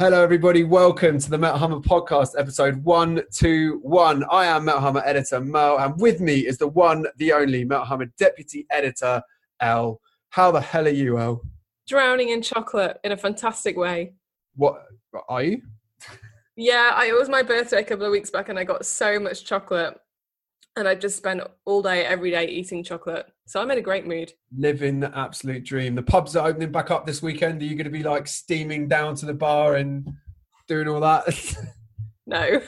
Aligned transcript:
Hello, 0.00 0.24
everybody. 0.24 0.64
Welcome 0.64 1.18
to 1.18 1.28
the 1.28 1.36
Metal 1.36 1.58
Hammer 1.58 1.80
podcast, 1.80 2.30
episode 2.38 2.82
121. 2.84 4.24
I 4.30 4.46
am 4.46 4.64
Metal 4.64 4.80
Hammer 4.80 5.02
editor 5.04 5.42
Mo, 5.42 5.76
and 5.76 6.00
with 6.00 6.22
me 6.22 6.46
is 6.46 6.56
the 6.56 6.68
one, 6.68 7.04
the 7.18 7.34
only 7.34 7.66
Metal 7.66 7.84
Hammer 7.84 8.06
deputy 8.16 8.66
editor, 8.70 9.20
El. 9.60 10.00
How 10.30 10.52
the 10.52 10.60
hell 10.62 10.86
are 10.86 10.88
you, 10.88 11.18
El? 11.18 11.42
Drowning 11.86 12.30
in 12.30 12.40
chocolate 12.40 12.98
in 13.04 13.12
a 13.12 13.16
fantastic 13.18 13.76
way. 13.76 14.14
What 14.56 14.86
are 15.28 15.42
you? 15.42 15.60
Yeah, 16.56 16.92
I, 16.94 17.08
it 17.08 17.14
was 17.14 17.28
my 17.28 17.42
birthday 17.42 17.80
a 17.80 17.84
couple 17.84 18.06
of 18.06 18.10
weeks 18.10 18.30
back, 18.30 18.48
and 18.48 18.58
I 18.58 18.64
got 18.64 18.86
so 18.86 19.20
much 19.20 19.44
chocolate, 19.44 20.00
and 20.76 20.86
I've 20.86 21.00
just 21.00 21.16
spent 21.16 21.42
all 21.64 21.82
day, 21.82 22.04
every 22.04 22.30
day 22.30 22.46
eating 22.46 22.82
chocolate. 22.84 23.26
So 23.46 23.60
I'm 23.60 23.70
in 23.70 23.78
a 23.78 23.82
great 23.82 24.06
mood. 24.06 24.32
Living 24.56 25.00
the 25.00 25.16
absolute 25.16 25.64
dream. 25.64 25.94
The 25.94 26.02
pubs 26.02 26.36
are 26.36 26.46
opening 26.46 26.70
back 26.70 26.90
up 26.90 27.06
this 27.06 27.22
weekend. 27.22 27.60
Are 27.60 27.64
you 27.64 27.74
going 27.74 27.84
to 27.84 27.90
be 27.90 28.02
like 28.02 28.28
steaming 28.28 28.88
down 28.88 29.14
to 29.16 29.26
the 29.26 29.34
bar 29.34 29.76
and 29.76 30.08
doing 30.68 30.88
all 30.88 31.00
that? 31.00 31.24
No. 32.30 32.60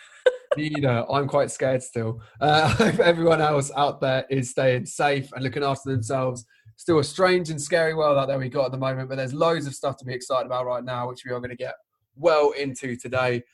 Neither. 0.56 1.04
I'm 1.08 1.28
quite 1.28 1.50
scared 1.50 1.82
still. 1.82 2.20
Uh, 2.40 2.74
I 2.78 2.90
hope 2.90 2.98
everyone 2.98 3.40
else 3.40 3.70
out 3.76 4.00
there 4.00 4.24
is 4.28 4.50
staying 4.50 4.86
safe 4.86 5.30
and 5.32 5.44
looking 5.44 5.62
after 5.62 5.90
themselves. 5.90 6.44
Still 6.76 6.98
a 6.98 7.04
strange 7.04 7.50
and 7.50 7.62
scary 7.62 7.94
world 7.94 8.18
out 8.18 8.26
there 8.26 8.38
we 8.38 8.48
got 8.48 8.66
at 8.66 8.72
the 8.72 8.78
moment, 8.78 9.08
but 9.08 9.16
there's 9.16 9.32
loads 9.32 9.68
of 9.68 9.74
stuff 9.74 9.96
to 9.98 10.04
be 10.04 10.12
excited 10.12 10.46
about 10.46 10.66
right 10.66 10.82
now, 10.82 11.08
which 11.08 11.24
we 11.24 11.30
are 11.30 11.38
going 11.38 11.50
to 11.50 11.56
get 11.56 11.74
well 12.16 12.50
into 12.58 12.96
today. 12.96 13.44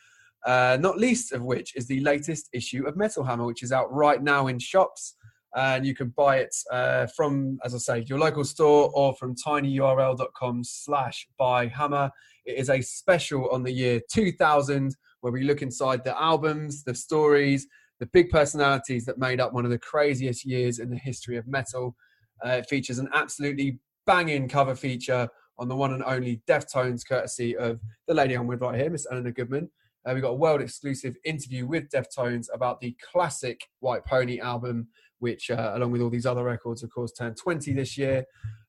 Uh, 0.47 0.79
not 0.81 0.99
least 0.99 1.33
of 1.33 1.43
which 1.43 1.77
is 1.77 1.87
the 1.87 2.01
latest 2.01 2.49
issue 2.53 2.87
of 2.87 2.97
Metal 2.97 3.25
Hammer, 3.25 3.45
which 3.45 3.63
is 3.63 3.73
out 3.73 3.93
right 3.93 4.23
now 4.23 4.47
in 4.47 4.59
shops. 4.59 5.17
And 5.57 5.85
you 5.85 5.95
can 5.95 6.11
buy 6.11 6.39
it 6.39 6.55
uh, 6.71 7.07
from, 7.09 7.59
as 7.65 7.75
I 7.75 7.79
say, 7.79 8.05
your 8.09 8.19
local 8.19 8.45
store 8.45 8.91
or 8.95 9.15
from 9.15 9.35
tinyurl.com 9.35 10.63
slash 10.63 11.27
buy 11.39 11.67
hammer. 11.67 12.11
It 12.45 12.57
is 12.57 12.71
a 12.71 12.81
special 12.81 13.51
on 13.51 13.65
the 13.65 13.73
year 13.73 14.01
2000 14.13 14.97
where 15.21 15.33
we 15.33 15.43
look 15.43 15.61
inside 15.61 16.05
the 16.05 16.21
albums, 16.21 16.85
the 16.85 16.95
stories, 16.95 17.67
the 17.99 18.07
big 18.07 18.31
personalities 18.31 19.05
that 19.05 19.19
made 19.19 19.41
up 19.41 19.53
one 19.53 19.65
of 19.65 19.71
the 19.71 19.79
craziest 19.79 20.45
years 20.45 20.79
in 20.79 20.89
the 20.89 20.97
history 20.97 21.37
of 21.37 21.47
metal. 21.47 21.95
Uh, 22.45 22.51
it 22.51 22.69
features 22.69 22.99
an 22.99 23.09
absolutely 23.13 23.79
banging 24.07 24.49
cover 24.49 24.75
feature 24.75 25.29
on 25.59 25.69
the 25.69 25.77
one 25.77 25.93
and 25.93 26.03
only 26.05 26.41
Deftones, 26.49 27.07
courtesy 27.07 27.57
of 27.57 27.81
the 28.09 28.15
lady 28.15 28.35
I'm 28.35 28.47
with 28.47 28.63
right 28.63 28.75
here, 28.75 28.89
Miss 28.89 29.07
Eleanor 29.11 29.33
Goodman. 29.33 29.69
Uh, 30.07 30.13
we 30.15 30.21
got 30.21 30.31
a 30.31 30.35
world 30.35 30.61
exclusive 30.61 31.17
interview 31.25 31.67
with 31.67 31.89
Deftones 31.91 32.47
about 32.53 32.81
the 32.81 32.97
classic 33.13 33.61
White 33.81 34.05
Pony 34.05 34.41
album, 34.41 34.89
which, 35.19 35.51
uh, 35.51 35.73
along 35.75 35.93
with 35.93 36.01
all 36.01 36.11
these 36.11 36.27
other 36.27 36.45
records, 36.45 36.83
of 36.83 36.91
course, 36.91 37.13
turned 37.13 37.37
20 37.37 37.73
this 37.75 37.99
year. 37.99 38.25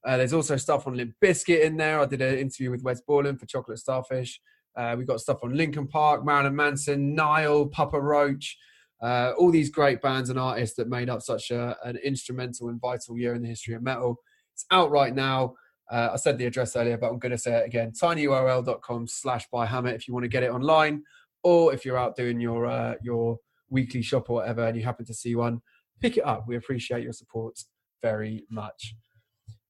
Uh, 0.06 0.18
there's 0.18 0.34
also 0.34 0.58
stuff 0.58 0.88
on 0.88 0.96
Limp 0.96 1.14
Bizkit 1.24 1.62
in 1.62 1.78
there. 1.78 2.00
I 2.00 2.06
did 2.06 2.22
an 2.22 2.38
interview 2.38 2.72
with 2.72 2.84
Wes 2.84 3.02
Borland 3.02 3.40
for 3.40 3.46
Chocolate 3.46 3.80
Starfish. 3.80 4.42
Uh, 4.76 4.96
we've 4.98 5.08
got 5.08 5.20
stuff 5.20 5.40
on 5.44 5.56
Linkin 5.56 5.88
Park, 5.88 6.26
Marilyn 6.26 6.56
Manson, 6.56 7.14
Nile, 7.14 7.68
Papa 7.68 8.00
Roach, 8.00 8.58
uh, 9.02 9.34
all 9.38 9.52
these 9.52 9.70
great 9.70 10.02
bands 10.02 10.30
and 10.30 10.40
artists 10.40 10.76
that 10.76 10.88
made 10.88 11.10
up 11.10 11.22
such 11.22 11.52
a, 11.52 11.76
an 11.84 11.98
instrumental 11.98 12.70
and 12.70 12.80
vital 12.80 13.18
year 13.18 13.34
in 13.34 13.42
the 13.42 13.48
history 13.48 13.74
of 13.74 13.82
metal. 13.82 14.18
It's 14.54 14.66
out 14.72 14.92
right 14.92 15.14
now. 15.14 15.56
Uh, 15.90 16.12
I 16.14 16.16
said 16.16 16.38
the 16.38 16.46
address 16.46 16.76
earlier, 16.76 16.98
but 16.98 17.10
I'm 17.10 17.20
going 17.20 17.34
to 17.34 17.38
say 17.38 17.58
it 17.58 17.66
again. 17.66 17.92
tinyurl.com 17.92 19.08
slash 19.08 19.48
buy 19.52 19.66
hammer 19.66 19.90
if 19.90 20.08
you 20.08 20.14
want 20.14 20.24
to 20.24 20.30
get 20.30 20.44
it 20.44 20.52
online, 20.52 21.04
or 21.44 21.74
if 21.74 21.86
you're 21.86 21.98
out 21.98 22.16
doing 22.16 22.40
your 22.40 22.66
uh, 22.66 22.96
your 23.02 23.38
weekly 23.70 24.02
shop 24.02 24.30
or 24.30 24.38
whatever 24.38 24.68
and 24.68 24.78
you 24.78 24.84
happen 24.84 25.06
to 25.06 25.14
see 25.14 25.36
one, 25.36 25.62
pick 26.00 26.18
it 26.18 26.26
up. 26.26 26.46
We 26.48 26.58
appreciate 26.58 27.04
your 27.04 27.14
support 27.14 27.60
very 28.02 28.46
much. 28.50 28.96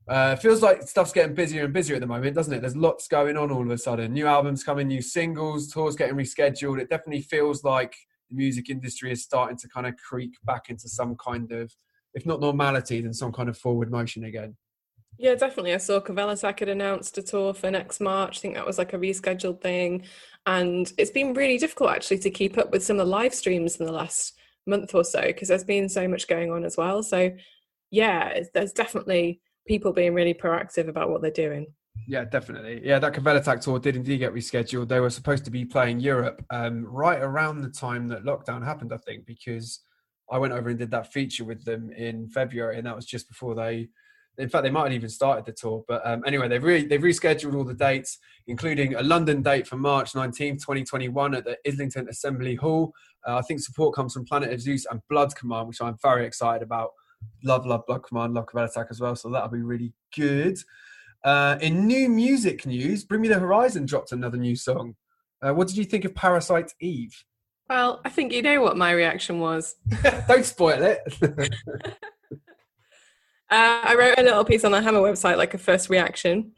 Uh, 0.07 0.35
feels 0.35 0.61
like 0.61 0.81
stuff's 0.81 1.11
getting 1.11 1.35
busier 1.35 1.65
and 1.65 1.73
busier 1.73 1.95
at 1.95 2.01
the 2.01 2.07
moment, 2.07 2.35
doesn't 2.35 2.53
it? 2.53 2.61
There's 2.61 2.75
lots 2.75 3.07
going 3.07 3.37
on 3.37 3.51
all 3.51 3.61
of 3.61 3.69
a 3.69 3.77
sudden. 3.77 4.13
New 4.13 4.27
albums 4.27 4.63
coming, 4.63 4.87
new 4.87 5.01
singles, 5.01 5.71
tours 5.71 5.95
getting 5.95 6.15
rescheduled. 6.15 6.81
It 6.81 6.89
definitely 6.89 7.21
feels 7.21 7.63
like 7.63 7.95
the 8.29 8.35
music 8.35 8.69
industry 8.69 9.11
is 9.11 9.23
starting 9.23 9.57
to 9.57 9.69
kind 9.69 9.85
of 9.85 9.95
creep 9.97 10.33
back 10.43 10.69
into 10.69 10.89
some 10.89 11.15
kind 11.15 11.51
of, 11.51 11.71
if 12.13 12.25
not 12.25 12.41
normality, 12.41 13.01
then 13.01 13.13
some 13.13 13.31
kind 13.31 13.47
of 13.47 13.57
forward 13.57 13.91
motion 13.91 14.23
again. 14.23 14.57
Yeah, 15.17 15.35
definitely. 15.35 15.73
I 15.75 15.77
saw 15.77 15.99
Kvelertak 15.99 16.59
had 16.59 16.69
announced 16.69 17.17
a 17.17 17.21
tour 17.21 17.53
for 17.53 17.69
next 17.69 17.99
March. 17.99 18.39
I 18.39 18.41
think 18.41 18.55
that 18.55 18.65
was 18.65 18.79
like 18.79 18.93
a 18.93 18.97
rescheduled 18.97 19.61
thing. 19.61 20.03
And 20.45 20.91
it's 20.97 21.11
been 21.11 21.33
really 21.33 21.57
difficult 21.57 21.91
actually 21.91 22.19
to 22.19 22.29
keep 22.29 22.57
up 22.57 22.71
with 22.71 22.83
some 22.83 22.99
of 22.99 23.05
the 23.05 23.11
live 23.11 23.33
streams 23.33 23.77
in 23.77 23.85
the 23.85 23.91
last 23.91 24.33
month 24.65 24.93
or 24.95 25.03
so 25.03 25.21
because 25.21 25.47
there's 25.47 25.63
been 25.63 25.89
so 25.89 26.07
much 26.07 26.27
going 26.27 26.51
on 26.51 26.65
as 26.65 26.77
well. 26.77 27.03
So, 27.03 27.31
yeah, 27.91 28.39
there's 28.53 28.73
definitely 28.73 29.41
people 29.67 29.93
being 29.93 30.13
really 30.13 30.33
proactive 30.33 30.87
about 30.87 31.09
what 31.09 31.21
they're 31.21 31.31
doing. 31.31 31.67
Yeah, 32.07 32.25
definitely. 32.25 32.81
Yeah, 32.83 32.99
that 32.99 33.13
Kvelertak 33.13 33.61
tour 33.61 33.79
did 33.79 33.95
indeed 33.95 34.17
get 34.17 34.33
rescheduled. 34.33 34.87
They 34.87 34.99
were 34.99 35.09
supposed 35.09 35.45
to 35.45 35.51
be 35.51 35.65
playing 35.65 35.99
Europe 35.99 36.43
um, 36.49 36.85
right 36.85 37.21
around 37.21 37.61
the 37.61 37.69
time 37.69 38.07
that 38.09 38.23
lockdown 38.23 38.63
happened, 38.63 38.93
I 38.93 38.97
think, 38.97 39.25
because 39.25 39.81
I 40.31 40.37
went 40.37 40.53
over 40.53 40.69
and 40.69 40.79
did 40.79 40.91
that 40.91 41.11
feature 41.11 41.43
with 41.43 41.63
them 41.65 41.91
in 41.91 42.29
February, 42.29 42.77
and 42.77 42.87
that 42.87 42.95
was 42.95 43.05
just 43.05 43.27
before 43.27 43.55
they. 43.55 43.89
In 44.37 44.49
fact, 44.49 44.63
they 44.63 44.71
might 44.71 44.83
have 44.83 44.93
even 44.93 45.09
started 45.09 45.45
the 45.45 45.51
tour. 45.51 45.83
But 45.87 46.05
um, 46.05 46.23
anyway, 46.25 46.47
they've 46.47 46.63
re- 46.63 46.85
they've 46.85 47.01
rescheduled 47.01 47.55
all 47.55 47.63
the 47.63 47.73
dates, 47.73 48.17
including 48.47 48.95
a 48.95 49.03
London 49.03 49.41
date 49.41 49.67
for 49.67 49.77
March 49.77 50.13
19th, 50.13 50.59
2021 50.61 51.35
at 51.35 51.45
the 51.45 51.57
Islington 51.67 52.07
Assembly 52.09 52.55
Hall. 52.55 52.93
Uh, 53.27 53.37
I 53.37 53.41
think 53.41 53.59
support 53.59 53.95
comes 53.95 54.13
from 54.13 54.25
Planet 54.25 54.53
of 54.53 54.61
Zeus 54.61 54.85
and 54.89 55.01
Blood 55.09 55.35
Command, 55.35 55.67
which 55.67 55.81
I'm 55.81 55.97
very 56.01 56.25
excited 56.25 56.63
about. 56.63 56.91
Love, 57.43 57.65
love 57.65 57.85
Blood 57.85 58.03
Command, 58.03 58.33
love 58.33 58.47
Kvelertak 58.47 58.87
as 58.89 58.99
well. 58.99 59.15
So 59.15 59.29
that'll 59.29 59.49
be 59.49 59.61
really 59.61 59.93
good. 60.15 60.57
Uh, 61.23 61.57
in 61.61 61.85
new 61.85 62.09
music 62.09 62.65
news, 62.65 63.03
Bring 63.03 63.21
Me 63.21 63.27
the 63.27 63.37
Horizon 63.37 63.85
dropped 63.85 64.11
another 64.11 64.37
new 64.37 64.55
song. 64.55 64.95
Uh, 65.41 65.53
what 65.53 65.67
did 65.67 65.77
you 65.77 65.83
think 65.83 66.05
of 66.05 66.15
Parasite 66.15 66.71
Eve? 66.79 67.23
Well, 67.69 68.01
I 68.03 68.09
think 68.09 68.33
you 68.33 68.41
know 68.41 68.61
what 68.61 68.75
my 68.75 68.91
reaction 68.91 69.39
was. 69.39 69.75
Don't 70.27 70.45
spoil 70.45 70.81
it. 70.81 70.99
Uh, 73.51 73.81
I 73.83 73.95
wrote 73.95 74.17
a 74.17 74.23
little 74.23 74.45
piece 74.45 74.63
on 74.63 74.71
the 74.71 74.81
Hammer 74.81 75.01
website, 75.01 75.35
like 75.35 75.53
a 75.53 75.57
first 75.57 75.89
reaction, 75.89 76.53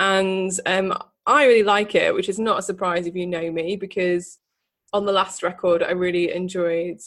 and 0.00 0.50
um, 0.66 0.92
I 1.24 1.46
really 1.46 1.62
like 1.62 1.94
it, 1.94 2.12
which 2.12 2.28
is 2.28 2.40
not 2.40 2.58
a 2.58 2.62
surprise 2.62 3.06
if 3.06 3.14
you 3.14 3.26
know 3.28 3.50
me, 3.52 3.76
because 3.76 4.38
on 4.92 5.06
the 5.06 5.12
last 5.12 5.44
record, 5.44 5.84
I 5.84 5.92
really 5.92 6.32
enjoyed 6.32 6.98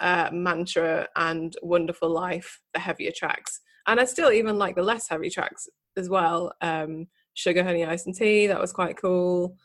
uh, 0.00 0.30
Mantra 0.32 1.06
and 1.14 1.54
Wonderful 1.62 2.10
Life, 2.10 2.60
the 2.74 2.80
heavier 2.80 3.12
tracks, 3.14 3.60
and 3.86 4.00
I 4.00 4.04
still 4.04 4.32
even 4.32 4.58
like 4.58 4.74
the 4.74 4.82
less 4.82 5.08
heavy 5.08 5.30
tracks 5.30 5.68
as 5.96 6.08
well. 6.08 6.52
Um, 6.60 7.06
Sugar, 7.34 7.62
Honey, 7.62 7.84
Ice, 7.84 8.06
and 8.06 8.16
Tea, 8.16 8.48
that 8.48 8.60
was 8.60 8.72
quite 8.72 8.96
cool. 8.96 9.56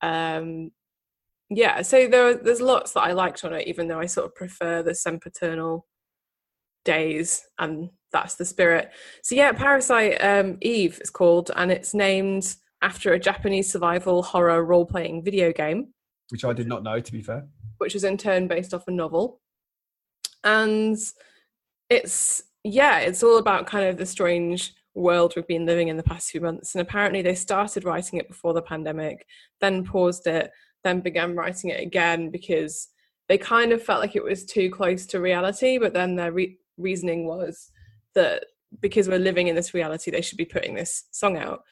Um, 0.00 0.70
yeah, 1.50 1.82
so 1.82 2.08
there, 2.08 2.34
there's 2.34 2.62
lots 2.62 2.92
that 2.92 3.02
I 3.02 3.12
liked 3.12 3.44
on 3.44 3.52
it, 3.52 3.66
even 3.66 3.88
though 3.88 4.00
I 4.00 4.06
sort 4.06 4.26
of 4.26 4.34
prefer 4.34 4.82
the 4.82 4.94
sempiternal 4.94 5.86
days 6.84 7.42
and 7.58 7.90
that's 8.12 8.36
the 8.36 8.44
spirit. 8.44 8.90
So 9.22 9.34
yeah, 9.34 9.52
Parasite 9.52 10.22
um, 10.22 10.58
Eve 10.62 10.98
is 11.00 11.10
called, 11.10 11.50
and 11.56 11.70
it's 11.70 11.94
named 11.94 12.56
after 12.82 13.12
a 13.12 13.18
Japanese 13.18 13.70
survival 13.70 14.22
horror 14.22 14.64
role-playing 14.64 15.24
video 15.24 15.52
game, 15.52 15.92
which 16.30 16.44
I 16.44 16.52
did 16.52 16.68
not 16.68 16.82
know, 16.82 17.00
to 17.00 17.12
be 17.12 17.22
fair. 17.22 17.46
Which 17.78 17.94
was 17.94 18.04
in 18.04 18.16
turn 18.16 18.48
based 18.48 18.74
off 18.74 18.88
a 18.88 18.90
novel, 18.90 19.40
and 20.44 20.96
it's 21.90 22.42
yeah, 22.64 22.98
it's 22.98 23.22
all 23.22 23.38
about 23.38 23.66
kind 23.66 23.86
of 23.86 23.96
the 23.96 24.06
strange 24.06 24.74
world 24.94 25.32
we've 25.36 25.46
been 25.46 25.66
living 25.66 25.88
in 25.88 25.96
the 25.96 26.02
past 26.02 26.30
few 26.30 26.40
months. 26.40 26.74
And 26.74 26.82
apparently, 26.82 27.22
they 27.22 27.34
started 27.34 27.84
writing 27.84 28.18
it 28.18 28.28
before 28.28 28.52
the 28.52 28.62
pandemic, 28.62 29.26
then 29.60 29.84
paused 29.84 30.26
it, 30.26 30.50
then 30.84 31.00
began 31.00 31.36
writing 31.36 31.70
it 31.70 31.80
again 31.80 32.30
because 32.30 32.88
they 33.28 33.38
kind 33.38 33.72
of 33.72 33.82
felt 33.82 34.00
like 34.00 34.16
it 34.16 34.24
was 34.24 34.44
too 34.44 34.70
close 34.70 35.06
to 35.06 35.20
reality. 35.20 35.78
But 35.78 35.92
then 35.92 36.16
their 36.16 36.32
re- 36.32 36.58
reasoning 36.76 37.26
was 37.26 37.70
that 38.14 38.44
because 38.80 39.08
we're 39.08 39.18
living 39.18 39.48
in 39.48 39.56
this 39.56 39.74
reality, 39.74 40.10
they 40.10 40.20
should 40.20 40.38
be 40.38 40.44
putting 40.44 40.74
this 40.74 41.04
song 41.10 41.36
out. 41.36 41.62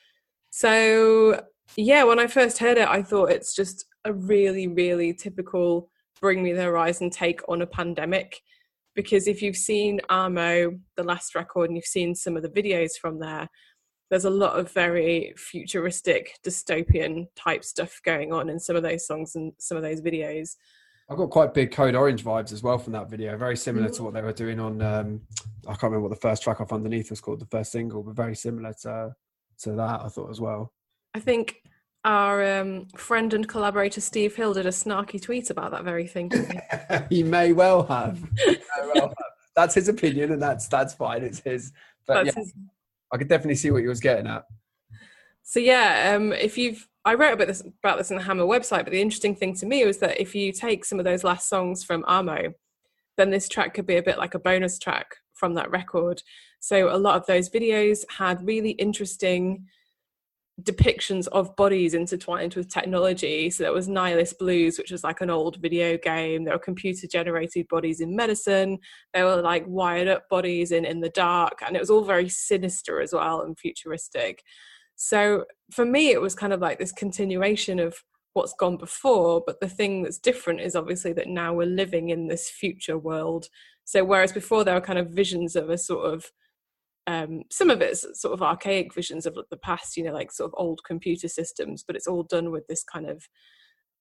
So, 0.50 1.44
yeah, 1.77 2.05
when 2.05 2.19
I 2.19 2.27
first 2.27 2.59
heard 2.59 2.79
it, 2.79 2.88
I 2.88 3.03
thought 3.03 3.31
it's 3.31 3.55
just 3.55 3.87
a 4.05 4.12
really, 4.12 4.69
really 4.69 5.12
typical 5.12 5.91
Bring 6.21 6.43
Me 6.43 6.53
the 6.53 6.62
Horizon 6.62 7.11
take 7.11 7.41
on 7.49 7.62
a 7.62 7.67
pandemic. 7.67 8.41
Because 8.94 9.29
if 9.29 9.43
you've 9.43 9.56
seen 9.56 10.00
Amo, 10.09 10.79
the 10.97 11.03
last 11.03 11.35
record, 11.35 11.69
and 11.69 11.77
you've 11.77 11.85
seen 11.85 12.15
some 12.15 12.37
of 12.37 12.43
the 12.43 12.49
videos 12.49 12.93
from 12.99 13.19
there, 13.19 13.47
there's 14.11 14.25
a 14.25 14.31
lot 14.31 14.59
of 14.59 14.73
very 14.73 15.35
futuristic, 15.37 16.39
dystopian 16.44 17.27
type 17.35 17.65
stuff 17.65 18.00
going 18.05 18.32
on 18.32 18.49
in 18.49 18.59
some 18.59 18.77
of 18.77 18.82
those 18.82 19.06
songs 19.06 19.35
and 19.35 19.53
some 19.59 19.77
of 19.77 19.82
those 19.82 20.00
videos. 20.00 20.55
I 21.08 21.14
got 21.14 21.31
quite 21.31 21.55
big 21.55 21.70
Code 21.70 21.94
Orange 21.94 22.25
vibes 22.25 22.53
as 22.53 22.62
well 22.62 22.79
from 22.79 22.93
that 22.94 23.08
video. 23.08 23.37
Very 23.37 23.56
similar 23.56 23.88
to 23.91 24.03
what 24.03 24.12
they 24.12 24.23
were 24.23 24.32
doing 24.32 24.58
on. 24.58 24.82
Um, 24.82 25.20
I 25.67 25.70
can't 25.70 25.85
remember 25.85 26.08
what 26.08 26.11
the 26.11 26.20
first 26.20 26.43
track 26.43 26.61
off 26.61 26.73
underneath 26.73 27.11
was 27.11 27.20
called, 27.20 27.41
the 27.41 27.47
first 27.47 27.70
single, 27.70 28.03
but 28.03 28.17
very 28.17 28.35
similar 28.35 28.73
to 28.82 29.14
to 29.61 29.73
that. 29.73 30.00
I 30.03 30.08
thought 30.08 30.31
as 30.31 30.41
well. 30.41 30.73
I 31.14 31.20
think 31.20 31.62
our 32.05 32.61
um, 32.61 32.87
friend 32.97 33.32
and 33.35 33.49
collaborator 33.49 34.00
Steve 34.00 34.35
Hill 34.35 34.55
did 34.55 34.67
a 34.67 34.70
snarky 34.70 35.23
tweet 35.23 35.50
about 35.50 35.70
that 35.70 35.85
very 35.85 36.08
thing. 36.08 36.31
he 37.11 37.23
may 37.23 37.53
well 37.53 37.85
have. 37.85 38.20
may 38.44 38.58
well 38.94 39.08
have. 39.08 39.14
That's 39.55 39.75
his 39.75 39.88
opinion, 39.88 40.32
and 40.32 40.43
that's 40.43 40.67
that's 40.67 40.94
fine. 40.94 41.23
It's 41.23 41.38
his. 41.38 41.73
But 42.06 42.25
that's 42.25 42.37
yeah, 42.37 42.43
his... 42.43 42.53
I 43.12 43.17
could 43.17 43.29
definitely 43.29 43.55
see 43.55 43.70
what 43.70 43.82
he 43.82 43.88
was 43.88 44.00
getting 44.00 44.26
at. 44.26 44.44
So 45.44 45.61
yeah, 45.61 46.14
um, 46.17 46.32
if 46.32 46.58
you've 46.58 46.88
I 47.06 47.14
wrote 47.14 47.35
about 47.35 47.47
this 47.47 47.62
about 47.62 47.99
this 47.99 48.11
on 48.11 48.17
the 48.17 48.25
Hammer 48.25 48.44
website, 48.44 48.82
but 48.82 48.91
the 48.91 49.00
interesting 49.00 49.37
thing 49.37 49.55
to 49.55 49.67
me 49.67 49.87
was 49.87 49.99
that 49.99 50.20
if 50.20 50.35
you 50.35 50.50
take 50.50 50.85
some 50.85 50.99
of 50.99 51.05
those 51.05 51.23
last 51.23 51.49
songs 51.49 51.85
from 51.85 52.05
Amo, 52.06 52.53
then 53.17 53.31
this 53.31 53.49
track 53.49 53.75
could 53.75 53.87
be 53.87 53.97
a 53.97 54.03
bit 54.03 54.19
like 54.19 54.35
a 54.35 54.41
bonus 54.41 54.76
track 54.76 55.06
from 55.32 55.55
that 55.55 55.70
record. 55.70 56.20
So 56.58 56.94
a 56.94 56.99
lot 56.99 57.14
of 57.14 57.25
those 57.26 57.49
videos 57.49 58.00
had 58.11 58.44
really 58.44 58.70
interesting 58.73 59.67
depictions 60.62 61.29
of 61.29 61.55
bodies 61.55 61.94
intertwined 61.94 62.55
with 62.55 62.69
technology. 62.69 63.50
So 63.50 63.62
there 63.62 63.73
was 63.73 63.88
Nihilist 63.88 64.38
Blues, 64.38 64.76
which 64.76 64.91
was 64.91 65.05
like 65.05 65.20
an 65.20 65.31
old 65.31 65.58
video 65.58 65.99
game. 65.99 66.44
There 66.44 66.55
were 66.55 66.58
computer 66.58 67.06
generated 67.06 67.69
bodies 67.69 68.00
in 68.00 68.17
medicine. 68.17 68.79
There 69.14 69.26
were 69.26 69.43
like 69.43 69.64
wired 69.69 70.08
up 70.08 70.29
bodies 70.29 70.73
in 70.73 70.85
in 70.85 71.00
the 71.00 71.11
dark, 71.11 71.61
and 71.64 71.76
it 71.76 71.81
was 71.81 71.91
all 71.91 72.05
very 72.05 72.29
sinister 72.29 73.00
as 73.00 73.12
well 73.12 73.43
and 73.43 73.56
futuristic. 73.56 74.43
So 74.96 75.44
for 75.70 75.84
me, 75.84 76.10
it 76.10 76.20
was 76.20 76.34
kind 76.34 76.52
of 76.52 76.60
like 76.60 76.78
this 76.78 76.93
continuation 76.93 77.78
of 77.78 78.02
what's 78.32 78.54
gone 78.54 78.76
before. 78.76 79.43
But 79.46 79.60
the 79.60 79.69
thing 79.69 80.02
that's 80.02 80.19
different 80.19 80.60
is 80.60 80.76
obviously 80.76 81.12
that 81.14 81.28
now 81.28 81.54
we're 81.54 81.66
living 81.66 82.10
in 82.10 82.28
this 82.28 82.50
future 82.50 82.98
world. 82.98 83.46
So 83.84 84.04
whereas 84.04 84.32
before 84.32 84.64
there 84.64 84.75
were 84.75 84.81
kind 84.81 84.98
of 84.98 85.10
visions 85.10 85.54
of 85.54 85.70
a 85.70 85.78
sort 85.78 86.12
of 86.12 86.31
um, 87.06 87.44
some 87.50 87.70
of 87.70 87.81
it's 87.81 88.04
sort 88.20 88.34
of 88.34 88.43
archaic 88.43 88.93
visions 88.93 89.26
of 89.26 89.38
the 89.48 89.56
past, 89.56 89.96
you 89.96 90.02
know, 90.02 90.12
like 90.12 90.32
sort 90.32 90.50
of 90.50 90.54
old 90.58 90.81
computer 90.84 91.28
systems, 91.28 91.84
but 91.87 91.94
it's 91.94 92.08
all 92.08 92.25
done 92.25 92.50
with 92.50 92.66
this 92.66 92.82
kind 92.82 93.08
of 93.08 93.28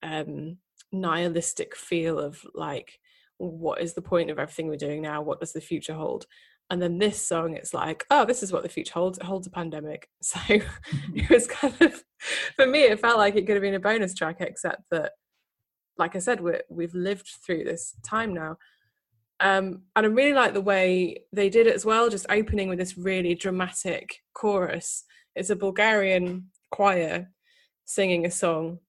um, 0.01 0.57
nihilistic 0.91 1.75
feel 1.75 2.19
of 2.19 2.41
like, 2.55 2.99
what 3.37 3.81
is 3.81 3.93
the 3.93 4.01
point 4.01 4.31
of 4.31 4.39
everything 4.39 4.67
we're 4.67 4.75
doing 4.75 5.01
now? 5.01 5.21
What 5.21 5.39
does 5.39 5.53
the 5.53 5.61
future 5.61 5.93
hold? 5.93 6.25
And 6.69 6.81
then 6.81 6.97
this 6.97 7.21
song, 7.21 7.55
it's 7.55 7.73
like, 7.73 8.05
oh, 8.09 8.25
this 8.25 8.41
is 8.41 8.51
what 8.51 8.63
the 8.63 8.69
future 8.69 8.93
holds. 8.93 9.19
It 9.19 9.25
holds 9.25 9.47
a 9.47 9.51
pandemic. 9.51 10.09
So 10.21 10.39
it 10.49 11.29
was 11.29 11.45
kind 11.45 11.75
of, 11.81 12.03
for 12.55 12.65
me, 12.65 12.83
it 12.83 12.99
felt 12.99 13.17
like 13.17 13.35
it 13.35 13.45
could 13.45 13.55
have 13.55 13.61
been 13.61 13.75
a 13.75 13.79
bonus 13.79 14.15
track, 14.15 14.37
except 14.39 14.81
that, 14.89 15.11
like 15.97 16.15
I 16.15 16.19
said, 16.19 16.41
we 16.41 16.53
we've 16.69 16.95
lived 16.95 17.29
through 17.45 17.63
this 17.63 17.95
time 18.03 18.33
now. 18.33 18.57
Um, 19.39 19.83
and 19.95 20.05
I 20.05 20.09
really 20.09 20.33
like 20.33 20.53
the 20.53 20.61
way 20.61 21.23
they 21.31 21.49
did 21.49 21.67
it 21.67 21.75
as 21.75 21.85
well, 21.85 22.09
just 22.09 22.25
opening 22.29 22.69
with 22.69 22.79
this 22.79 22.97
really 22.97 23.35
dramatic 23.35 24.21
chorus. 24.33 25.03
It's 25.35 25.49
a 25.49 25.55
Bulgarian 25.55 26.51
choir 26.71 27.29
singing 27.85 28.25
a 28.25 28.31
song, 28.31 28.79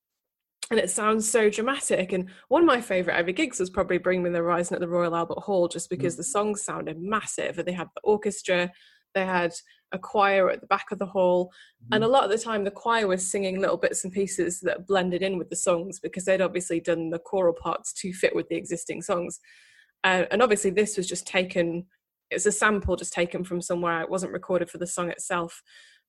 and 0.71 0.81
it 0.81 0.91
sounds 0.91 1.29
so 1.29 1.49
dramatic. 1.49 2.13
And 2.13 2.29
one 2.49 2.63
of 2.63 2.67
my 2.67 2.81
favourite 2.81 3.17
ever 3.17 3.33
gigs 3.33 3.61
was 3.61 3.71
probably 3.71 3.99
Bring 3.99 4.23
Me 4.23 4.31
the 4.31 4.39
Horizon 4.39 4.75
at 4.75 4.81
the 4.81 4.89
Royal 4.89 5.15
Albert 5.15 5.39
Hall, 5.39 5.69
just 5.69 5.89
because 5.89 6.15
mm. 6.15 6.19
the 6.19 6.25
songs 6.25 6.65
sounded 6.65 7.01
massive. 7.01 7.59
And 7.59 7.69
they 7.69 7.73
had 7.73 7.89
the 7.95 8.01
orchestra, 8.03 8.73
they 9.15 9.25
had 9.25 9.53
a 9.93 9.99
choir 9.99 10.51
at 10.51 10.61
the 10.61 10.67
back 10.67 10.87
of 10.91 10.99
the 10.99 11.07
hall, 11.07 11.53
mm. 11.85 11.95
and 11.95 12.03
a 12.03 12.09
lot 12.09 12.25
of 12.25 12.31
the 12.31 12.39
time 12.39 12.65
the 12.65 12.71
choir 12.71 13.07
was 13.07 13.31
singing 13.31 13.61
little 13.61 13.77
bits 13.77 14.03
and 14.03 14.13
pieces 14.13 14.61
that 14.61 14.87
blended 14.87 15.23
in 15.23 15.39
with 15.39 15.49
the 15.51 15.57
songs 15.57 16.01
because 16.01 16.25
they'd 16.25 16.41
obviously 16.41 16.81
done 16.81 17.11
the 17.11 17.21
choral 17.21 17.55
parts 17.55 17.93
to 17.93 18.13
fit 18.13 18.35
with 18.35 18.49
the 18.49 18.57
existing 18.57 19.03
songs. 19.03 19.39
Uh, 20.03 20.25
and 20.33 20.43
obviously, 20.43 20.71
this 20.71 20.97
was 20.97 21.07
just 21.07 21.27
taken, 21.27 21.87
it's 22.31 22.47
a 22.47 22.53
sample 22.53 22.97
just 22.97 23.13
taken 23.13 23.45
from 23.45 23.61
somewhere. 23.61 24.03
It 24.03 24.11
wasn't 24.11 24.33
recorded 24.33 24.69
for 24.69 24.79
the 24.79 24.87
song 24.87 25.11
itself. 25.11 25.63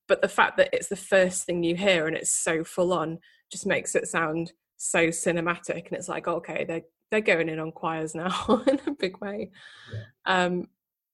But 0.08 0.22
the 0.22 0.28
fact 0.28 0.56
that 0.56 0.70
it's 0.72 0.88
the 0.88 0.96
first 0.96 1.44
thing 1.44 1.62
you 1.62 1.76
hear 1.76 2.06
and 2.06 2.16
it's 2.16 2.32
so 2.32 2.64
full 2.64 2.94
on 2.94 3.18
just 3.50 3.66
makes 3.66 3.94
it 3.94 4.08
sound 4.08 4.52
so 4.76 5.08
cinematic. 5.08 5.88
And 5.88 5.92
it's 5.92 6.08
like, 6.08 6.28
okay, 6.28 6.64
they're, 6.64 6.82
they're 7.10 7.20
going 7.20 7.48
in 7.48 7.58
on 7.58 7.72
choirs 7.72 8.14
now 8.14 8.62
in 8.66 8.80
a 8.86 8.92
big 8.92 9.20
way. 9.20 9.50
Yeah. 9.92 10.44
Um, 10.44 10.68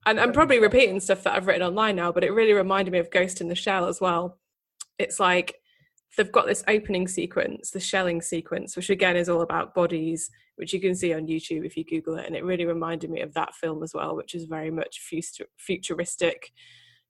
and 0.07 0.21
I'm 0.21 0.33
probably 0.33 0.59
repeating 0.59 1.01
stuff 1.01 1.23
that 1.23 1.35
I've 1.35 1.47
written 1.47 1.67
online 1.67 1.97
now, 1.97 2.13
but 2.13 2.25
it 2.25 2.33
really 2.33 2.53
reminded 2.53 2.93
me 2.93 2.99
of 2.99 3.11
Ghost 3.11 3.41
in 3.41 3.49
the 3.49 3.55
Shell 3.55 3.87
as 3.87 4.01
well. 4.01 4.39
It's 4.99 5.19
like 5.19 5.57
they've 6.17 6.31
got 6.31 6.47
this 6.47 6.63
opening 6.69 7.09
sequence, 7.09 7.71
the 7.71 7.81
shelling 7.81 8.21
sequence, 8.21 8.77
which 8.77 8.91
again 8.91 9.17
is 9.17 9.29
all 9.29 9.41
about 9.41 9.75
bodies, 9.75 10.31
which 10.57 10.73
you 10.73 10.81
can 10.81 10.95
see 10.95 11.15
on 11.15 11.27
YouTube 11.27 11.65
if 11.65 11.77
you 11.77 11.85
Google 11.85 12.19
it. 12.19 12.27
And 12.27 12.37
it 12.37 12.45
really 12.45 12.67
reminded 12.67 13.11
me 13.11 13.23
of 13.23 13.35
that 13.35 13.55
film 13.55 13.83
as 13.83 13.95
well, 13.95 14.15
which 14.15 14.35
is 14.35 14.45
very 14.45 14.71
much 14.71 15.01
futuristic 15.57 16.53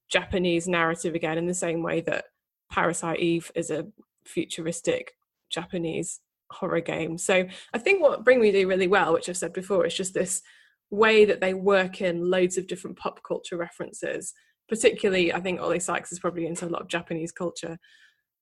Japanese 0.08 0.68
narrative 0.68 1.14
again, 1.14 1.38
in 1.38 1.46
the 1.46 1.54
same 1.54 1.82
way 1.82 2.00
that 2.02 2.26
Parasite 2.70 3.20
Eve 3.20 3.50
is 3.54 3.70
a 3.70 3.86
futuristic 4.24 5.12
Japanese 5.50 6.20
horror 6.50 6.80
game. 6.80 7.18
So 7.18 7.46
I 7.72 7.78
think 7.78 8.02
what 8.02 8.24
Bring 8.24 8.40
Me 8.40 8.52
do 8.52 8.68
really 8.68 8.88
well, 8.88 9.12
which 9.12 9.28
I've 9.28 9.36
said 9.36 9.52
before, 9.52 9.86
is 9.86 9.94
just 9.94 10.14
this 10.14 10.42
way 10.90 11.24
that 11.24 11.40
they 11.40 11.54
work 11.54 12.00
in 12.00 12.30
loads 12.30 12.56
of 12.56 12.66
different 12.66 12.98
pop 12.98 13.22
culture 13.22 13.56
references. 13.56 14.32
Particularly, 14.68 15.32
I 15.32 15.40
think 15.40 15.60
Oli 15.60 15.80
Sykes 15.80 16.12
is 16.12 16.18
probably 16.18 16.46
into 16.46 16.66
a 16.66 16.68
lot 16.68 16.82
of 16.82 16.88
Japanese 16.88 17.32
culture 17.32 17.78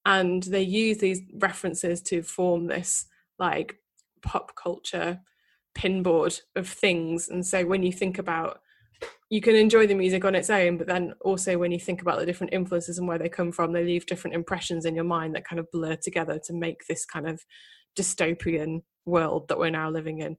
and 0.04 0.42
they 0.44 0.62
use 0.62 0.98
these 0.98 1.20
references 1.34 2.02
to 2.02 2.22
form 2.22 2.66
this 2.66 3.06
like 3.38 3.76
pop 4.22 4.52
culture 4.56 5.20
pinboard 5.76 6.38
of 6.54 6.68
things 6.68 7.28
and 7.28 7.46
so 7.46 7.64
when 7.64 7.82
you 7.82 7.92
think 7.92 8.18
about 8.18 8.60
you 9.30 9.40
can 9.40 9.54
enjoy 9.54 9.86
the 9.86 9.94
music 9.94 10.24
on 10.24 10.34
its 10.34 10.50
own 10.50 10.76
but 10.76 10.86
then 10.86 11.14
also 11.20 11.58
when 11.58 11.72
you 11.72 11.78
think 11.78 12.02
about 12.02 12.18
the 12.18 12.26
different 12.26 12.52
influences 12.52 12.98
and 12.98 13.08
where 13.08 13.18
they 13.18 13.28
come 13.28 13.52
from 13.52 13.72
they 13.72 13.84
leave 13.84 14.06
different 14.06 14.34
impressions 14.34 14.84
in 14.84 14.94
your 14.94 15.04
mind 15.04 15.34
that 15.34 15.46
kind 15.46 15.58
of 15.58 15.70
blur 15.72 15.96
together 15.96 16.38
to 16.44 16.52
make 16.52 16.86
this 16.86 17.04
kind 17.04 17.28
of 17.28 17.40
dystopian 17.98 18.82
world 19.04 19.48
that 19.48 19.58
we're 19.58 19.70
now 19.70 19.90
living 19.90 20.18
in 20.18 20.36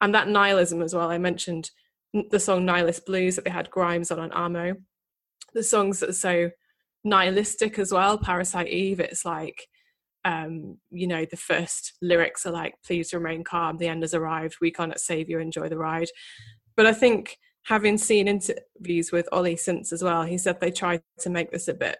and 0.00 0.14
that 0.14 0.28
nihilism 0.28 0.82
as 0.82 0.94
well 0.94 1.10
i 1.10 1.18
mentioned 1.18 1.70
the 2.30 2.40
song 2.40 2.64
nihilist 2.64 3.04
blues 3.04 3.36
that 3.36 3.44
they 3.44 3.50
had 3.50 3.70
grimes 3.70 4.10
on 4.10 4.18
on 4.18 4.32
amo 4.32 4.74
the 5.54 5.62
songs 5.62 6.00
that 6.00 6.10
are 6.10 6.12
so 6.12 6.50
nihilistic 7.06 7.78
as 7.78 7.92
well. 7.92 8.18
Parasite 8.18 8.68
Eve, 8.68 9.00
it's 9.00 9.24
like, 9.24 9.66
um, 10.24 10.78
you 10.90 11.06
know, 11.06 11.24
the 11.24 11.36
first 11.36 11.94
lyrics 12.02 12.44
are 12.44 12.52
like, 12.52 12.74
please 12.84 13.14
remain 13.14 13.44
calm, 13.44 13.78
the 13.78 13.88
end 13.88 14.02
has 14.02 14.12
arrived, 14.12 14.56
we 14.60 14.70
cannot 14.72 15.00
save 15.00 15.30
you, 15.30 15.38
enjoy 15.38 15.68
the 15.68 15.78
ride. 15.78 16.08
But 16.76 16.86
I 16.86 16.92
think 16.92 17.38
having 17.66 17.98
seen 17.98 18.28
interviews 18.28 19.12
with 19.12 19.28
Oli 19.32 19.56
since 19.56 19.92
as 19.92 20.02
well, 20.02 20.22
he 20.22 20.38
said 20.38 20.60
they 20.60 20.70
tried 20.70 21.02
to 21.20 21.30
make 21.30 21.50
this 21.50 21.68
a 21.68 21.74
bit 21.74 21.98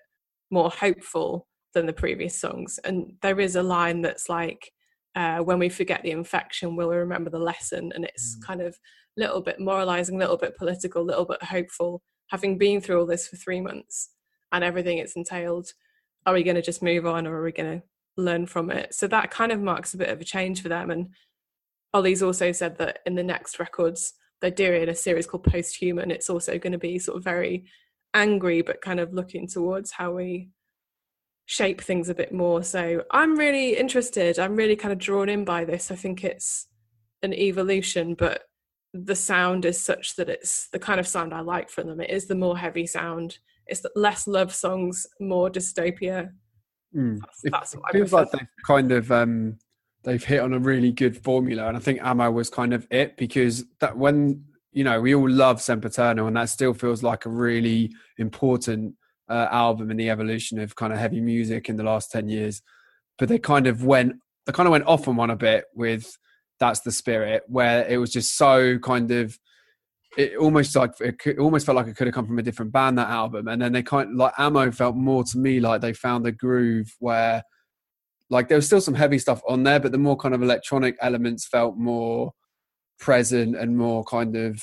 more 0.50 0.70
hopeful 0.70 1.48
than 1.74 1.86
the 1.86 1.92
previous 1.92 2.38
songs. 2.40 2.78
And 2.84 3.14
there 3.20 3.40
is 3.40 3.56
a 3.56 3.62
line 3.62 4.00
that's 4.02 4.28
like, 4.28 4.72
uh, 5.16 5.38
when 5.38 5.58
we 5.58 5.68
forget 5.68 6.02
the 6.02 6.12
infection, 6.12 6.76
will 6.76 6.88
we 6.88 6.96
remember 6.96 7.30
the 7.30 7.38
lesson? 7.38 7.90
And 7.94 8.04
it's 8.04 8.36
mm. 8.36 8.46
kind 8.46 8.60
of 8.60 8.74
a 9.18 9.20
little 9.20 9.40
bit 9.40 9.58
moralizing, 9.58 10.16
a 10.16 10.18
little 10.18 10.36
bit 10.36 10.56
political, 10.56 11.02
a 11.02 11.04
little 11.04 11.24
bit 11.24 11.42
hopeful, 11.42 12.00
having 12.28 12.58
been 12.58 12.80
through 12.80 13.00
all 13.00 13.06
this 13.06 13.26
for 13.26 13.36
three 13.36 13.60
months 13.60 14.10
and 14.52 14.64
everything 14.64 14.98
it's 14.98 15.16
entailed 15.16 15.68
are 16.24 16.34
we 16.34 16.42
going 16.42 16.56
to 16.56 16.62
just 16.62 16.82
move 16.82 17.06
on 17.06 17.26
or 17.26 17.36
are 17.36 17.44
we 17.44 17.52
going 17.52 17.80
to 17.80 17.86
learn 18.16 18.46
from 18.46 18.70
it 18.70 18.94
so 18.94 19.06
that 19.06 19.30
kind 19.30 19.52
of 19.52 19.60
marks 19.60 19.94
a 19.94 19.98
bit 19.98 20.08
of 20.08 20.20
a 20.20 20.24
change 20.24 20.62
for 20.62 20.68
them 20.68 20.90
and 20.90 21.08
Oli's 21.94 22.22
also 22.22 22.52
said 22.52 22.78
that 22.78 23.00
in 23.06 23.14
the 23.14 23.22
next 23.22 23.58
records 23.58 24.14
they're 24.40 24.50
doing 24.50 24.88
a 24.88 24.94
series 24.94 25.26
called 25.26 25.44
Posthuman. 25.44 26.10
It's 26.10 26.30
also 26.30 26.58
going 26.58 26.72
to 26.72 26.78
be 26.78 26.98
sort 26.98 27.16
of 27.16 27.24
very 27.24 27.64
angry, 28.14 28.62
but 28.62 28.80
kind 28.80 29.00
of 29.00 29.12
looking 29.12 29.46
towards 29.46 29.92
how 29.92 30.12
we 30.12 30.50
shape 31.46 31.80
things 31.80 32.08
a 32.08 32.14
bit 32.14 32.32
more. 32.32 32.62
So 32.62 33.04
I'm 33.10 33.36
really 33.36 33.76
interested. 33.76 34.38
I'm 34.38 34.56
really 34.56 34.76
kind 34.76 34.92
of 34.92 34.98
drawn 34.98 35.28
in 35.28 35.44
by 35.44 35.64
this. 35.64 35.90
I 35.90 35.96
think 35.96 36.24
it's 36.24 36.66
an 37.22 37.32
evolution, 37.32 38.14
but 38.14 38.42
the 38.92 39.14
sound 39.14 39.64
is 39.64 39.80
such 39.80 40.16
that 40.16 40.28
it's 40.28 40.68
the 40.68 40.78
kind 40.78 40.98
of 40.98 41.06
sound 41.06 41.32
I 41.32 41.40
like 41.40 41.70
from 41.70 41.86
them. 41.86 42.00
It 42.00 42.10
is 42.10 42.26
the 42.26 42.34
more 42.34 42.56
heavy 42.56 42.86
sound 42.86 43.38
it's 43.66 43.84
less 43.94 44.26
love 44.26 44.54
songs, 44.54 45.06
more 45.20 45.50
dystopia. 45.50 46.30
Mm. 46.94 47.18
That's, 47.20 47.40
that's 47.44 47.74
it 47.74 47.80
feels 47.92 48.12
like 48.12 48.30
they've 48.30 48.48
kind 48.66 48.92
of 48.92 49.10
um, 49.10 49.58
they've 50.06 50.24
hit 50.24 50.40
on 50.40 50.54
a 50.54 50.58
really 50.58 50.92
good 50.92 51.18
formula, 51.18 51.66
and 51.66 51.76
I 51.76 51.80
think 51.80 52.02
Amo 52.02 52.30
was 52.30 52.48
kind 52.48 52.72
of 52.72 52.86
it 52.90 53.18
because 53.18 53.64
that 53.80 53.98
when 53.98 54.44
you 54.72 54.84
know 54.84 55.00
we 55.00 55.14
all 55.14 55.28
love 55.28 55.60
Sempiternal, 55.60 56.28
and 56.28 56.36
that 56.36 56.48
still 56.48 56.72
feels 56.72 57.02
like 57.02 57.26
a 57.26 57.30
really 57.30 57.92
important 58.16 58.94
uh, 59.28 59.48
album 59.50 59.90
in 59.90 59.96
the 59.98 60.08
evolution 60.08 60.58
of 60.58 60.76
kind 60.76 60.92
of 60.92 60.98
heavy 60.98 61.20
music 61.20 61.68
in 61.68 61.76
the 61.76 61.82
last 61.82 62.10
ten 62.10 62.28
years. 62.28 62.62
But 63.18 63.28
they 63.28 63.38
kind 63.38 63.66
of 63.66 63.84
went 63.84 64.14
they 64.46 64.52
kind 64.52 64.68
of 64.68 64.70
went 64.70 64.86
off 64.86 65.08
on 65.08 65.16
one 65.16 65.30
a 65.30 65.36
bit 65.36 65.64
with 65.74 66.16
that's 66.58 66.80
the 66.80 66.92
spirit 66.92 67.42
where 67.48 67.86
it 67.86 67.98
was 67.98 68.10
just 68.10 68.38
so 68.38 68.78
kind 68.78 69.10
of 69.10 69.38
it 70.16 70.36
almost 70.36 70.74
like 70.74 70.92
it 71.00 71.38
almost 71.38 71.66
felt 71.66 71.76
like 71.76 71.88
it 71.88 71.96
could 71.96 72.06
have 72.06 72.14
come 72.14 72.26
from 72.26 72.38
a 72.38 72.42
different 72.42 72.72
band 72.72 72.96
that 72.96 73.10
album 73.10 73.48
and 73.48 73.60
then 73.60 73.72
they 73.72 73.82
kind 73.82 74.10
of 74.10 74.16
like 74.16 74.32
Amo 74.38 74.70
felt 74.70 74.96
more 74.96 75.24
to 75.24 75.36
me 75.36 75.60
like 75.60 75.82
they 75.82 75.92
found 75.92 76.24
the 76.24 76.32
groove 76.32 76.94
where 77.00 77.42
like 78.30 78.48
there 78.48 78.56
was 78.56 78.66
still 78.66 78.80
some 78.80 78.94
heavy 78.94 79.18
stuff 79.18 79.42
on 79.48 79.62
there 79.62 79.80
but 79.80 79.92
the 79.92 79.98
more 79.98 80.16
kind 80.16 80.34
of 80.34 80.42
electronic 80.42 80.96
elements 81.00 81.46
felt 81.46 81.76
more 81.76 82.32
present 82.98 83.56
and 83.56 83.76
more 83.76 84.04
kind 84.04 84.36
of 84.36 84.62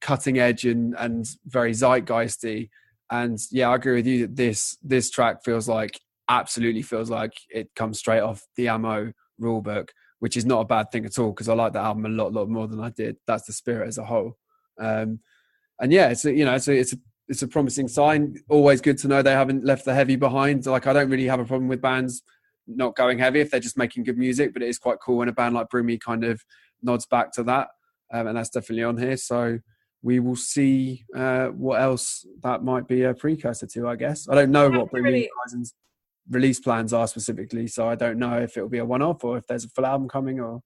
cutting 0.00 0.38
edge 0.38 0.64
and 0.64 0.94
and 0.98 1.26
very 1.46 1.72
zeitgeisty 1.72 2.68
and 3.10 3.38
yeah 3.50 3.68
i 3.68 3.74
agree 3.74 3.94
with 3.94 4.06
you 4.06 4.26
that 4.26 4.36
this 4.36 4.76
this 4.82 5.10
track 5.10 5.44
feels 5.44 5.68
like 5.68 6.00
absolutely 6.28 6.82
feels 6.82 7.10
like 7.10 7.32
it 7.50 7.68
comes 7.76 7.98
straight 7.98 8.20
off 8.20 8.46
the 8.56 8.68
Amo 8.68 9.12
rulebook 9.40 9.88
which 10.18 10.36
is 10.36 10.46
not 10.46 10.60
a 10.60 10.64
bad 10.64 10.90
thing 10.90 11.04
at 11.04 11.18
all 11.18 11.30
because 11.30 11.48
i 11.48 11.54
like 11.54 11.72
that 11.72 11.84
album 11.84 12.06
a 12.06 12.08
lot 12.08 12.32
lot 12.32 12.48
more 12.48 12.66
than 12.66 12.80
i 12.80 12.90
did 12.90 13.16
that's 13.26 13.44
the 13.44 13.52
spirit 13.52 13.88
as 13.88 13.98
a 13.98 14.04
whole 14.04 14.36
um, 14.80 15.20
and 15.78 15.92
yeah, 15.92 16.08
it's 16.08 16.24
a, 16.24 16.32
you 16.32 16.44
know 16.44 16.54
it's 16.54 16.68
a, 16.68 16.72
it's 16.72 16.92
a 16.92 16.96
it's 17.28 17.42
a 17.42 17.48
promising 17.48 17.88
sign. 17.88 18.36
Always 18.48 18.80
good 18.80 18.98
to 18.98 19.08
know 19.08 19.22
they 19.22 19.32
haven't 19.32 19.64
left 19.64 19.84
the 19.84 19.94
heavy 19.94 20.16
behind. 20.16 20.66
Like 20.66 20.86
I 20.86 20.92
don't 20.92 21.10
really 21.10 21.26
have 21.26 21.40
a 21.40 21.44
problem 21.44 21.68
with 21.68 21.80
bands 21.80 22.22
not 22.76 22.96
going 22.96 23.18
heavy 23.18 23.40
if 23.40 23.50
they're 23.50 23.60
just 23.60 23.78
making 23.78 24.04
good 24.04 24.18
music. 24.18 24.52
But 24.52 24.62
it 24.62 24.68
is 24.68 24.78
quite 24.78 24.98
cool 25.00 25.18
when 25.18 25.28
a 25.28 25.32
band 25.32 25.54
like 25.54 25.68
Brummy 25.68 25.98
kind 25.98 26.24
of 26.24 26.42
nods 26.82 27.06
back 27.06 27.32
to 27.32 27.42
that, 27.44 27.68
um, 28.12 28.26
and 28.26 28.36
that's 28.36 28.50
definitely 28.50 28.84
on 28.84 28.98
here. 28.98 29.16
So 29.16 29.58
we 30.02 30.20
will 30.20 30.36
see 30.36 31.04
uh, 31.14 31.46
what 31.48 31.80
else 31.80 32.26
that 32.42 32.64
might 32.64 32.88
be 32.88 33.02
a 33.02 33.14
precursor 33.14 33.66
to. 33.68 33.88
I 33.88 33.96
guess 33.96 34.28
I 34.28 34.34
don't 34.34 34.50
know 34.50 34.68
what 34.68 34.92
really... 34.92 35.30
Horizons 35.44 35.74
release 36.30 36.60
plans 36.60 36.92
are 36.92 37.08
specifically, 37.08 37.66
so 37.66 37.88
I 37.88 37.96
don't 37.96 38.16
know 38.16 38.38
if 38.38 38.56
it 38.56 38.62
will 38.62 38.68
be 38.68 38.78
a 38.78 38.84
one-off 38.84 39.24
or 39.24 39.36
if 39.38 39.46
there's 39.48 39.64
a 39.64 39.68
full 39.68 39.84
album 39.84 40.08
coming 40.08 40.38
or. 40.38 40.62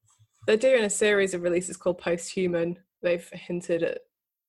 They're 0.46 0.56
doing 0.56 0.84
a 0.84 0.90
series 0.90 1.32
of 1.34 1.42
releases 1.42 1.76
called 1.76 2.00
Posthuman. 2.00 2.76
They've 3.02 3.26
hinted 3.32 3.82
at 3.82 3.98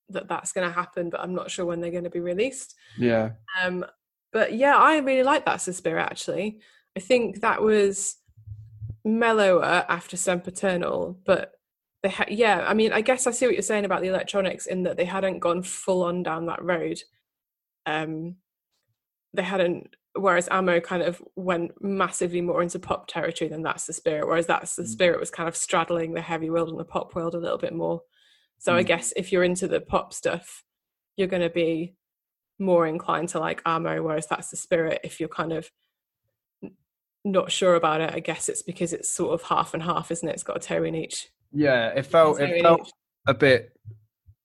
that 0.10 0.28
that's 0.28 0.52
going 0.52 0.68
to 0.68 0.74
happen, 0.74 1.10
but 1.10 1.22
I'm 1.22 1.34
not 1.34 1.50
sure 1.50 1.66
when 1.66 1.82
they're 1.82 1.92
going 1.92 2.04
to 2.04 2.10
be 2.10 2.20
released. 2.20 2.76
Yeah. 2.98 3.32
Um, 3.62 3.86
but 4.32 4.54
yeah, 4.54 4.78
I 4.78 4.98
really 4.98 5.24
like 5.24 5.46
that 5.46 5.60
Suspira 5.60 6.02
actually. 6.02 6.60
I 6.98 7.00
think 7.00 7.42
that 7.42 7.62
was 7.62 8.18
mellower 9.06 9.86
after 9.88 10.18
Sempiternal, 10.18 11.20
but 11.28 11.52
they 12.02 12.10
had 12.10 12.32
yeah, 12.32 12.66
I 12.68 12.74
mean, 12.74 12.92
I 12.92 13.02
guess 13.02 13.28
I 13.28 13.32
see 13.32 13.46
what 13.46 13.54
you're 13.54 13.62
saying 13.62 13.86
about 13.86 14.02
the 14.02 14.08
electronics 14.08 14.66
in 14.66 14.82
that 14.84 14.98
they 14.98 15.06
hadn't 15.06 15.40
gone 15.40 15.62
full 15.62 16.04
on 16.04 16.24
down 16.24 16.48
that 16.48 16.64
road. 16.64 17.00
Um 17.86 18.38
they 19.36 19.44
hadn't 19.44 19.96
whereas 20.16 20.50
Amo 20.50 20.80
kind 20.80 21.04
of 21.04 21.22
went 21.36 21.72
massively 21.80 22.42
more 22.42 22.64
into 22.64 22.80
pop 22.80 23.06
territory 23.08 23.48
than 23.48 23.62
that's 23.62 23.86
the 23.86 23.94
spirit, 23.94 24.26
whereas 24.26 24.48
that's 24.48 24.76
the 24.76 24.82
mm. 24.82 24.88
spirit 24.88 25.20
was 25.20 25.30
kind 25.30 25.48
of 25.48 25.56
straddling 25.56 26.16
the 26.16 26.22
heavy 26.22 26.50
world 26.50 26.70
and 26.70 26.80
the 26.80 26.84
pop 26.84 27.14
world 27.14 27.36
a 27.36 27.40
little 27.40 27.60
bit 27.60 27.76
more. 27.76 28.02
So 28.58 28.74
mm. 28.74 28.78
I 28.78 28.82
guess 28.84 29.14
if 29.16 29.32
you're 29.32 29.44
into 29.44 29.68
the 29.68 29.82
pop 29.82 30.14
stuff, 30.14 30.64
you're 31.16 31.28
going 31.28 31.44
to 31.44 31.52
be 31.52 31.94
more 32.58 32.88
inclined 32.88 33.30
to 33.30 33.40
like 33.40 33.62
Amo, 33.68 34.02
whereas 34.02 34.26
that's 34.26 34.50
the 34.50 34.58
spirit. 34.58 35.02
If 35.04 35.20
you're 35.20 35.30
kind 35.30 35.54
of 35.54 35.70
not 37.32 37.52
sure 37.52 37.76
about 37.76 38.02
it, 38.02 38.14
I 38.14 38.20
guess 38.20 38.50
it's 38.50 38.62
because 38.62 38.94
it's 38.94 39.10
sort 39.10 39.34
of 39.34 39.44
half 39.44 39.74
and 39.74 39.84
half, 39.84 40.12
isn't 40.12 40.28
it? 40.28 40.34
It's 40.34 40.44
got 40.44 40.58
a 40.58 40.60
toe 40.60 40.84
in 40.84 40.96
each. 40.96 41.30
Yeah, 41.54 41.90
it 41.90 42.06
felt 42.06 42.40
it 42.40 42.62
felt 42.62 42.92
a 43.28 43.34
bit 43.34 43.78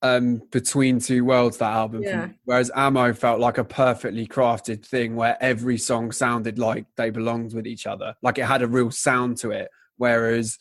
um 0.02 0.42
between 0.50 0.98
two 0.98 1.24
worlds 1.24 1.58
that 1.58 1.72
album 1.72 2.02
yeah. 2.02 2.28
whereas 2.44 2.70
Amo 2.70 3.12
felt 3.12 3.38
like 3.38 3.58
a 3.58 3.64
perfectly 3.64 4.26
crafted 4.26 4.84
thing 4.84 5.14
where 5.14 5.36
every 5.40 5.78
song 5.78 6.10
sounded 6.10 6.58
like 6.58 6.86
they 6.96 7.10
belonged 7.10 7.54
with 7.54 7.66
each 7.66 7.86
other 7.86 8.14
like 8.20 8.38
it 8.38 8.44
had 8.44 8.62
a 8.62 8.66
real 8.66 8.90
sound 8.90 9.36
to 9.38 9.52
it 9.52 9.70
whereas 9.96 10.58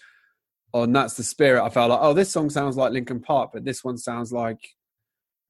on 0.73 0.93
that's 0.93 1.15
the 1.15 1.23
spirit 1.23 1.63
i 1.63 1.69
felt 1.69 1.89
like 1.89 1.99
oh 2.01 2.13
this 2.13 2.29
song 2.29 2.49
sounds 2.49 2.77
like 2.77 2.91
linkin 2.91 3.19
park 3.19 3.49
but 3.51 3.65
this 3.65 3.83
one 3.83 3.97
sounds 3.97 4.31
like 4.31 4.59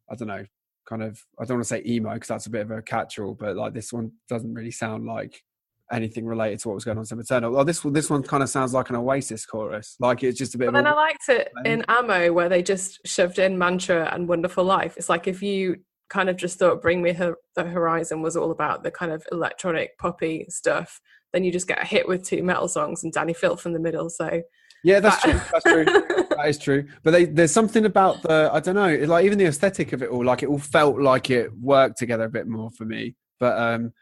i 0.10 0.16
don't 0.16 0.30
know 0.30 0.46
kind 0.88 1.04
of 1.04 1.22
i 1.40 1.44
don't 1.44 1.58
want 1.58 1.68
to 1.68 1.68
say 1.68 1.84
emo 1.86 2.14
because 2.14 2.30
that's 2.30 2.46
a 2.46 2.50
bit 2.50 2.62
of 2.62 2.72
a 2.72 2.82
catch-all 2.82 3.34
but 3.34 3.58
like 3.58 3.74
this 3.74 3.92
one 3.92 4.12
doesn't 4.30 4.54
really 4.54 4.72
sound 4.72 5.06
like 5.06 5.44
anything 5.92 6.26
related 6.26 6.60
to 6.60 6.70
what 6.70 6.76
was 6.76 6.86
going 6.86 6.98
on 6.98 7.06
in 7.12 7.20
Eternal. 7.20 7.58
Oh, 7.58 7.64
this 7.64 7.84
one, 7.84 7.94
this 7.94 8.10
one 8.10 8.24
kind 8.24 8.44
of 8.44 8.50
sounds 8.50 8.74
like 8.74 8.90
an 8.90 8.96
Oasis 8.96 9.46
chorus. 9.46 9.96
Like 10.00 10.24
it's 10.24 10.38
just 10.38 10.56
a 10.56 10.58
bit. 10.58 10.68
But 10.68 10.74
then 10.74 10.88
I 10.88 10.94
liked 10.94 11.30
it 11.30 11.52
in 11.66 11.86
Amo 11.88 12.32
where 12.34 12.50
they 12.50 12.64
just 12.64 13.00
shoved 13.06 13.40
in 13.40 13.58
Mantra 13.58 14.10
and 14.14 14.28
Wonderful 14.28 14.64
Life. 14.64 14.96
It's 14.98 15.10
like 15.10 15.28
if 15.28 15.42
you 15.42 15.78
kind 16.10 16.30
of 16.30 16.36
just 16.36 16.60
thought 16.60 16.82
Bring 16.82 17.02
Me 17.02 17.14
Her- 17.14 17.38
the 17.56 17.64
Horizon 17.64 18.22
was 18.22 18.36
all 18.36 18.52
about 18.52 18.84
the 18.84 18.92
kind 18.92 19.12
of 19.12 19.26
electronic 19.32 19.98
poppy 19.98 20.46
stuff, 20.50 21.00
then 21.34 21.44
you 21.44 21.52
just 21.52 21.68
get 21.68 21.82
a 21.82 21.86
hit 21.86 22.08
with 22.08 22.24
two 22.24 22.44
metal 22.44 22.68
songs 22.68 23.04
and 23.04 23.14
Dani 23.14 23.36
Filth 23.36 23.66
in 23.66 23.74
the 23.74 23.80
middle. 23.80 24.10
So 24.10 24.42
yeah, 24.84 25.00
that's 25.00 25.22
true. 25.22 25.40
That's 25.52 25.64
true. 25.64 25.86
that 25.86 26.46
is 26.48 26.58
true. 26.58 26.88
But 27.04 27.12
they, 27.12 27.26
there's 27.26 27.52
something 27.52 27.86
about 27.86 28.22
the 28.24 28.50
I 28.52 28.60
don't 28.60 28.76
know, 28.76 28.96
like 29.08 29.26
even 29.26 29.38
the 29.38 29.46
aesthetic 29.46 29.94
of 29.94 30.02
it 30.02 30.10
all, 30.10 30.26
like 30.26 30.44
it 30.44 30.50
all 30.50 30.60
felt 30.60 31.00
like 31.00 31.30
it 31.30 31.52
worked 31.58 31.98
together 31.98 32.24
a 32.24 32.30
bit 32.30 32.48
more 32.48 32.72
for 32.72 32.86
me. 32.86 33.16
But 33.40 33.58
um, 33.58 33.94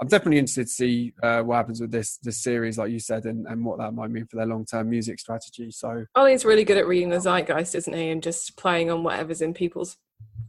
I'm 0.00 0.08
definitely 0.08 0.38
interested 0.38 0.66
to 0.66 0.72
see 0.72 1.14
uh, 1.22 1.40
what 1.42 1.56
happens 1.56 1.80
with 1.80 1.90
this 1.90 2.18
this 2.18 2.42
series, 2.42 2.76
like 2.76 2.90
you 2.90 2.98
said, 2.98 3.24
and, 3.24 3.46
and 3.46 3.64
what 3.64 3.78
that 3.78 3.94
might 3.94 4.10
mean 4.10 4.26
for 4.26 4.36
their 4.36 4.46
long 4.46 4.66
term 4.66 4.90
music 4.90 5.18
strategy. 5.18 5.70
So 5.70 6.04
Oli's 6.14 6.44
really 6.44 6.64
good 6.64 6.76
at 6.76 6.86
reading 6.86 7.08
the 7.10 7.16
zeitgeist, 7.16 7.74
isn't 7.74 7.94
he, 7.94 8.10
and 8.10 8.22
just 8.22 8.56
playing 8.56 8.90
on 8.90 9.02
whatever's 9.02 9.40
in 9.40 9.54
people's 9.54 9.96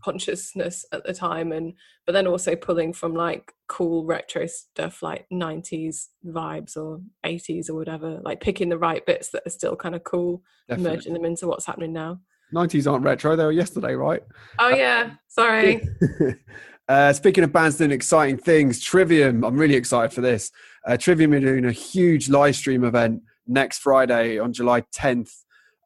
consciousness 0.03 0.85
at 0.91 1.05
the 1.05 1.13
time, 1.13 1.53
and 1.53 1.73
but 2.05 2.11
then 2.11 2.27
also 2.27 2.55
pulling 2.57 2.91
from 2.91 3.13
like 3.13 3.53
cool 3.67 4.05
retro 4.05 4.47
stuff 4.47 5.01
like 5.01 5.25
90s 5.31 6.07
vibes 6.25 6.75
or 6.75 6.99
80s 7.25 7.69
or 7.69 7.75
whatever, 7.75 8.19
like 8.23 8.41
picking 8.41 8.67
the 8.67 8.77
right 8.77 9.05
bits 9.05 9.29
that 9.29 9.43
are 9.45 9.51
still 9.51 9.77
kind 9.77 9.95
of 9.95 10.03
cool, 10.03 10.41
definitely. 10.67 10.91
merging 10.91 11.13
them 11.13 11.25
into 11.25 11.47
what's 11.47 11.65
happening 11.65 11.93
now. 11.93 12.19
90s 12.53 12.89
aren't 12.89 13.05
retro; 13.05 13.37
they 13.37 13.45
were 13.45 13.51
yesterday, 13.53 13.93
right? 13.93 14.23
Oh 14.59 14.69
yeah, 14.69 15.11
sorry. 15.29 15.87
Uh, 16.87 17.11
speaking 17.11 17.43
of 17.43 17.51
bands 17.51 17.77
doing 17.77 17.91
exciting 17.91 18.37
things, 18.37 18.81
Trivium, 18.81 19.43
I'm 19.43 19.57
really 19.57 19.75
excited 19.75 20.13
for 20.13 20.21
this. 20.21 20.51
Uh, 20.85 20.95
Trivium 20.95 21.33
are 21.33 21.39
doing 21.41 21.65
a 21.65 21.71
huge 21.71 22.29
live 22.29 22.55
stream 22.55 22.85
event 22.85 23.23
next 23.45 23.79
Friday 23.79 24.39
on 24.39 24.53
July 24.53 24.81
10th. 24.95 25.31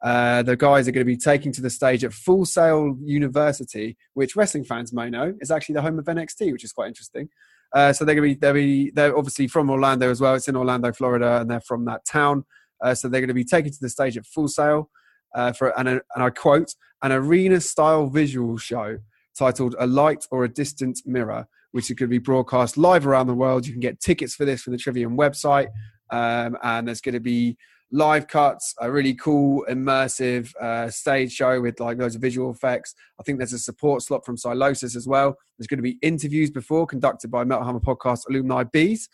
Uh, 0.03 0.43
the 0.43 0.55
guys 0.55 0.87
are 0.87 0.91
going 0.91 1.01
to 1.01 1.11
be 1.11 1.17
taking 1.17 1.51
to 1.53 1.61
the 1.61 1.71
stage 1.71 2.03
at 2.03 2.13
Full 2.13 2.45
Sail 2.45 2.95
University, 3.03 3.97
which 4.13 4.35
wrestling 4.35 4.63
fans 4.63 4.93
may 4.93 5.09
know 5.09 5.33
is 5.41 5.49
actually 5.49 5.73
the 5.73 5.81
home 5.81 5.97
of 5.97 6.05
NXT, 6.05 6.51
which 6.51 6.63
is 6.63 6.71
quite 6.71 6.87
interesting. 6.87 7.29
Uh, 7.73 7.93
so 7.93 8.05
they're 8.05 8.15
going 8.15 8.29
to 8.29 8.35
be 8.35 8.39
they're, 8.39 8.53
be 8.53 8.91
they're 8.91 9.17
obviously 9.17 9.47
from 9.47 9.71
Orlando 9.71 10.09
as 10.09 10.21
well. 10.21 10.35
It's 10.35 10.47
in 10.47 10.55
Orlando, 10.55 10.91
Florida, 10.91 11.41
and 11.41 11.49
they're 11.49 11.61
from 11.61 11.85
that 11.85 12.05
town. 12.05 12.45
Uh, 12.83 12.93
so 12.93 13.07
they're 13.07 13.21
going 13.21 13.27
to 13.27 13.33
be 13.33 13.43
taken 13.43 13.71
to 13.71 13.77
the 13.79 13.89
stage 13.89 14.17
at 14.17 14.25
Full 14.25 14.47
Sail 14.47 14.89
uh, 15.33 15.51
for 15.51 15.77
and 15.79 16.01
I 16.15 16.29
quote 16.29 16.75
an 17.01 17.11
arena 17.11 17.59
style 17.61 18.07
visual 18.07 18.57
show 18.57 18.99
titled 19.37 19.75
A 19.79 19.87
Light 19.87 20.25
or 20.31 20.43
a 20.43 20.49
Distant 20.49 21.01
Mirror, 21.05 21.47
which 21.71 21.89
is 21.89 21.95
going 21.95 22.09
to 22.09 22.13
be 22.13 22.19
broadcast 22.19 22.77
live 22.77 23.07
around 23.07 23.27
the 23.27 23.33
world. 23.33 23.65
You 23.65 23.73
can 23.73 23.81
get 23.81 23.99
tickets 23.99 24.35
for 24.35 24.45
this 24.45 24.61
from 24.61 24.73
the 24.73 24.79
Trivium 24.79 25.17
website. 25.17 25.67
Um, 26.11 26.57
and 26.61 26.87
there's 26.87 27.01
going 27.01 27.13
to 27.13 27.21
be 27.21 27.57
live 27.91 28.27
cuts, 28.27 28.73
a 28.79 28.91
really 28.91 29.13
cool, 29.13 29.65
immersive 29.69 30.53
uh, 30.57 30.89
stage 30.89 31.31
show 31.31 31.59
with 31.61 31.79
like 31.79 31.97
loads 31.97 32.15
of 32.15 32.21
visual 32.21 32.51
effects. 32.51 32.95
I 33.19 33.23
think 33.23 33.37
there's 33.37 33.53
a 33.53 33.59
support 33.59 34.01
slot 34.01 34.25
from 34.25 34.37
Sylosis 34.37 34.95
as 34.95 35.07
well. 35.07 35.35
There's 35.57 35.67
going 35.67 35.79
to 35.79 35.83
be 35.83 35.97
interviews 36.01 36.49
before 36.49 36.85
conducted 36.85 37.31
by 37.31 37.43
Metal 37.43 37.65
Hammer 37.65 37.79
Podcast 37.79 38.21
alumni 38.29 38.63
bees. 38.63 39.09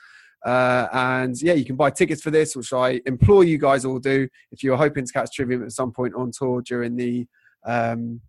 Uh, 0.46 0.88
and 0.94 1.36
yeah, 1.42 1.54
you 1.54 1.66
can 1.66 1.76
buy 1.76 1.90
tickets 1.90 2.22
for 2.22 2.30
this, 2.30 2.56
which 2.56 2.72
I 2.72 3.02
implore 3.06 3.44
you 3.44 3.58
guys 3.58 3.84
all 3.86 4.00
do 4.00 4.28
if 4.52 4.64
you're 4.64 4.78
hoping 4.78 5.06
to 5.06 5.12
catch 5.12 5.36
Trivium 5.36 5.64
at 5.64 5.72
some 5.72 5.92
point 5.92 6.14
on 6.14 6.32
tour 6.32 6.62
during 6.62 6.96
the 6.96 7.26
um, 7.66 8.22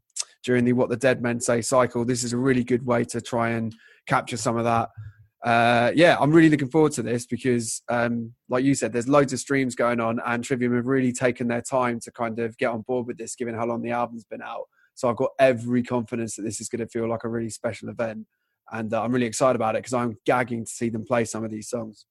during 0.45 0.65
the 0.65 0.73
What 0.73 0.89
the 0.89 0.97
Dead 0.97 1.23
Men 1.23 1.41
Say 1.41 1.61
cycle. 1.63 2.05
This 2.05 2.25
is 2.25 2.33
a 2.33 2.39
really 2.39 2.65
good 2.65 2.85
way 2.85 3.05
to 3.05 3.21
try 3.21 3.51
and 3.51 3.75
capture 4.07 4.37
some 4.37 4.57
of 4.57 4.65
that. 4.65 4.91
Uh, 5.45 5.93
yeah, 5.95 6.17
I'm 6.19 6.33
really 6.33 6.49
looking 6.49 6.71
forward 6.71 6.93
to 6.93 7.03
this 7.03 7.25
because, 7.27 7.83
um, 7.89 8.35
like 8.49 8.65
you 8.65 8.75
said, 8.75 8.93
there's 8.93 9.09
loads 9.09 9.33
of 9.33 9.39
streams 9.39 9.75
going 9.75 10.01
on, 10.01 10.21
and 10.27 10.43
Trivium 10.43 10.75
have 10.75 10.87
really 10.87 11.13
taken 11.13 11.47
their 11.47 11.63
time 11.63 12.01
to 12.01 12.11
kind 12.11 12.39
of 12.41 12.57
get 12.59 12.71
on 12.71 12.83
board 12.83 13.07
with 13.07 13.19
this, 13.19 13.37
given 13.37 13.55
how 13.55 13.67
long 13.67 13.83
the 13.83 13.93
album's 13.93 14.25
been 14.25 14.43
out. 14.43 14.65
So 14.95 15.09
I've 15.09 15.17
got 15.17 15.31
every 15.39 15.83
confidence 15.85 16.35
that 16.37 16.43
this 16.43 16.61
is 16.61 16.69
going 16.69 16.81
to 16.81 16.89
feel 16.89 17.09
like 17.09 17.23
a 17.23 17.29
really 17.29 17.51
special 17.51 17.89
event, 17.89 18.27
and 18.73 18.93
uh, 18.93 19.03
I'm 19.03 19.13
really 19.13 19.27
excited 19.27 19.55
about 19.55 19.77
it 19.77 19.83
because 19.83 19.95
I'm 19.95 20.17
gagging 20.27 20.65
to 20.65 20.71
see 20.71 20.89
them 20.89 21.05
play 21.05 21.25
some 21.25 21.45
of 21.45 21.53
these 21.53 21.69
songs. 21.69 22.07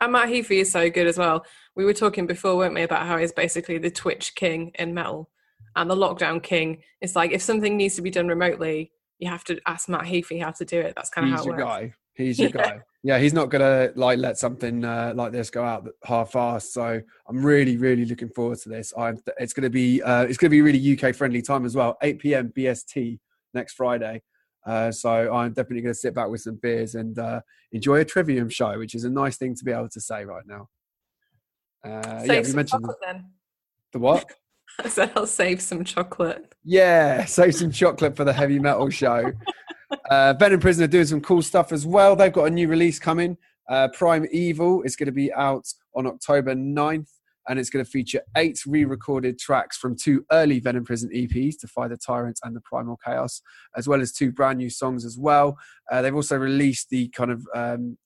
And 0.00 0.12
Matt 0.12 0.30
Heafy 0.30 0.62
is 0.62 0.72
so 0.72 0.88
good 0.90 1.06
as 1.06 1.18
well. 1.18 1.44
We 1.76 1.84
were 1.84 1.92
talking 1.92 2.26
before, 2.26 2.56
weren't 2.56 2.74
we, 2.74 2.82
about 2.82 3.06
how 3.06 3.18
he's 3.18 3.32
basically 3.32 3.78
the 3.78 3.90
Twitch 3.90 4.34
king 4.34 4.72
in 4.76 4.94
metal 4.94 5.30
and 5.76 5.90
the 5.90 5.96
lockdown 5.96 6.42
king. 6.42 6.82
It's 7.00 7.16
like 7.16 7.32
if 7.32 7.42
something 7.42 7.76
needs 7.76 7.96
to 7.96 8.02
be 8.02 8.10
done 8.10 8.28
remotely, 8.28 8.92
you 9.18 9.28
have 9.28 9.44
to 9.44 9.60
ask 9.66 9.88
Matt 9.88 10.02
Heafy 10.02 10.42
how 10.42 10.50
to 10.52 10.64
do 10.64 10.80
it. 10.80 10.94
That's 10.96 11.10
kind 11.10 11.28
of 11.28 11.34
how 11.34 11.42
it 11.42 11.46
your 11.46 11.56
works. 11.56 11.64
guy. 11.64 11.94
He's 12.14 12.38
your 12.38 12.50
yeah. 12.54 12.62
guy. 12.62 12.80
Yeah, 13.04 13.18
he's 13.18 13.32
not 13.32 13.50
gonna 13.50 13.90
like 13.96 14.18
let 14.18 14.38
something 14.38 14.84
uh, 14.84 15.12
like 15.16 15.32
this 15.32 15.50
go 15.50 15.64
out 15.64 15.88
half-assed. 16.04 16.70
So 16.70 17.00
I'm 17.28 17.44
really, 17.44 17.76
really 17.76 18.04
looking 18.04 18.28
forward 18.28 18.58
to 18.60 18.68
this. 18.68 18.92
I'm, 18.96 19.18
it's 19.38 19.52
gonna 19.52 19.70
be 19.70 20.02
uh, 20.02 20.24
it's 20.24 20.38
gonna 20.38 20.50
be 20.50 20.62
really 20.62 20.98
UK 20.98 21.14
friendly 21.14 21.42
time 21.42 21.64
as 21.64 21.74
well. 21.74 21.96
8 22.02 22.18
p.m. 22.18 22.52
BST 22.56 23.18
next 23.54 23.74
Friday. 23.74 24.22
Uh, 24.64 24.92
so 24.92 25.32
I'm 25.32 25.52
definitely 25.52 25.82
going 25.82 25.94
to 25.94 25.98
sit 25.98 26.14
back 26.14 26.28
with 26.28 26.40
some 26.40 26.56
beers 26.56 26.94
and 26.94 27.18
uh, 27.18 27.40
enjoy 27.72 27.96
a 27.96 28.04
Trivium 28.04 28.48
show, 28.48 28.78
which 28.78 28.94
is 28.94 29.04
a 29.04 29.10
nice 29.10 29.36
thing 29.36 29.56
to 29.56 29.64
be 29.64 29.72
able 29.72 29.88
to 29.88 30.00
say 30.00 30.24
right 30.24 30.46
now. 30.46 30.68
Uh, 31.84 32.22
yeah, 32.24 32.34
you 32.34 32.54
mentioned 32.54 32.84
the, 32.84 33.24
the 33.92 33.98
what? 33.98 34.24
I 34.84 34.88
said 34.88 35.12
I'll 35.16 35.26
save 35.26 35.60
some 35.60 35.84
chocolate. 35.84 36.54
Yeah, 36.64 37.24
save 37.24 37.54
some 37.54 37.70
chocolate 37.70 38.16
for 38.16 38.24
the 38.24 38.32
heavy 38.32 38.58
metal 38.58 38.88
show. 38.90 39.32
uh, 40.10 40.34
Venom 40.38 40.60
Prison 40.60 40.84
are 40.84 40.88
doing 40.88 41.06
some 41.06 41.20
cool 41.20 41.42
stuff 41.42 41.72
as 41.72 41.86
well. 41.86 42.16
They've 42.16 42.32
got 42.32 42.44
a 42.44 42.50
new 42.50 42.68
release 42.68 42.98
coming. 42.98 43.36
Uh, 43.68 43.88
Primeval 43.88 44.82
is 44.82 44.96
going 44.96 45.06
to 45.06 45.12
be 45.12 45.32
out 45.32 45.66
on 45.94 46.06
October 46.06 46.54
9th, 46.54 47.08
and 47.48 47.58
it's 47.58 47.70
going 47.70 47.84
to 47.84 47.90
feature 47.90 48.20
eight 48.36 48.60
re 48.66 48.84
recorded 48.84 49.38
tracks 49.38 49.76
from 49.76 49.96
two 49.96 50.24
early 50.30 50.60
Venom 50.60 50.84
Prison 50.84 51.10
EPs, 51.14 51.58
Defy 51.60 51.88
the 51.88 51.96
Tyrant 51.96 52.38
and 52.42 52.54
the 52.54 52.60
Primal 52.60 52.98
Chaos, 53.04 53.42
as 53.76 53.88
well 53.88 54.00
as 54.00 54.12
two 54.12 54.32
brand 54.32 54.58
new 54.58 54.70
songs 54.70 55.04
as 55.04 55.18
well. 55.18 55.56
Uh, 55.90 56.02
they've 56.02 56.14
also 56.14 56.36
released 56.36 56.90
the 56.90 57.08
kind 57.08 57.30
of 57.30 57.46
um, 57.54 57.98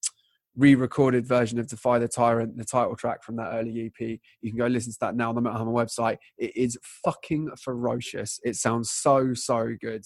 re-recorded 0.57 1.27
version 1.27 1.59
of 1.59 1.69
Defy 1.69 1.99
the 1.99 2.09
Tyrant, 2.09 2.57
the 2.57 2.65
title 2.65 2.97
track 2.97 3.23
from 3.23 3.37
that 3.37 3.53
early 3.53 3.87
EP. 3.87 4.19
You 4.41 4.51
can 4.51 4.59
go 4.59 4.67
listen 4.67 4.93
to 4.93 4.99
that 5.03 5.17
now 5.17 5.29
on 5.29 5.35
the 5.35 5.41
Metal 5.41 5.59
Hammer 5.59 5.73
website. 5.73 6.17
It 6.39 6.57
is 6.57 6.79
fucking 7.05 7.51
ferocious. 7.63 8.41
It 8.45 8.57
sounds 8.57 8.91
so 8.91 9.35
so 9.35 9.75
good. 9.81 10.05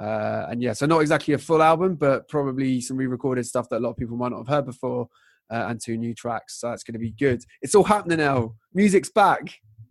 Uh, 0.00 0.46
and 0.50 0.62
yeah, 0.62 0.72
so 0.72 0.86
not 0.86 1.00
exactly 1.00 1.34
a 1.34 1.38
full 1.38 1.62
album, 1.62 1.94
but 1.96 2.26
probably 2.28 2.80
some 2.80 2.96
re-recorded 2.96 3.44
stuff 3.46 3.68
that 3.68 3.78
a 3.78 3.80
lot 3.84 3.90
of 3.90 3.96
people 3.98 4.16
might 4.16 4.30
not 4.30 4.38
have 4.38 4.48
heard 4.48 4.66
before. 4.66 5.08
uh, 5.50 5.66
and 5.68 5.80
two 5.80 5.96
new 5.96 6.14
tracks. 6.14 6.60
So 6.60 6.70
it's 6.72 6.84
going 6.84 6.92
to 6.94 6.98
be 6.98 7.10
good. 7.10 7.42
It's 7.60 7.74
all 7.74 7.84
happening 7.84 8.18
now. 8.18 8.54
Music's 8.72 9.10
back. 9.10 9.42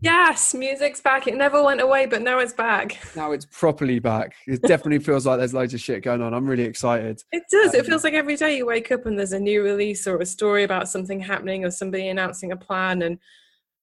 Yes, 0.01 0.53
music's 0.53 1.01
back. 1.01 1.27
It 1.27 1.35
never 1.35 1.61
went 1.61 1.81
away, 1.81 2.05
but 2.05 2.21
now 2.21 2.39
it's 2.39 2.53
back. 2.53 2.97
Now 3.17 3.33
it's 3.33 3.45
properly 3.45 3.99
back. 3.99 4.33
It 4.47 4.61
definitely 4.61 4.99
feels 4.99 5.25
like 5.25 5.39
there's 5.39 5.53
loads 5.53 5.73
of 5.73 5.81
shit 5.81 6.03
going 6.03 6.21
on. 6.21 6.33
I'm 6.33 6.47
really 6.47 6.63
excited. 6.63 7.21
It 7.33 7.43
does. 7.51 7.73
Um, 7.73 7.81
it 7.81 7.85
feels 7.85 8.05
like 8.05 8.13
every 8.13 8.37
day 8.37 8.55
you 8.55 8.65
wake 8.65 8.93
up 8.93 9.05
and 9.05 9.19
there's 9.19 9.33
a 9.33 9.39
new 9.39 9.61
release 9.61 10.07
or 10.07 10.17
a 10.17 10.25
story 10.25 10.63
about 10.63 10.87
something 10.87 11.19
happening 11.19 11.65
or 11.65 11.71
somebody 11.71 12.07
announcing 12.07 12.53
a 12.53 12.55
plan. 12.55 13.01
And 13.01 13.19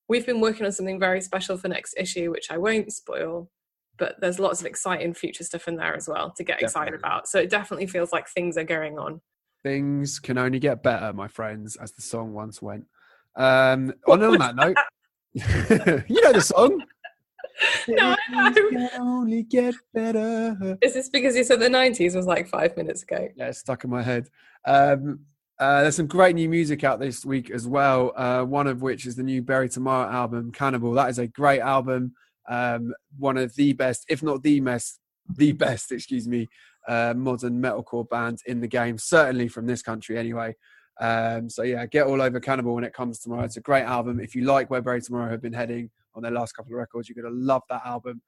we've 0.08 0.24
been 0.24 0.40
working 0.40 0.64
on 0.64 0.72
something 0.72 0.98
very 0.98 1.20
special 1.20 1.58
for 1.58 1.68
next 1.68 1.94
issue, 1.98 2.30
which 2.30 2.50
I 2.50 2.56
won't 2.56 2.92
spoil. 2.94 3.50
But 3.98 4.16
there's 4.20 4.38
lots 4.38 4.60
of 4.60 4.66
exciting 4.66 5.12
future 5.12 5.44
stuff 5.44 5.68
in 5.68 5.76
there 5.76 5.94
as 5.94 6.08
well 6.08 6.30
to 6.30 6.44
get 6.44 6.62
excited 6.62 6.94
about. 6.94 7.28
So 7.28 7.40
it 7.40 7.50
definitely 7.50 7.86
feels 7.88 8.12
like 8.12 8.26
things 8.28 8.56
are 8.56 8.64
going 8.64 8.98
on. 8.98 9.20
Things 9.62 10.18
can 10.18 10.38
only 10.38 10.60
get 10.60 10.82
better, 10.82 11.12
my 11.12 11.28
friends, 11.28 11.76
as 11.76 11.92
the 11.92 12.02
song 12.02 12.32
once 12.32 12.62
went. 12.62 12.86
Um, 13.34 13.92
on, 14.06 14.22
on 14.22 14.38
that 14.38 14.56
note, 14.56 14.76
you 16.08 16.22
know 16.22 16.32
the 16.32 16.40
song. 16.40 16.82
No, 17.88 18.14
I 18.34 18.50
know. 18.50 18.88
only 18.98 19.42
get 19.42 19.74
better. 19.94 20.76
Is 20.82 20.92
this 20.92 21.08
because 21.08 21.34
you 21.34 21.42
said 21.42 21.58
the 21.58 21.70
90s 21.70 22.14
was 22.14 22.26
like 22.26 22.48
five 22.48 22.76
minutes 22.76 23.02
ago? 23.02 23.28
Yeah, 23.34 23.46
it's 23.46 23.60
stuck 23.60 23.82
in 23.82 23.88
my 23.88 24.02
head. 24.02 24.28
Um, 24.66 25.20
uh, 25.58 25.80
there's 25.80 25.96
some 25.96 26.06
great 26.06 26.34
new 26.34 26.50
music 26.50 26.84
out 26.84 27.00
this 27.00 27.24
week 27.24 27.50
as 27.50 27.66
well. 27.66 28.12
Uh, 28.14 28.42
one 28.42 28.66
of 28.66 28.82
which 28.82 29.06
is 29.06 29.16
the 29.16 29.22
new 29.22 29.40
Bury 29.40 29.70
Tomorrow 29.70 30.10
album, 30.10 30.52
Cannibal. 30.52 30.92
That 30.92 31.08
is 31.08 31.18
a 31.18 31.28
great 31.28 31.60
album. 31.60 32.12
Um, 32.46 32.92
one 33.18 33.38
of 33.38 33.54
the 33.54 33.72
best, 33.72 34.04
if 34.10 34.22
not 34.22 34.42
the 34.42 34.60
best, 34.60 35.00
the 35.34 35.52
best, 35.52 35.92
excuse 35.92 36.28
me, 36.28 36.48
uh, 36.86 37.14
modern 37.16 37.62
metalcore 37.62 38.06
bands 38.08 38.42
in 38.44 38.60
the 38.60 38.68
game. 38.68 38.98
Certainly 38.98 39.48
from 39.48 39.66
this 39.66 39.80
country, 39.80 40.18
anyway. 40.18 40.54
Um, 41.00 41.50
so 41.50 41.62
yeah, 41.62 41.84
get 41.86 42.06
all 42.06 42.22
over 42.22 42.40
Cannibal 42.40 42.74
when 42.74 42.84
it 42.84 42.94
comes 42.94 43.18
tomorrow. 43.18 43.44
It's 43.44 43.56
a 43.56 43.62
great 43.62 43.84
album. 43.84 44.20
If 44.20 44.34
you 44.34 44.44
like 44.44 44.70
where 44.70 44.80
Bury 44.80 45.00
Tomorrow 45.02 45.30
have 45.30 45.42
been 45.42 45.52
heading 45.52 45.90
on 46.14 46.22
their 46.22 46.32
last 46.32 46.52
couple 46.52 46.72
of 46.72 46.78
records, 46.78 47.08
you're 47.08 47.22
gonna 47.22 47.34
love 47.34 47.62
that 47.68 47.82
album. 47.84 48.22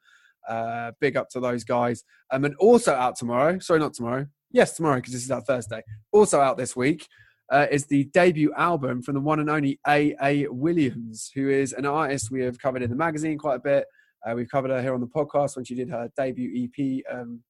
Uh, 0.49 0.93
big 1.01 1.17
up 1.17 1.29
to 1.31 1.41
those 1.41 1.65
guys. 1.65 2.05
Um, 2.31 2.45
and 2.45 2.55
also 2.57 2.95
out 2.95 3.17
tomorrow. 3.17 3.59
Sorry, 3.59 3.81
not 3.81 3.95
tomorrow. 3.95 4.27
Yes, 4.51 4.75
tomorrow 4.77 4.97
because 4.97 5.13
this 5.13 5.25
is 5.25 5.31
out 5.31 5.47
Thursday. 5.47 5.83
Also 6.13 6.41
out 6.41 6.57
this 6.57 6.75
week 6.75 7.07
uh, 7.51 7.67
is 7.71 7.87
the 7.87 8.05
debut 8.05 8.53
album 8.57 9.03
from 9.03 9.15
the 9.15 9.21
one 9.21 9.41
and 9.41 9.51
only 9.51 9.79
A.A. 9.87 10.47
Williams, 10.49 11.31
who 11.35 11.49
is 11.49 11.73
an 11.73 11.87
artist 11.87 12.31
we 12.31 12.43
have 12.43 12.59
covered 12.59 12.83
in 12.83 12.91
the 12.91 12.97
magazine 12.97 13.39
quite 13.39 13.57
a 13.57 13.61
bit. 13.61 13.87
Uh, 14.27 14.35
we've 14.35 14.51
covered 14.51 14.71
her 14.71 14.83
here 14.83 14.95
on 14.95 15.01
the 15.01 15.07
podcast 15.07 15.57
when 15.57 15.65
she 15.65 15.75
did 15.75 15.89
her 15.91 16.11
debut 16.17 16.69
EP. 16.79 17.03
Um, 17.15 17.43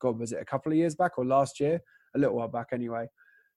God, 0.00 0.18
was 0.18 0.32
it 0.32 0.40
a 0.40 0.44
couple 0.44 0.72
of 0.72 0.78
years 0.78 0.94
back 0.94 1.18
or 1.18 1.24
last 1.24 1.60
year? 1.60 1.80
A 2.14 2.18
little 2.18 2.36
while 2.36 2.48
back, 2.48 2.68
anyway. 2.72 3.06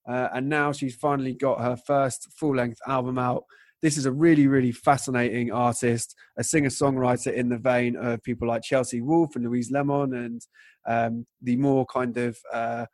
Uh, 0.10 0.30
and 0.34 0.50
now 0.50 0.72
she's 0.72 0.96
finally 0.96 1.34
got 1.34 1.62
her 1.62 1.78
first 1.78 2.28
full 2.36 2.56
length 2.56 2.80
album 2.88 3.20
out. 3.20 3.44
This 3.82 3.96
is 3.96 4.06
a 4.06 4.12
really, 4.12 4.48
really 4.48 4.72
fascinating 4.72 5.52
artist, 5.52 6.16
a 6.38 6.44
singer 6.44 6.70
songwriter 6.70 7.32
in 7.32 7.48
the 7.48 7.58
vein 7.58 7.96
of 7.96 8.24
people 8.24 8.48
like 8.48 8.64
Chelsea 8.64 9.02
Wolfe 9.02 9.36
and 9.36 9.46
Louise 9.46 9.72
Lemon, 9.72 10.14
and 10.14 10.42
um, 10.88 11.26
the 11.42 11.56
more 11.58 11.86
kind 11.86 12.18
of 12.18 12.38
uh, 12.52 12.88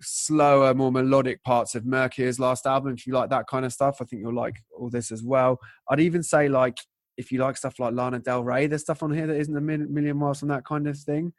slower, 0.00 0.74
more 0.74 0.92
melodic 0.92 1.42
parts 1.44 1.74
of 1.74 1.86
Mercury's 1.86 2.40
last 2.40 2.66
album. 2.66 2.92
If 2.92 3.06
you 3.06 3.14
like 3.14 3.30
that 3.30 3.46
kind 3.46 3.64
of 3.64 3.72
stuff, 3.72 3.98
I 4.00 4.04
think 4.04 4.22
you'll 4.22 4.34
like 4.34 4.56
all 4.76 4.90
this 4.90 5.12
as 5.12 5.22
well. 5.22 5.58
I'd 5.88 6.00
even 6.00 6.22
say, 6.22 6.48
like, 6.48 6.76
if 7.16 7.30
you 7.30 7.38
like 7.38 7.56
stuff 7.56 7.78
like 7.78 7.94
Lana 7.94 8.18
Del 8.18 8.42
Rey, 8.42 8.66
there's 8.66 8.82
stuff 8.82 9.02
on 9.02 9.12
here 9.12 9.26
that 9.26 9.36
isn't 9.36 9.56
a 9.56 9.60
million 9.60 10.16
miles 10.16 10.40
from 10.40 10.48
that 10.48 10.64
kind 10.64 10.86
of 10.86 10.98
thing. 10.98 11.32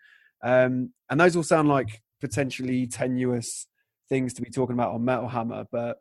Um, 0.44 0.94
and 1.10 1.20
those 1.20 1.36
all 1.36 1.44
sound 1.44 1.68
like 1.68 2.02
potentially 2.22 2.88
tenuous 2.88 3.68
things 4.10 4.34
to 4.34 4.42
be 4.42 4.50
talking 4.50 4.74
about 4.74 4.94
on 4.94 5.06
Metal 5.06 5.28
Hammer, 5.28 5.66
but 5.72 5.98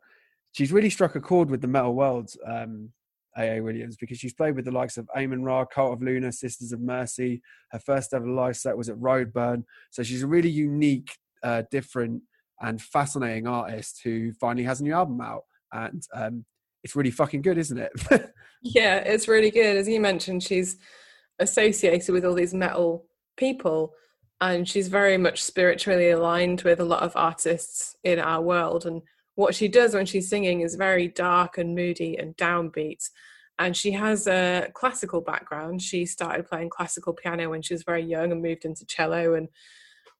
she's 0.51 0.71
really 0.71 0.89
struck 0.89 1.15
a 1.15 1.21
chord 1.21 1.49
with 1.49 1.61
the 1.61 1.67
metal 1.67 1.95
world, 1.95 2.31
um, 2.47 2.89
AA 3.37 3.59
Williams, 3.59 3.97
because 3.97 4.17
she's 4.17 4.33
played 4.33 4.55
with 4.55 4.65
the 4.65 4.71
likes 4.71 4.97
of 4.97 5.09
Amenra, 5.15 5.65
Cult 5.69 5.93
of 5.93 6.01
Luna, 6.01 6.31
Sisters 6.31 6.71
of 6.71 6.81
Mercy. 6.81 7.41
Her 7.71 7.79
first 7.79 8.13
ever 8.13 8.27
live 8.27 8.57
set 8.57 8.77
was 8.77 8.89
at 8.89 8.97
Roadburn. 8.97 9.63
So 9.91 10.03
she's 10.03 10.23
a 10.23 10.27
really 10.27 10.49
unique, 10.49 11.11
uh, 11.43 11.63
different, 11.71 12.21
and 12.61 12.81
fascinating 12.81 13.47
artist 13.47 14.01
who 14.03 14.31
finally 14.33 14.63
has 14.63 14.79
a 14.79 14.83
new 14.83 14.93
album 14.93 15.19
out. 15.21 15.43
And 15.71 16.03
um, 16.13 16.45
it's 16.83 16.95
really 16.95 17.11
fucking 17.11 17.41
good, 17.41 17.57
isn't 17.57 17.77
it? 17.77 17.91
Yeah, 18.63 18.95
it's 18.99 19.27
really 19.27 19.51
good. 19.51 19.75
As 19.75 19.89
you 19.89 19.99
mentioned, 19.99 20.41
she's 20.41 20.77
associated 21.39 22.13
with 22.13 22.25
all 22.25 22.33
these 22.33 22.53
metal 22.53 23.05
people, 23.35 23.93
and 24.43 24.67
she's 24.67 24.89
very 24.89 25.17
much 25.17 25.41
spiritually 25.41 26.09
aligned 26.09 26.63
with 26.63 26.81
a 26.81 26.83
lot 26.85 27.01
of 27.01 27.13
artists 27.15 27.95
in 28.03 28.19
our 28.19 28.41
world. 28.41 28.85
And 28.85 29.01
what 29.35 29.55
she 29.55 29.69
does 29.69 29.93
when 29.95 30.05
she's 30.05 30.29
singing 30.29 30.59
is 30.59 30.75
very 30.75 31.07
dark 31.07 31.57
and 31.57 31.73
moody 31.73 32.17
and 32.17 32.35
downbeat. 32.35 33.09
And 33.57 33.75
she 33.75 33.91
has 33.91 34.27
a 34.27 34.67
classical 34.73 35.21
background. 35.21 35.81
She 35.81 36.05
started 36.05 36.45
playing 36.45 36.71
classical 36.71 37.13
piano 37.13 37.49
when 37.49 37.61
she 37.61 37.73
was 37.73 37.83
very 37.83 38.03
young 38.03 38.33
and 38.33 38.41
moved 38.41 38.65
into 38.65 38.85
cello 38.85 39.35
and 39.35 39.47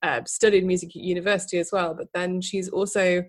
uh, 0.01 0.21
studied 0.25 0.65
music 0.65 0.95
at 0.95 1.03
university 1.03 1.57
as 1.59 1.73
well. 1.73 1.93
But 1.93 2.07
then 2.13 2.39
she's 2.39 2.69
also 2.69 3.25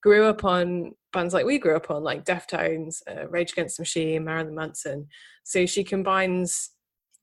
grew 0.00 0.26
up 0.26 0.44
on 0.44 0.92
bands 1.12 1.34
like 1.34 1.44
we 1.44 1.58
grew 1.58 1.74
up 1.74 1.90
on, 1.90 2.04
like 2.04 2.24
Deftones, 2.24 3.02
uh, 3.10 3.26
Rage 3.26 3.50
Against 3.50 3.78
the 3.78 3.80
Machine, 3.80 4.24
Marilyn 4.24 4.54
Manson. 4.54 5.08
So 5.42 5.66
she 5.66 5.82
combines 5.82 6.70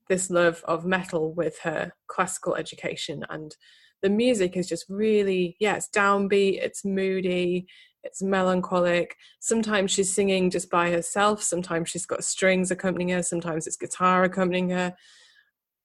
this 0.08 0.30
love 0.30 0.62
of 0.66 0.84
metal 0.84 1.32
with 1.34 1.58
her 1.60 1.92
classical 2.06 2.54
education, 2.56 3.24
and 3.30 3.56
the 4.02 4.10
music 4.10 4.56
is 4.56 4.68
just 4.68 4.84
really, 4.88 5.56
yeah, 5.60 5.76
it's 5.76 5.88
downbeat, 5.88 6.62
it's 6.62 6.84
moody, 6.84 7.66
it's 8.02 8.22
melancholic. 8.22 9.16
Sometimes 9.40 9.90
she's 9.90 10.14
singing 10.14 10.50
just 10.50 10.70
by 10.70 10.90
herself, 10.90 11.42
sometimes 11.42 11.88
she's 11.88 12.06
got 12.06 12.22
strings 12.24 12.70
accompanying 12.70 13.10
her, 13.16 13.22
sometimes 13.22 13.66
it's 13.66 13.76
guitar 13.76 14.24
accompanying 14.24 14.70
her. 14.70 14.94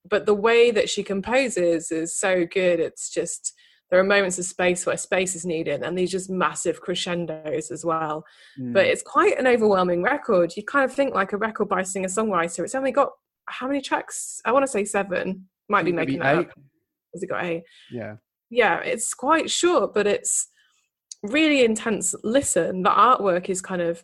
But 0.08 0.26
the 0.26 0.34
way 0.34 0.70
that 0.70 0.88
she 0.90 1.02
composes 1.02 1.90
is 1.90 2.18
so 2.18 2.46
good. 2.46 2.80
It's 2.80 3.10
just 3.10 3.54
there 3.90 3.98
are 3.98 4.04
moments 4.04 4.38
of 4.38 4.44
space 4.44 4.86
where 4.86 4.96
space 4.96 5.34
is 5.34 5.44
needed 5.44 5.82
and 5.82 5.98
these 5.98 6.10
just 6.12 6.30
massive 6.30 6.80
crescendos 6.80 7.70
as 7.70 7.84
well 7.84 8.24
Mm. 8.58 8.72
but 8.72 8.86
it's 8.86 9.02
quite 9.02 9.38
an 9.38 9.46
overwhelming 9.46 10.02
record 10.02 10.52
you 10.56 10.64
kind 10.64 10.84
of 10.84 10.94
think 10.94 11.14
like 11.14 11.32
a 11.32 11.36
record 11.36 11.68
by 11.68 11.80
a 11.80 11.84
singer 11.84 12.08
songwriter 12.08 12.64
it's 12.64 12.74
only 12.74 12.92
got 12.92 13.10
how 13.50 13.66
many 13.66 13.80
tracks? 13.80 14.40
I 14.44 14.52
want 14.52 14.64
to 14.64 14.70
say 14.70 14.84
seven. 14.84 15.48
Might 15.68 15.84
be 15.84 15.92
Maybe 15.92 16.12
making 16.12 16.20
that 16.20 16.38
eight. 16.38 16.48
up 16.48 16.58
has 17.14 17.22
it 17.22 17.28
got 17.28 17.44
eight? 17.44 17.62
Yeah. 17.90 18.16
yeah 18.50 18.78
it's 18.80 19.14
quite 19.14 19.50
short 19.50 19.94
but 19.94 20.06
it's 20.06 20.48
really 21.22 21.64
intense 21.64 22.14
listen. 22.24 22.82
The 22.82 22.90
artwork 22.90 23.48
is 23.48 23.60
kind 23.60 23.82
of 23.82 24.02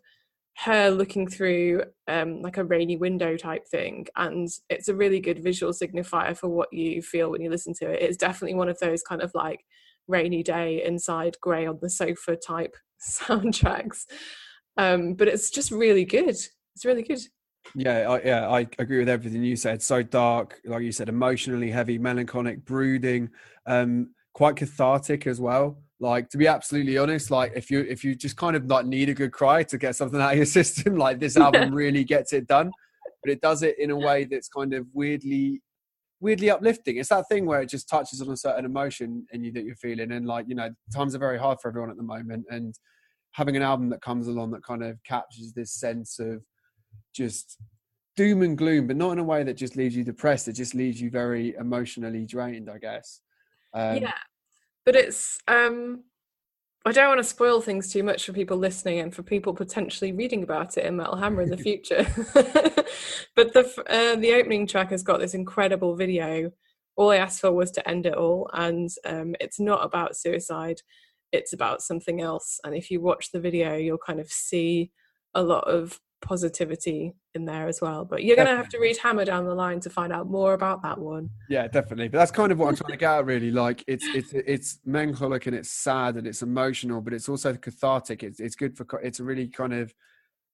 her 0.59 0.91
looking 0.91 1.29
through 1.29 1.83
um, 2.09 2.41
like 2.41 2.57
a 2.57 2.65
rainy 2.65 2.97
window 2.97 3.37
type 3.37 3.67
thing 3.69 4.07
and 4.17 4.49
it's 4.71 4.89
a 4.89 4.95
really 4.95 5.21
good 5.21 5.43
visual 5.43 5.73
signifier 5.73 6.37
for 6.37 6.49
what 6.49 6.73
you 6.73 7.03
feel 7.03 7.31
when 7.31 7.43
you 7.43 7.51
listen 7.51 7.75
to 7.75 7.91
it. 7.91 8.03
It's 8.03 8.17
definitely 8.17 8.55
one 8.55 8.69
of 8.69 8.79
those 8.79 9.03
kind 9.03 9.23
of 9.23 9.31
like 9.35 9.61
rainy 10.09 10.43
day 10.43 10.83
inside 10.85 11.37
grey 11.43 11.67
on 11.67 11.79
the 11.83 11.91
sofa 11.91 12.37
type 12.37 12.75
soundtracks. 13.03 14.05
Um, 14.79 15.15
but 15.15 15.29
it's 15.29 15.51
just 15.51 15.71
really 15.71 16.05
good. 16.05 16.37
It's 16.75 16.85
really 16.85 17.03
good 17.03 17.21
Yeah, 17.75 18.11
I, 18.11 18.23
yeah, 18.23 18.49
I 18.49 18.67
agree 18.79 18.99
with 18.99 19.09
everything 19.09 19.43
you 19.43 19.57
said. 19.57 19.83
So 19.83 20.03
dark, 20.03 20.61
like 20.65 20.83
you 20.83 20.93
said, 20.93 21.09
emotionally 21.09 21.71
heavy, 21.71 21.99
melancholic, 21.99 22.65
brooding, 22.65 23.31
um, 23.67 24.11
quite 24.33 24.57
cathartic 24.57 25.27
as 25.27 25.41
well. 25.41 25.79
Like 25.99 26.29
to 26.31 26.39
be 26.39 26.47
absolutely 26.47 26.99
honest, 26.99 27.31
like 27.31 27.53
if 27.57 27.71
you 27.71 27.81
if 27.81 28.05
you 28.05 28.15
just 28.15 28.37
kind 28.37 28.55
of 28.55 28.67
like 28.67 28.87
need 28.87 29.09
a 29.09 29.15
good 29.15 29.33
cry 29.33 29.63
to 29.65 29.79
get 29.79 29.97
something 29.97 30.21
out 30.23 30.33
of 30.33 30.37
your 30.37 30.47
system, 30.47 30.97
like 30.97 31.19
this 31.19 31.37
album 31.37 31.75
really 31.75 32.05
gets 32.05 32.33
it 32.33 32.47
done. 32.47 32.71
But 33.23 33.33
it 33.33 33.41
does 33.41 33.63
it 33.63 33.79
in 33.79 33.91
a 33.91 33.97
way 33.97 34.25
that's 34.25 34.49
kind 34.49 34.75
of 34.75 34.87
weirdly 34.93 35.63
weirdly 36.21 36.51
uplifting. 36.51 36.97
It's 36.97 37.11
that 37.11 37.29
thing 37.29 37.47
where 37.47 37.61
it 37.61 37.69
just 37.69 37.89
touches 37.89 38.21
on 38.23 38.31
a 38.31 38.37
certain 38.37 38.65
emotion 38.65 39.27
in 39.33 39.45
you 39.45 39.53
that 39.53 39.65
you're 39.65 39.77
feeling. 39.77 40.13
And 40.13 40.27
like, 40.27 40.47
you 40.49 40.55
know, 40.55 40.71
times 40.93 41.15
are 41.15 41.19
very 41.19 41.39
hard 41.39 41.59
for 41.61 41.69
everyone 41.69 41.91
at 41.91 41.97
the 41.97 42.03
moment. 42.03 42.47
And 42.51 42.75
having 43.33 43.57
an 43.57 43.63
album 43.63 43.91
that 43.91 44.01
comes 44.01 44.27
along 44.29 44.51
that 44.53 44.65
kind 44.65 44.83
of 44.83 45.03
captures 45.05 45.53
this 45.53 45.73
sense 45.73 46.19
of 46.19 46.43
just 47.17 47.59
doom 48.17 48.43
and 48.43 48.57
gloom, 48.57 48.87
but 48.87 48.97
not 48.97 49.13
in 49.13 49.19
a 49.19 49.25
way 49.25 49.43
that 49.43 49.55
just 49.55 49.77
leaves 49.77 49.97
you 49.97 50.05
depressed. 50.05 50.49
It 50.49 50.53
just 50.53 50.75
leaves 50.75 51.01
you 51.01 51.11
very 51.11 51.55
emotionally 51.55 52.27
drained, 52.27 52.71
I 52.71 52.79
guess. 52.79 53.21
Um, 53.75 53.97
yeah 53.97 54.13
but 54.87 54.97
it's 54.97 55.39
um 55.49 56.03
i 56.87 56.93
don't 56.93 57.09
want 57.09 57.19
to 57.19 57.25
spoil 57.25 57.61
things 57.61 57.93
too 57.93 58.03
much 58.03 58.25
for 58.25 58.33
people 58.33 58.57
listening 58.57 59.01
and 59.01 59.15
for 59.15 59.23
people 59.23 59.53
potentially 59.53 60.13
reading 60.13 60.45
about 60.45 60.79
it 60.79 60.87
in 60.87 60.97
metal 60.97 61.17
hammer 61.17 61.43
in 61.43 61.51
the 61.51 61.57
future 61.69 62.07
but 63.35 63.53
the 63.53 63.85
uh, 63.89 64.17
the 64.17 64.33
opening 64.33 64.67
track 64.67 64.91
has 64.91 65.03
got 65.03 65.21
this 65.21 65.35
incredible 65.35 65.95
video 65.95 66.51
all 66.95 67.11
i 67.11 67.17
asked 67.17 67.41
for 67.41 67.53
was 67.53 67.71
to 67.73 67.87
end 67.87 68.07
it 68.07 68.15
all 68.15 68.49
and 68.55 68.91
um 69.05 69.35
it's 69.41 69.61
not 69.61 69.85
about 69.85 70.17
suicide 70.17 70.81
it's 71.33 71.53
about 71.53 71.83
something 71.83 72.23
else 72.23 72.61
and 72.65 72.75
if 72.75 72.91
you 72.91 73.01
watch 73.01 73.33
the 73.33 73.41
video 73.41 73.75
you'll 73.75 73.99
kind 73.99 74.21
of 74.21 74.31
see 74.31 74.91
a 75.35 75.43
lot 75.43 75.65
of 75.69 76.01
positivity 76.27 77.15
in 77.35 77.45
there 77.45 77.69
as 77.69 77.81
well. 77.81 78.05
But 78.05 78.25
you're 78.25 78.37
going 78.37 78.49
to 78.49 78.57
have 78.57 78.69
to 78.71 78.79
read 78.79 78.99
Hammer 78.99 79.25
down 79.25 79.47
the 79.47 79.55
line 79.55 79.81
to 79.81 79.91
find 79.91 80.12
out 80.12 80.29
more 80.29 80.55
about 80.55 80.83
that 80.83 80.99
one. 80.99 81.31
Yeah, 81.49 81.69
definitely. 81.69 82.09
But 82.09 82.19
that's 82.19 82.31
kind 82.31 82.53
of 82.53 82.59
what 82.59 82.69
I'm 82.69 82.77
trying 82.77 82.93
to 82.93 82.97
get 82.99 83.19
at, 83.19 83.25
really. 83.25 83.51
Like 83.51 83.85
it's 83.87 84.05
it's 84.07 84.33
it's 84.33 84.81
melancholic 84.85 85.47
and 85.47 85.57
it's 85.57 85.71
sad 85.71 86.17
and 86.17 86.27
it's 86.27 86.43
emotional, 86.43 87.01
but 87.01 87.15
it's 87.15 87.29
also 87.29 87.55
cathartic. 87.55 88.23
It's 88.23 88.41
it's 88.41 88.57
good 88.57 88.77
for 88.77 88.87
it's 89.01 89.21
a 89.21 89.25
really 89.25 89.49
kind 89.49 89.73
of 89.73 89.95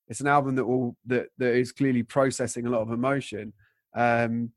it's 0.08 0.20
an 0.20 0.26
album 0.26 0.54
that 0.56 0.66
will 0.66 0.96
that 1.06 1.28
that 1.38 1.54
is 1.54 1.72
clearly 1.72 2.02
processing 2.02 2.66
a 2.66 2.70
lot 2.70 2.82
of 2.82 2.90
emotion. 2.90 3.52
Um, 3.94 4.50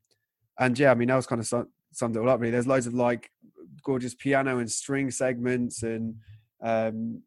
and 0.58 0.78
yeah, 0.78 0.90
I 0.90 0.94
mean 0.94 1.08
that 1.08 1.16
was 1.16 1.26
kind 1.26 1.40
of 1.40 1.66
summed 1.92 2.16
it 2.16 2.20
all 2.20 2.28
up. 2.28 2.40
Really, 2.40 2.52
there's 2.52 2.66
loads 2.66 2.86
of 2.86 2.94
like 2.94 3.30
gorgeous 3.82 4.14
piano 4.14 4.58
and 4.58 4.70
string 4.70 5.10
segments 5.10 5.82
and 5.82 6.16
um, 6.62 7.22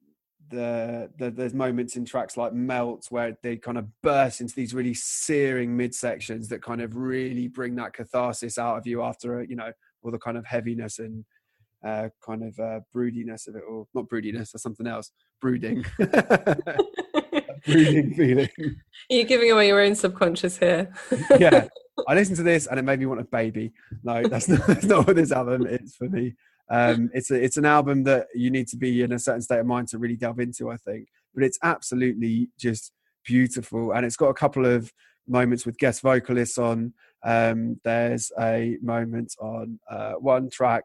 the, 0.50 1.10
the, 1.18 1.32
there's 1.32 1.54
moments 1.54 1.96
in 1.96 2.06
tracks 2.06 2.38
like 2.38 2.54
melt 2.54 3.08
where 3.10 3.38
they 3.44 3.58
kind 3.58 3.78
of 3.78 3.86
burst 4.02 4.42
into 4.42 4.56
these 4.56 4.74
really 4.74 4.94
searing 4.94 5.78
midsections 5.78 6.48
that 6.50 6.62
kind 6.62 6.82
of 6.82 6.96
really 6.96 7.48
bring 7.48 7.76
that 7.76 7.94
catharsis 7.94 8.58
out 8.58 8.78
of 8.78 8.88
you 8.88 9.02
after 9.02 9.44
you 9.44 9.56
know 9.56 9.72
all 10.04 10.12
the 10.12 10.20
kind 10.20 10.38
of 10.38 10.46
heaviness 10.46 11.00
and 11.00 11.26
uh, 11.86 12.10
kind 12.26 12.44
of 12.44 12.60
uh, 12.60 12.80
broodiness 12.94 13.48
of 13.48 13.56
it 13.56 13.64
all. 13.70 13.88
Not 13.94 14.10
broodiness 14.10 14.54
or 14.54 14.58
something 14.58 14.88
else. 14.88 15.12
Brooding. 15.42 15.86
Brooding 17.66 18.14
feeling. 18.16 18.50
You're 19.10 19.26
giving 19.26 19.52
away 19.52 19.68
your 19.68 19.82
own 19.82 19.96
subconscious 19.96 20.58
here. 20.58 20.92
Yeah. 21.38 21.68
I 22.08 22.14
listened 22.14 22.38
to 22.38 22.44
this 22.44 22.68
and 22.68 22.80
it 22.80 22.84
made 22.84 23.00
me 23.00 23.06
want 23.06 23.20
a 23.20 23.26
baby. 23.26 23.74
No 24.04 24.24
that's 24.24 24.48
not, 24.48 24.66
that's 24.68 24.86
not 24.86 25.06
what 25.06 25.18
this 25.18 25.34
album 25.34 25.68
is 25.68 25.96
for 25.96 26.08
me 26.08 26.34
um, 26.70 27.10
it's 27.14 27.32
a, 27.32 27.36
it's 27.36 27.58
an 27.58 27.66
album 27.66 28.04
that 28.04 28.28
you 28.36 28.52
need 28.52 28.68
to 28.68 28.78
be 28.78 29.02
in 29.02 29.12
a 29.12 29.20
certain 29.20 29.42
state 29.42 29.60
of 29.60 29.66
mind 29.66 29.88
to 29.90 29.98
really 29.98 30.16
delve 30.16 30.40
into, 30.40 30.70
I 30.70 30.78
think. 30.78 31.08
But 31.34 31.44
it's 31.44 31.60
absolutely 31.64 32.50
just 32.60 32.92
beautiful, 33.26 33.92
and 33.92 34.06
it's 34.06 34.16
got 34.16 34.30
a 34.30 34.34
couple 34.34 34.66
of 34.66 34.92
moments 35.28 35.66
with 35.66 35.78
guest 35.78 36.02
vocalists 36.02 36.58
on. 36.58 36.94
Um, 37.24 37.80
there's 37.84 38.32
a 38.40 38.78
moment 38.82 39.36
on 39.42 39.80
uh, 39.90 40.14
one 40.14 40.50
track 40.50 40.84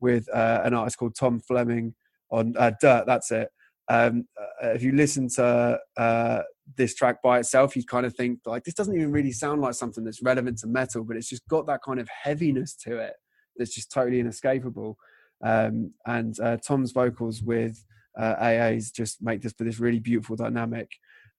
with 0.00 0.28
uh, 0.34 0.62
an 0.64 0.74
artist 0.74 0.98
called 0.98 1.14
Tom 1.14 1.40
Fleming 1.40 1.94
on 2.30 2.54
uh, 2.58 2.72
Dirt. 2.80 3.04
That's 3.06 3.30
it. 3.30 3.48
Um, 3.90 4.26
uh, 4.38 4.70
if 4.70 4.82
you 4.82 4.92
listen 4.92 5.28
to 5.30 5.78
uh, 5.96 6.42
this 6.76 6.94
track 6.94 7.22
by 7.22 7.38
itself, 7.38 7.74
you 7.76 7.84
kind 7.84 8.04
of 8.04 8.14
think 8.14 8.40
like 8.44 8.64
this 8.64 8.74
doesn't 8.74 8.94
even 8.94 9.12
really 9.12 9.32
sound 9.32 9.62
like 9.62 9.74
something 9.74 10.04
that's 10.04 10.22
relevant 10.22 10.58
to 10.58 10.66
metal, 10.66 11.04
but 11.04 11.16
it's 11.16 11.28
just 11.28 11.46
got 11.48 11.66
that 11.66 11.80
kind 11.82 11.98
of 11.98 12.08
heaviness 12.08 12.74
to 12.74 12.98
it 12.98 13.14
that's 13.56 13.74
just 13.74 13.90
totally 13.90 14.20
inescapable. 14.20 14.96
Um, 15.44 15.92
and 16.06 16.38
uh, 16.40 16.56
Tom's 16.56 16.92
vocals 16.92 17.42
with 17.42 17.84
uh, 18.18 18.34
AA's 18.40 18.90
just 18.90 19.22
make 19.22 19.42
this 19.42 19.52
for 19.52 19.64
this 19.64 19.78
really 19.78 20.00
beautiful 20.00 20.36
dynamic. 20.36 20.90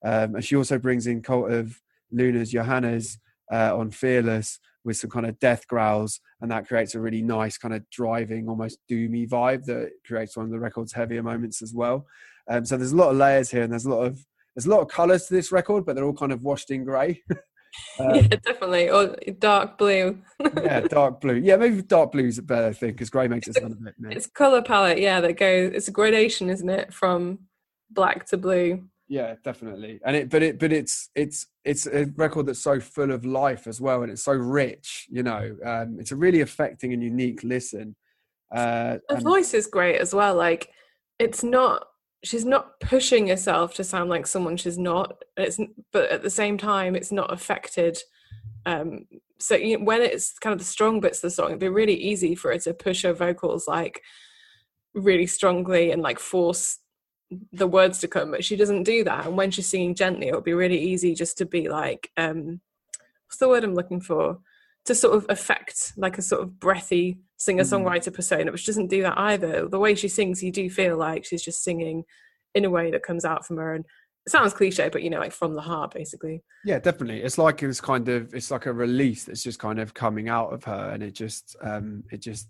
Um, 0.04 0.36
and 0.36 0.46
she 0.46 0.56
also 0.56 0.78
brings 0.78 1.08
in 1.08 1.22
Cult 1.22 1.52
of 1.52 1.80
Luna's 2.12 2.52
Johannes 2.52 3.20
uh, 3.52 3.76
on 3.78 3.92
Fearless 3.92 4.60
with 4.86 4.98
some 4.98 5.10
kind 5.10 5.26
of 5.26 5.38
death 5.40 5.68
growls, 5.68 6.22
and 6.42 6.50
that 6.52 6.68
creates 6.68 6.96
a 6.96 7.02
really 7.02 7.22
nice 7.22 7.58
kind 7.58 7.74
of 7.74 7.88
driving, 7.90 8.48
almost 8.48 8.80
doomy 8.90 9.28
vibe 9.28 9.66
that 9.66 9.92
creates 10.06 10.38
one 10.38 10.46
of 10.46 10.52
the 10.52 10.60
record's 10.60 10.94
heavier 10.94 11.22
moments 11.22 11.62
as 11.62 11.74
well. 11.74 12.06
Um, 12.50 12.66
so 12.66 12.78
there's 12.78 12.94
a 12.94 12.98
lot 12.98 13.12
of 13.12 13.18
layers 13.18 13.52
here, 13.52 13.64
and 13.64 13.72
there's 13.72 13.86
a 13.86 13.90
lot 13.90 14.06
of 14.06 14.26
there's 14.56 14.66
a 14.66 14.70
lot 14.70 14.82
of 14.82 14.88
colours 14.88 15.28
to 15.28 15.34
this 15.34 15.52
record, 15.52 15.86
but 15.86 15.96
they're 15.96 16.06
all 16.06 16.14
kind 16.14 16.32
of 16.32 16.44
washed 16.44 16.72
in 16.72 16.84
grey. 16.84 17.22
Um, 17.99 18.15
yeah, 18.15 18.27
definitely. 18.27 18.89
Or 18.89 19.15
dark 19.39 19.77
blue. 19.77 20.19
yeah, 20.63 20.82
dark 20.82 21.21
blue. 21.21 21.36
Yeah, 21.36 21.58
maybe 21.58 21.82
dark 21.82 22.12
blue 22.12 22.25
is 22.25 22.38
a 22.38 22.43
better 22.43 22.73
thing 22.73 22.91
because 22.91 23.10
grey 23.10 23.27
makes 23.27 23.47
it 23.47 23.55
sound 23.55 23.73
a 23.73 23.75
bit. 23.75 23.95
It's 24.15 24.27
color 24.27 24.62
palette, 24.62 24.99
yeah, 24.99 25.21
that 25.21 25.34
goes. 25.34 25.73
It's 25.73 25.88
a 25.88 25.91
gradation, 25.91 26.49
isn't 26.49 26.69
it, 26.69 26.93
from 26.93 27.39
black 27.89 28.25
to 28.27 28.38
blue? 28.38 28.84
Yeah, 29.08 29.36
definitely. 29.43 29.99
And 30.05 30.15
it, 30.15 30.29
but 30.29 30.43
it, 30.43 30.60
but 30.60 30.71
it's 30.71 31.10
it's 31.15 31.47
it's 31.65 31.88
a 31.88 32.05
record 32.15 32.45
that's 32.45 32.62
so 32.62 32.79
full 32.79 33.12
of 33.12 33.25
life 33.25 33.65
as 33.65 33.82
well, 33.82 34.03
and 34.03 34.12
it's 34.12 34.23
so 34.23 34.34
rich. 34.34 35.08
You 35.10 35.23
know, 35.23 35.58
um, 35.65 35.97
it's 35.99 36.12
a 36.12 36.15
really 36.15 36.41
affecting 36.41 36.93
and 36.93 37.01
unique 37.01 37.43
listen. 37.43 37.95
Uh, 38.51 38.97
the 39.10 39.15
and, 39.15 39.23
voice 39.23 39.55
is 39.55 39.65
great 39.65 39.99
as 39.99 40.13
well. 40.13 40.36
Like, 40.36 40.69
it's 41.17 41.43
not 41.43 41.88
she's 42.23 42.45
not 42.45 42.79
pushing 42.79 43.27
herself 43.27 43.73
to 43.75 43.84
sound 43.84 44.10
like 44.10 44.27
someone 44.27 44.58
she's 44.58 44.77
not. 44.77 45.23
It's 45.38 45.60
but 45.91 46.10
at 46.10 46.21
the 46.21 46.29
same 46.29 46.58
time 46.58 46.95
it's 46.95 47.12
not 47.12 47.32
affected 47.32 47.97
um 48.65 49.05
so 49.39 49.55
you 49.55 49.77
know, 49.77 49.86
when 49.86 50.01
it's 50.01 50.38
kind 50.39 50.51
of 50.51 50.60
the 50.60 50.65
strong 50.65 50.99
bits 50.99 51.19
of 51.19 51.21
the 51.23 51.29
song 51.32 51.47
it'd 51.47 51.60
be 51.60 51.69
really 51.69 51.95
easy 51.95 52.36
for 52.36 52.51
her 52.51 52.58
to 52.60 52.73
push 52.73 53.03
her 53.03 53.13
vocals 53.13 53.67
like 53.67 54.01
really 54.93 55.27
strongly 55.27 55.91
and 55.91 56.01
like 56.01 56.19
force 56.19 56.79
the 57.53 57.67
words 57.67 57.99
to 57.99 58.08
come 58.08 58.32
but 58.32 58.43
she 58.43 58.55
doesn't 58.55 58.84
do 58.84 59.03
that. 59.03 59.25
And 59.25 59.38
when 59.38 59.51
she's 59.51 59.67
singing 59.67 59.95
gently 59.95 60.27
it 60.27 60.36
would 60.36 60.43
be 60.43 60.53
really 60.53 60.79
easy 60.79 61.13
just 61.13 61.38
to 61.38 61.45
be 61.45 61.69
like 61.69 62.12
um 62.17 62.60
what's 63.27 63.38
the 63.38 63.47
word 63.47 63.63
i'm 63.63 63.75
looking 63.75 64.01
for? 64.01 64.39
To 64.86 64.95
sort 64.95 65.15
of 65.15 65.25
affect 65.29 65.93
like 65.97 66.17
a 66.17 66.21
sort 66.23 66.41
of 66.41 66.60
breathy 66.60 67.19
singer 67.39 67.63
songwriter 67.63 68.10
mm. 68.10 68.13
persona, 68.13 68.52
which 68.52 68.65
doesn't 68.65 68.88
do 68.88 69.02
that 69.02 69.17
either. 69.17 69.67
The 69.67 69.80
way 69.80 69.95
she 69.95 70.08
sings, 70.08 70.43
you 70.43 70.52
do 70.52 70.69
feel 70.69 70.97
like 70.97 71.25
she's 71.25 71.41
just 71.41 71.63
singing 71.63 72.04
in 72.54 72.65
a 72.65 72.69
way 72.69 72.91
that 72.91 73.04
comes 73.04 73.25
out 73.25 73.45
from 73.45 73.58
her 73.58 73.73
and 73.73 73.86
it 74.25 74.32
sounds 74.32 74.54
cliche, 74.54 74.89
but 74.89 75.02
you 75.02 75.10
know, 75.10 75.19
like 75.19 75.32
from 75.32 75.56
the 75.56 75.62
heart, 75.62 75.93
basically. 75.93 76.43
Yeah, 76.65 76.80
definitely. 76.80 77.21
It's 77.21 77.38
like 77.38 77.63
it's 77.63 77.82
kind 77.82 78.08
of 78.10 78.34
it's 78.34 78.52
like 78.52 78.65
a 78.65 78.73
release 78.73 79.23
that's 79.23 79.41
just 79.41 79.60
kind 79.60 79.80
of 79.80 79.93
coming 79.93 80.30
out 80.30 80.54
of 80.54 80.63
her, 80.65 80.91
and 80.93 81.02
it 81.02 81.13
just 81.13 81.56
um 81.62 82.04
it 82.12 82.21
just 82.21 82.47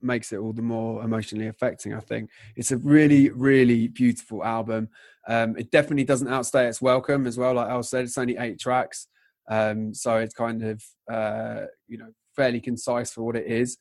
makes 0.00 0.32
it 0.32 0.38
all 0.38 0.52
the 0.52 0.62
more 0.62 1.02
emotionally 1.02 1.48
affecting. 1.48 1.94
I 1.94 2.00
think 2.00 2.30
it's 2.56 2.70
a 2.70 2.78
really 2.78 3.28
really 3.30 3.88
beautiful 3.88 4.44
album. 4.44 4.88
Um, 5.28 5.56
it 5.58 5.70
definitely 5.70 6.04
doesn't 6.04 6.28
outstay 6.28 6.68
its 6.68 6.80
welcome 6.80 7.26
as 7.26 7.36
well. 7.36 7.54
Like 7.54 7.68
Al 7.68 7.82
said, 7.82 8.04
it's 8.04 8.16
only 8.16 8.36
eight 8.38 8.58
tracks. 8.60 9.08
Um, 9.50 9.92
so 9.92 10.16
it's 10.16 10.32
kind 10.32 10.62
of 10.62 10.82
uh, 11.12 11.66
you 11.88 11.98
know 11.98 12.12
fairly 12.36 12.60
concise 12.60 13.12
for 13.12 13.22
what 13.22 13.36
it 13.36 13.46
is. 13.46 13.76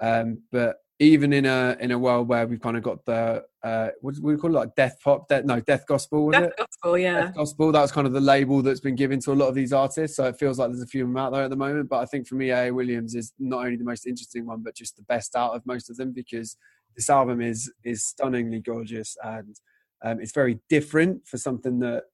Um, 0.00 0.42
but 0.50 0.76
even 1.00 1.32
in 1.32 1.44
a 1.44 1.76
in 1.80 1.90
a 1.90 1.98
world 1.98 2.28
where 2.28 2.46
we've 2.46 2.60
kind 2.60 2.76
of 2.76 2.82
got 2.82 3.04
the 3.04 3.42
uh, 3.64 3.88
what 4.00 4.14
do 4.14 4.22
we 4.22 4.36
call 4.36 4.50
it 4.50 4.58
like 4.58 4.74
death 4.76 4.96
pop, 5.02 5.28
death, 5.28 5.44
no 5.44 5.60
death 5.60 5.84
gospel, 5.86 6.30
death 6.30 6.44
it? 6.44 6.54
gospel, 6.56 6.98
yeah, 6.98 7.20
death 7.22 7.34
gospel. 7.34 7.72
That's 7.72 7.90
kind 7.90 8.06
of 8.06 8.12
the 8.12 8.20
label 8.20 8.62
that's 8.62 8.80
been 8.80 8.94
given 8.94 9.18
to 9.20 9.32
a 9.32 9.34
lot 9.34 9.48
of 9.48 9.54
these 9.54 9.72
artists. 9.72 10.16
So 10.16 10.26
it 10.26 10.38
feels 10.38 10.58
like 10.58 10.70
there's 10.70 10.82
a 10.82 10.86
few 10.86 11.02
of 11.02 11.08
them 11.08 11.16
out 11.16 11.32
there 11.32 11.42
at 11.42 11.50
the 11.50 11.56
moment. 11.56 11.88
But 11.88 12.00
I 12.00 12.04
think 12.06 12.28
for 12.28 12.36
me, 12.36 12.50
A. 12.50 12.70
Williams 12.70 13.14
is 13.14 13.32
not 13.38 13.64
only 13.64 13.76
the 13.76 13.84
most 13.84 14.06
interesting 14.06 14.46
one, 14.46 14.62
but 14.62 14.76
just 14.76 14.96
the 14.96 15.02
best 15.02 15.34
out 15.34 15.54
of 15.54 15.66
most 15.66 15.90
of 15.90 15.96
them 15.96 16.12
because 16.12 16.56
this 16.96 17.10
album 17.10 17.40
is 17.40 17.72
is 17.84 18.04
stunningly 18.04 18.60
gorgeous 18.60 19.16
and 19.24 19.56
um, 20.04 20.20
it's 20.20 20.32
very 20.32 20.60
different 20.68 21.26
for 21.26 21.38
something 21.38 21.80
that 21.80 22.04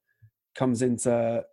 comes 0.54 0.80
into 0.80 1.44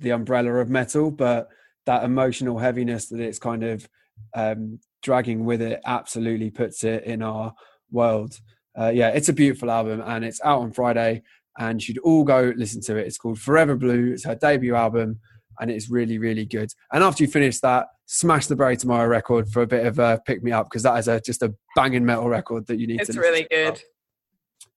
the 0.00 0.10
umbrella 0.10 0.54
of 0.54 0.70
metal, 0.70 1.10
but 1.10 1.48
that 1.86 2.04
emotional 2.04 2.58
heaviness 2.58 3.08
that 3.08 3.20
it's 3.20 3.40
kind 3.40 3.64
of 3.64 3.88
um, 4.34 4.78
dragging 5.02 5.44
with 5.44 5.60
it 5.60 5.80
absolutely 5.84 6.50
puts 6.50 6.84
it 6.84 7.04
in 7.04 7.22
our 7.22 7.52
world. 7.90 8.38
Uh, 8.78 8.88
yeah, 8.88 9.08
it's 9.08 9.28
a 9.28 9.32
beautiful 9.32 9.70
album 9.70 10.02
and 10.04 10.24
it's 10.24 10.40
out 10.42 10.60
on 10.60 10.72
Friday 10.72 11.22
and 11.58 11.80
you 11.80 11.84
should 11.84 11.98
all 11.98 12.24
go 12.24 12.52
listen 12.56 12.80
to 12.80 12.96
it. 12.96 13.06
It's 13.06 13.18
called 13.18 13.38
Forever 13.38 13.76
Blue. 13.76 14.12
It's 14.12 14.24
her 14.24 14.34
debut 14.34 14.74
album 14.74 15.20
and 15.60 15.70
it's 15.70 15.90
really, 15.90 16.18
really 16.18 16.46
good. 16.46 16.70
And 16.92 17.04
after 17.04 17.22
you 17.22 17.30
finish 17.30 17.60
that, 17.60 17.88
smash 18.06 18.46
the 18.46 18.56
Bury 18.56 18.76
Tomorrow 18.76 19.06
record 19.08 19.48
for 19.50 19.62
a 19.62 19.66
bit 19.66 19.86
of 19.86 19.98
a 19.98 20.20
pick 20.26 20.42
me 20.42 20.52
up 20.52 20.66
because 20.70 20.82
that 20.84 20.98
is 20.98 21.08
a, 21.08 21.20
just 21.20 21.42
a 21.42 21.54
banging 21.76 22.04
metal 22.04 22.28
record 22.28 22.66
that 22.66 22.78
you 22.78 22.86
need 22.86 23.00
it's 23.00 23.10
to 23.10 23.12
It's 23.12 23.18
really 23.18 23.46
good. 23.50 23.82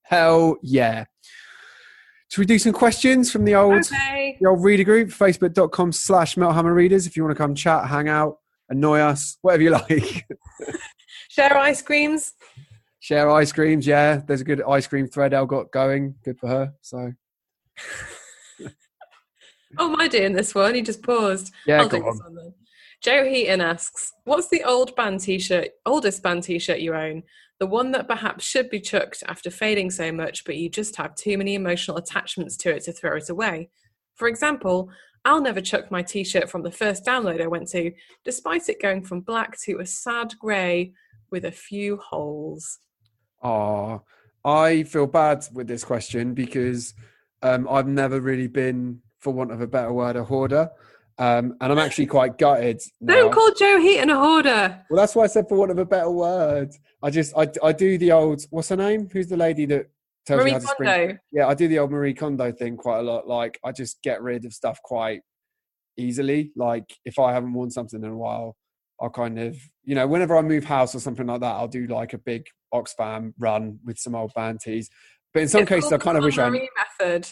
Hell 0.04 0.58
yeah. 0.62 1.06
Should 2.30 2.40
we 2.40 2.46
do 2.46 2.60
some 2.60 2.74
questions 2.74 3.32
from 3.32 3.46
the 3.46 3.56
old 3.56 3.86
okay. 3.86 4.38
the 4.42 4.50
old 4.50 4.64
reader 4.64 4.84
group, 4.84 5.10
facebook.com 5.10 5.92
slash 5.92 6.36
Metal 6.36 6.64
Readers 6.64 7.08
if 7.08 7.16
you 7.16 7.24
want 7.24 7.36
to 7.36 7.38
come 7.38 7.56
chat, 7.56 7.88
hang 7.88 8.10
out, 8.10 8.38
annoy 8.70 9.00
us, 9.00 9.38
whatever 9.42 9.64
you 9.64 9.72
like. 9.90 10.26
Share 11.30 11.58
ice 11.58 11.82
creams. 11.82 12.34
Share 13.00 13.30
ice 13.30 13.52
creams, 13.52 13.86
yeah. 13.86 14.22
There's 14.26 14.42
a 14.42 14.46
good 14.46 14.62
ice 14.64 14.88
cream 14.88 15.08
thread 15.08 15.34
El 15.34 15.46
got 15.46 15.72
going. 15.72 16.16
Good 16.24 16.40
for 16.40 16.48
her. 16.48 16.74
So 16.82 17.12
Oh, 19.78 19.92
am 19.92 20.00
I 20.00 20.08
doing 20.08 20.32
this 20.34 20.56
one? 20.56 20.74
He 20.74 20.82
just 20.82 21.04
paused. 21.04 21.52
Yeah, 21.68 21.82
I'll 21.82 21.90
go 21.90 21.98
on. 21.98 22.20
on. 22.22 22.54
Joe 23.04 23.26
Heaton 23.26 23.60
asks, 23.60 24.14
"What's 24.24 24.48
the 24.48 24.64
old 24.64 24.96
band 24.96 25.20
T-shirt, 25.20 25.68
oldest 25.86 26.24
band 26.24 26.44
T-shirt 26.44 26.80
you 26.80 26.96
own? 26.96 27.24
the 27.60 27.66
one 27.66 27.92
that 27.92 28.08
perhaps 28.08 28.44
should 28.44 28.70
be 28.70 28.80
chucked 28.82 29.24
after 29.28 29.50
fading 29.50 29.90
so 29.90 30.12
much, 30.12 30.44
but 30.46 30.58
you 30.58 30.70
just 30.70 30.96
have 30.98 31.16
too 31.16 31.38
many 31.38 31.56
emotional 31.56 31.98
attachments 31.98 32.58
to 32.58 32.76
it 32.76 32.84
to 32.84 32.92
throw 32.92 33.16
it 33.16 33.30
away. 33.30 33.70
For 34.16 34.28
example, 34.28 34.90
I'll 35.26 35.42
never 35.42 35.60
chuck 35.60 35.90
my 35.90 36.04
t 36.04 36.24
shirt 36.24 36.50
from 36.50 36.62
the 36.62 36.72
first 36.72 37.04
download 37.04 37.42
I 37.42 37.48
went 37.48 37.68
to, 37.70 37.92
despite 38.24 38.70
it 38.70 38.82
going 38.82 39.02
from 39.02 39.22
black 39.22 39.60
to 39.62 39.80
a 39.80 39.86
sad 39.86 40.34
grey 40.40 40.94
with 41.32 41.46
a 41.46 41.52
few 41.52 41.98
holes. 41.98 42.80
Ah, 43.42 44.00
I 44.46 44.84
feel 44.84 45.08
bad 45.08 45.46
with 45.52 45.68
this 45.68 45.84
question 45.84 46.36
because 46.36 46.94
um, 47.42 47.68
I've 47.70 47.88
never 47.88 48.22
really 48.22 48.48
been, 48.48 49.02
for 49.20 49.34
want 49.34 49.52
of 49.52 49.62
a 49.62 49.68
better 49.68 49.92
word, 49.92 50.16
a 50.16 50.24
hoarder. 50.24 50.70
Um, 51.18 51.56
and 51.62 51.72
I'm 51.72 51.80
actually 51.80 52.06
quite 52.06 52.38
gutted. 52.38 52.82
Now. 53.02 53.16
Don't 53.16 53.34
call 53.34 53.52
Joe 53.54 53.80
Heaton 53.80 54.10
a 54.10 54.20
hoarder. 54.20 54.84
Well, 54.90 54.98
that's 54.98 55.16
why 55.16 55.24
I 55.24 55.28
said 55.28 55.48
for 55.50 55.58
want 55.58 55.72
of 55.72 55.80
a 55.80 55.86
better 55.86 56.12
word. 56.12 56.74
I 57.02 57.10
just 57.10 57.34
I, 57.38 57.48
I 57.64 57.72
do 57.72 57.98
the 57.98 58.12
old 58.12 58.44
what's 58.50 58.70
her 58.70 58.76
name? 58.76 59.10
Who's 59.12 59.28
the 59.28 59.38
lady 59.38 59.66
that 59.68 59.88
tells 60.26 60.40
you 60.40 60.44
Marie 60.44 60.52
how 60.52 60.60
to 60.60 60.68
spring. 60.68 61.08
Kondo. 61.08 61.18
Yeah, 61.32 61.48
I 61.48 61.54
do 61.54 61.68
the 61.68 61.80
old 61.80 61.92
Marie 61.92 62.14
Kondo 62.14 62.52
thing 62.52 62.78
quite 62.78 63.00
a 63.00 63.04
lot. 63.04 63.28
Like 63.28 63.60
I 63.64 63.72
just 63.72 64.02
get 64.04 64.22
rid 64.22 64.46
of 64.46 64.54
stuff 64.54 64.80
quite 64.84 65.22
easily. 65.98 66.52
Like 66.56 66.94
if 67.06 67.20
I 67.20 67.34
haven't 67.34 67.54
worn 67.54 67.72
something 67.72 68.04
in 68.04 68.10
a 68.10 68.18
while, 68.18 68.56
I'll 69.02 69.10
kind 69.10 69.40
of, 69.40 69.58
you 69.84 69.96
know, 69.96 70.08
whenever 70.08 70.38
I 70.38 70.42
move 70.42 70.64
house 70.64 70.96
or 70.96 71.00
something 71.00 71.28
like 71.28 71.42
that, 71.42 71.56
I'll 71.56 71.68
do 71.68 71.88
like 71.88 72.14
a 72.14 72.18
big 72.18 72.46
Oxfam 72.74 73.34
run 73.40 73.80
with 73.84 73.98
some 73.98 74.16
old 74.16 74.34
band 74.34 74.62
tees. 74.62 74.90
But 75.34 75.44
in 75.44 75.50
some 75.50 75.62
It's 75.62 75.70
cases, 75.70 75.92
I 75.92 75.98
kind 75.98 76.18
of 76.18 76.24
wish 76.24 76.38
I 76.38 76.50
Marie 76.50 76.70
method. 77.00 77.28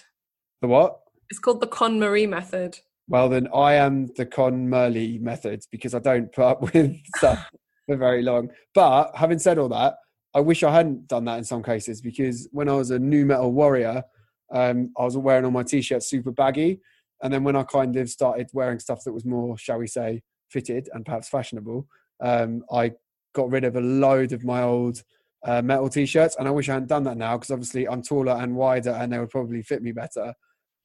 the 0.62 0.68
what? 0.68 1.00
It's 1.30 1.40
called 1.40 1.62
the 1.62 1.68
Con 1.68 2.00
Marie 2.00 2.28
method. 2.28 2.80
Well, 3.08 3.30
then 3.30 3.48
I 3.54 3.76
am 3.76 4.08
the 4.18 4.26
Con 4.26 4.70
Merley 4.70 5.20
method 5.20 5.64
because 5.72 5.94
I 5.94 6.00
don't 6.00 6.32
put 6.32 6.44
up 6.44 6.62
with 6.74 6.96
stuff 7.16 7.50
for 7.88 7.98
very 7.98 8.22
long. 8.22 8.50
But 8.76 9.12
having 9.16 9.40
said 9.40 9.58
all 9.58 9.70
that, 9.70 9.96
I 10.36 10.40
wish 10.40 10.64
I 10.64 10.72
hadn't 10.72 11.08
done 11.08 11.26
that 11.26 11.38
in 11.38 11.44
some 11.44 11.62
cases 11.64 12.02
because 12.02 12.48
when 12.52 12.68
I 12.68 12.74
was 12.74 12.92
a 12.92 13.00
new 13.00 13.26
metal 13.26 13.52
warrior, 13.52 14.04
um, 14.52 14.92
I 14.98 15.04
was 15.04 15.18
wearing 15.18 15.46
all 15.46 15.52
my 15.52 15.64
t-shirts 15.64 16.08
super 16.08 16.32
baggy, 16.32 16.80
and 17.22 17.34
then 17.34 17.44
when 17.44 17.56
I 17.56 17.64
kind 17.64 17.96
of 17.96 18.10
started 18.10 18.50
wearing 18.54 18.80
stuff 18.80 19.04
that 19.04 19.14
was 19.14 19.26
more, 19.26 19.58
shall 19.58 19.78
we 19.78 19.88
say, 19.88 20.22
fitted 20.50 20.90
and 20.94 21.06
perhaps 21.06 21.30
fashionable, 21.30 21.88
um, 22.22 22.64
I 22.72 22.92
got 23.34 23.50
rid 23.50 23.64
of 23.64 23.76
a 23.76 23.82
load 23.82 24.34
of 24.34 24.44
my 24.44 24.62
old 24.62 25.02
uh, 25.46 25.62
metal 25.62 25.90
t-shirts, 25.90 26.36
and 26.38 26.48
I 26.48 26.52
wish 26.52 26.70
I 26.70 26.74
hadn't 26.74 26.90
done 26.90 27.04
that 27.04 27.18
now 27.18 27.38
because 27.38 27.52
obviously 27.52 27.88
I'm 27.88 28.02
taller 28.02 28.34
and 28.34 28.56
wider, 28.56 28.92
and 28.92 29.12
they 29.12 29.20
would 29.20 29.30
probably 29.30 29.62
fit 29.62 29.84
me 29.84 29.92
better. 29.92 30.34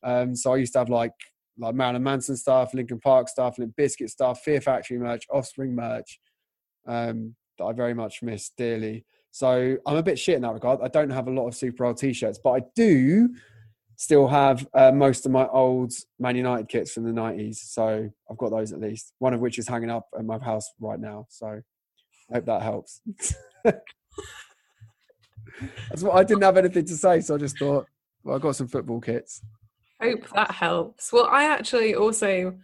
Um, 0.03 0.35
so 0.35 0.53
I 0.53 0.57
used 0.57 0.73
to 0.75 0.81
have 0.81 0.89
like 0.89 1.13
like 1.59 1.75
Marilyn 1.75 2.05
Manson 2.05 2.37
stuff, 2.37 2.73
Linkin 2.73 3.01
Park 3.01 3.29
stuff, 3.29 3.59
Limp 3.59 3.75
Bizkit 3.77 4.11
stuff, 4.11 4.43
Fear 4.43 4.61
Factory 4.61 4.99
merch, 4.99 5.25
Offspring 5.31 5.75
merch 5.75 6.21
um, 6.87 7.35
that 7.59 7.65
I 7.65 7.73
very 7.73 7.95
much 7.95 8.23
miss 8.23 8.51
dearly. 8.57 9.05
So 9.31 9.77
I'm 9.87 9.97
a 9.97 10.03
bit 10.03 10.19
shit 10.19 10.37
in 10.37 10.43
that 10.43 10.53
regard. 10.53 10.81
I 10.83 10.89
don't 10.89 11.11
have 11.11 11.29
a 11.29 11.31
lot 11.31 11.47
of 11.47 11.55
super 11.55 11.85
old 11.85 11.99
t-shirts, 11.99 12.41
but 12.43 12.51
I 12.51 12.61
do 12.75 13.31
still 13.97 14.29
have 14.29 14.67
uh, 14.75 14.93
most 14.93 15.27
of 15.27 15.33
my 15.33 15.47
old 15.49 15.93
Man 16.19 16.37
United 16.37 16.69
kits 16.69 16.93
from 16.93 17.05
the 17.05 17.11
90s. 17.11 17.57
So 17.57 18.09
I've 18.31 18.39
got 18.39 18.51
those 18.51 18.73
at 18.73 18.81
least. 18.81 19.13
One 19.19 19.35
of 19.35 19.41
which 19.41 19.59
is 19.59 19.69
hanging 19.69 19.91
up 19.91 20.07
at 20.17 20.25
my 20.25 20.39
house 20.39 20.71
right 20.81 21.01
now. 21.01 21.27
So 21.29 21.47
I 22.31 22.35
hope 22.35 22.47
that 22.47 22.63
helps. 22.63 23.01
That's 23.65 23.83
what 26.03 26.15
I 26.15 26.23
didn't 26.25 26.43
have 26.43 26.57
anything 26.57 26.85
to 26.85 26.97
say, 26.97 27.21
so 27.21 27.35
I 27.35 27.39
just 27.39 27.59
thought, 27.59 27.87
well, 28.23 28.37
I 28.37 28.39
got 28.39 28.57
some 28.57 28.69
football 28.69 29.01
kits. 29.01 29.43
Hope 30.01 30.29
that 30.35 30.53
helps. 30.53 31.13
Well, 31.13 31.27
I 31.27 31.45
actually 31.45 31.95
also 31.95 32.57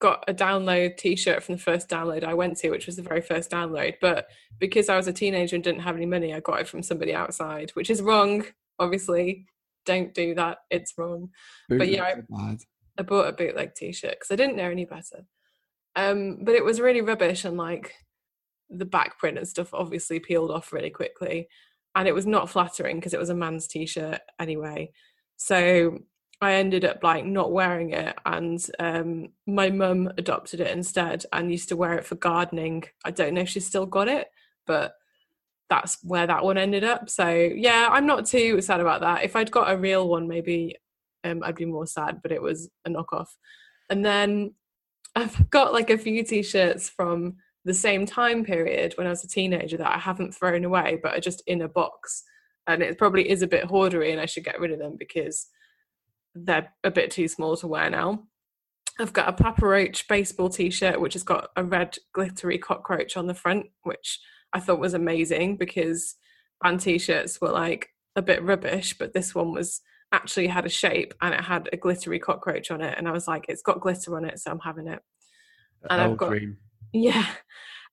got 0.00 0.24
a 0.26 0.34
download 0.34 0.96
t-shirt 0.96 1.42
from 1.42 1.56
the 1.56 1.60
first 1.62 1.88
download 1.88 2.24
I 2.24 2.34
went 2.34 2.56
to, 2.58 2.70
which 2.70 2.86
was 2.86 2.96
the 2.96 3.02
very 3.02 3.20
first 3.20 3.50
download. 3.50 3.94
But 4.00 4.26
because 4.58 4.88
I 4.88 4.96
was 4.96 5.06
a 5.06 5.12
teenager 5.12 5.54
and 5.54 5.62
didn't 5.64 5.82
have 5.82 5.96
any 5.96 6.06
money, 6.06 6.34
I 6.34 6.40
got 6.40 6.60
it 6.60 6.68
from 6.68 6.82
somebody 6.82 7.14
outside, 7.14 7.70
which 7.74 7.90
is 7.90 8.02
wrong. 8.02 8.44
Obviously, 8.78 9.46
don't 9.84 10.14
do 10.14 10.34
that. 10.34 10.58
It's 10.70 10.94
wrong. 10.96 11.30
But 11.68 11.88
yeah, 11.88 12.16
bad. 12.28 12.60
I 12.98 13.02
bought 13.02 13.28
a 13.28 13.32
bootleg 13.32 13.74
t-shirt 13.74 14.12
because 14.12 14.30
I 14.30 14.36
didn't 14.36 14.56
know 14.56 14.70
any 14.70 14.86
better. 14.86 15.26
Um, 15.96 16.44
but 16.44 16.54
it 16.54 16.64
was 16.64 16.80
really 16.80 17.02
rubbish 17.02 17.44
and 17.44 17.56
like 17.56 17.94
the 18.70 18.84
back 18.84 19.18
print 19.18 19.36
and 19.36 19.48
stuff 19.48 19.74
obviously 19.74 20.20
peeled 20.20 20.50
off 20.50 20.72
really 20.72 20.90
quickly. 20.90 21.48
And 21.94 22.08
it 22.08 22.14
was 22.14 22.26
not 22.26 22.48
flattering 22.48 22.96
because 22.96 23.14
it 23.14 23.20
was 23.20 23.30
a 23.30 23.34
man's 23.34 23.66
t-shirt 23.66 24.20
anyway. 24.38 24.92
So 25.36 25.98
I 26.40 26.54
ended 26.54 26.84
up 26.84 27.02
like 27.02 27.24
not 27.24 27.52
wearing 27.52 27.90
it 27.90 28.16
and 28.24 28.64
um 28.78 29.28
my 29.46 29.70
mum 29.70 30.10
adopted 30.16 30.60
it 30.60 30.70
instead 30.70 31.24
and 31.32 31.50
used 31.50 31.68
to 31.68 31.76
wear 31.76 31.94
it 31.94 32.06
for 32.06 32.14
gardening. 32.14 32.84
I 33.04 33.10
don't 33.10 33.34
know 33.34 33.42
if 33.42 33.50
she's 33.50 33.66
still 33.66 33.86
got 33.86 34.08
it, 34.08 34.28
but 34.66 34.94
that's 35.68 35.98
where 36.02 36.26
that 36.26 36.44
one 36.44 36.58
ended 36.58 36.82
up. 36.82 37.08
So 37.08 37.28
yeah, 37.28 37.88
I'm 37.90 38.06
not 38.06 38.26
too 38.26 38.60
sad 38.60 38.80
about 38.80 39.02
that. 39.02 39.22
If 39.22 39.36
I'd 39.36 39.50
got 39.50 39.72
a 39.72 39.76
real 39.76 40.08
one, 40.08 40.26
maybe 40.26 40.76
um, 41.24 41.42
I'd 41.44 41.54
be 41.54 41.64
more 41.64 41.86
sad, 41.86 42.20
but 42.22 42.32
it 42.32 42.42
was 42.42 42.70
a 42.84 42.90
knockoff. 42.90 43.28
And 43.88 44.04
then 44.04 44.54
I've 45.14 45.50
got 45.50 45.72
like 45.72 45.90
a 45.90 45.98
few 45.98 46.24
t-shirts 46.24 46.88
from 46.88 47.36
the 47.64 47.74
same 47.74 48.06
time 48.06 48.44
period 48.44 48.94
when 48.96 49.06
I 49.06 49.10
was 49.10 49.24
a 49.24 49.28
teenager 49.28 49.76
that 49.76 49.94
I 49.94 49.98
haven't 49.98 50.34
thrown 50.34 50.64
away, 50.64 50.98
but 51.02 51.16
are 51.16 51.20
just 51.20 51.42
in 51.46 51.62
a 51.62 51.68
box. 51.68 52.24
And 52.66 52.82
it 52.82 52.98
probably 52.98 53.28
is 53.28 53.42
a 53.42 53.48
bit 53.48 53.66
hoardery, 53.66 54.12
and 54.12 54.20
I 54.20 54.26
should 54.26 54.44
get 54.44 54.60
rid 54.60 54.70
of 54.70 54.78
them 54.78 54.96
because 54.98 55.48
they're 56.34 56.72
a 56.84 56.90
bit 56.90 57.10
too 57.10 57.28
small 57.28 57.56
to 57.56 57.66
wear 57.66 57.90
now. 57.90 58.24
I've 58.98 59.12
got 59.12 59.28
a 59.28 59.32
Papa 59.32 59.64
Roach 59.66 60.06
baseball 60.08 60.50
t-shirt 60.50 61.00
which 61.00 61.14
has 61.14 61.22
got 61.22 61.50
a 61.56 61.64
red 61.64 61.96
glittery 62.12 62.58
cockroach 62.58 63.16
on 63.16 63.26
the 63.26 63.34
front, 63.34 63.66
which 63.82 64.20
I 64.52 64.60
thought 64.60 64.80
was 64.80 64.94
amazing 64.94 65.56
because 65.56 66.16
band 66.62 66.80
t-shirts 66.80 67.40
were 67.40 67.50
like 67.50 67.88
a 68.16 68.22
bit 68.22 68.42
rubbish, 68.42 68.96
but 68.98 69.14
this 69.14 69.34
one 69.34 69.52
was 69.52 69.80
actually 70.12 70.48
had 70.48 70.66
a 70.66 70.70
shape 70.70 71.14
and 71.22 71.32
it 71.32 71.40
had 71.40 71.68
a 71.72 71.76
glittery 71.76 72.18
cockroach 72.18 72.70
on 72.70 72.80
it, 72.82 72.98
and 72.98 73.08
I 73.08 73.12
was 73.12 73.28
like, 73.28 73.46
it's 73.48 73.62
got 73.62 73.80
glitter 73.80 74.16
on 74.16 74.24
it, 74.24 74.38
so 74.38 74.50
I'm 74.50 74.58
having 74.58 74.88
it. 74.88 75.00
And 75.88 76.00
I've 76.00 76.16
got- 76.16 76.30
dream. 76.30 76.58
Yeah. 76.92 77.26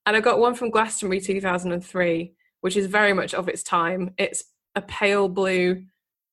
And 0.06 0.16
I 0.16 0.22
got 0.22 0.40
one 0.40 0.56
from 0.56 0.72
Glastonbury 0.72 1.22
2003, 1.22 2.34
which 2.62 2.76
is 2.76 2.88
very 2.88 3.14
much 3.14 3.34
of 3.34 3.48
its 3.48 3.62
time. 3.62 4.12
It's 4.18 4.44
a 4.76 4.82
pale 4.82 5.28
blue 5.28 5.84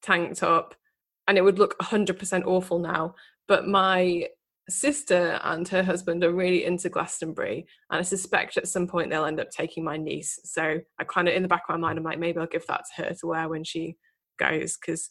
tank 0.00 0.36
top, 0.36 0.74
and 1.28 1.38
it 1.38 1.42
would 1.42 1.58
look 1.58 1.78
100% 1.78 2.46
awful 2.46 2.78
now. 2.78 3.14
But 3.48 3.66
my 3.66 4.28
sister 4.68 5.38
and 5.44 5.68
her 5.68 5.82
husband 5.82 6.24
are 6.24 6.32
really 6.32 6.64
into 6.64 6.88
Glastonbury, 6.88 7.66
and 7.90 7.98
I 7.98 8.02
suspect 8.02 8.56
at 8.56 8.68
some 8.68 8.86
point 8.86 9.10
they'll 9.10 9.24
end 9.24 9.40
up 9.40 9.50
taking 9.50 9.84
my 9.84 9.96
niece. 9.96 10.38
So 10.44 10.80
I 10.98 11.04
kind 11.04 11.28
of, 11.28 11.34
in 11.34 11.42
the 11.42 11.48
back 11.48 11.62
of 11.68 11.74
my 11.74 11.88
mind, 11.88 11.98
I'm 11.98 12.04
like, 12.04 12.18
maybe 12.18 12.38
I'll 12.38 12.46
give 12.46 12.66
that 12.66 12.82
to 12.96 13.02
her 13.02 13.14
to 13.14 13.26
wear 13.26 13.48
when 13.48 13.64
she 13.64 13.96
goes, 14.38 14.76
because 14.76 15.08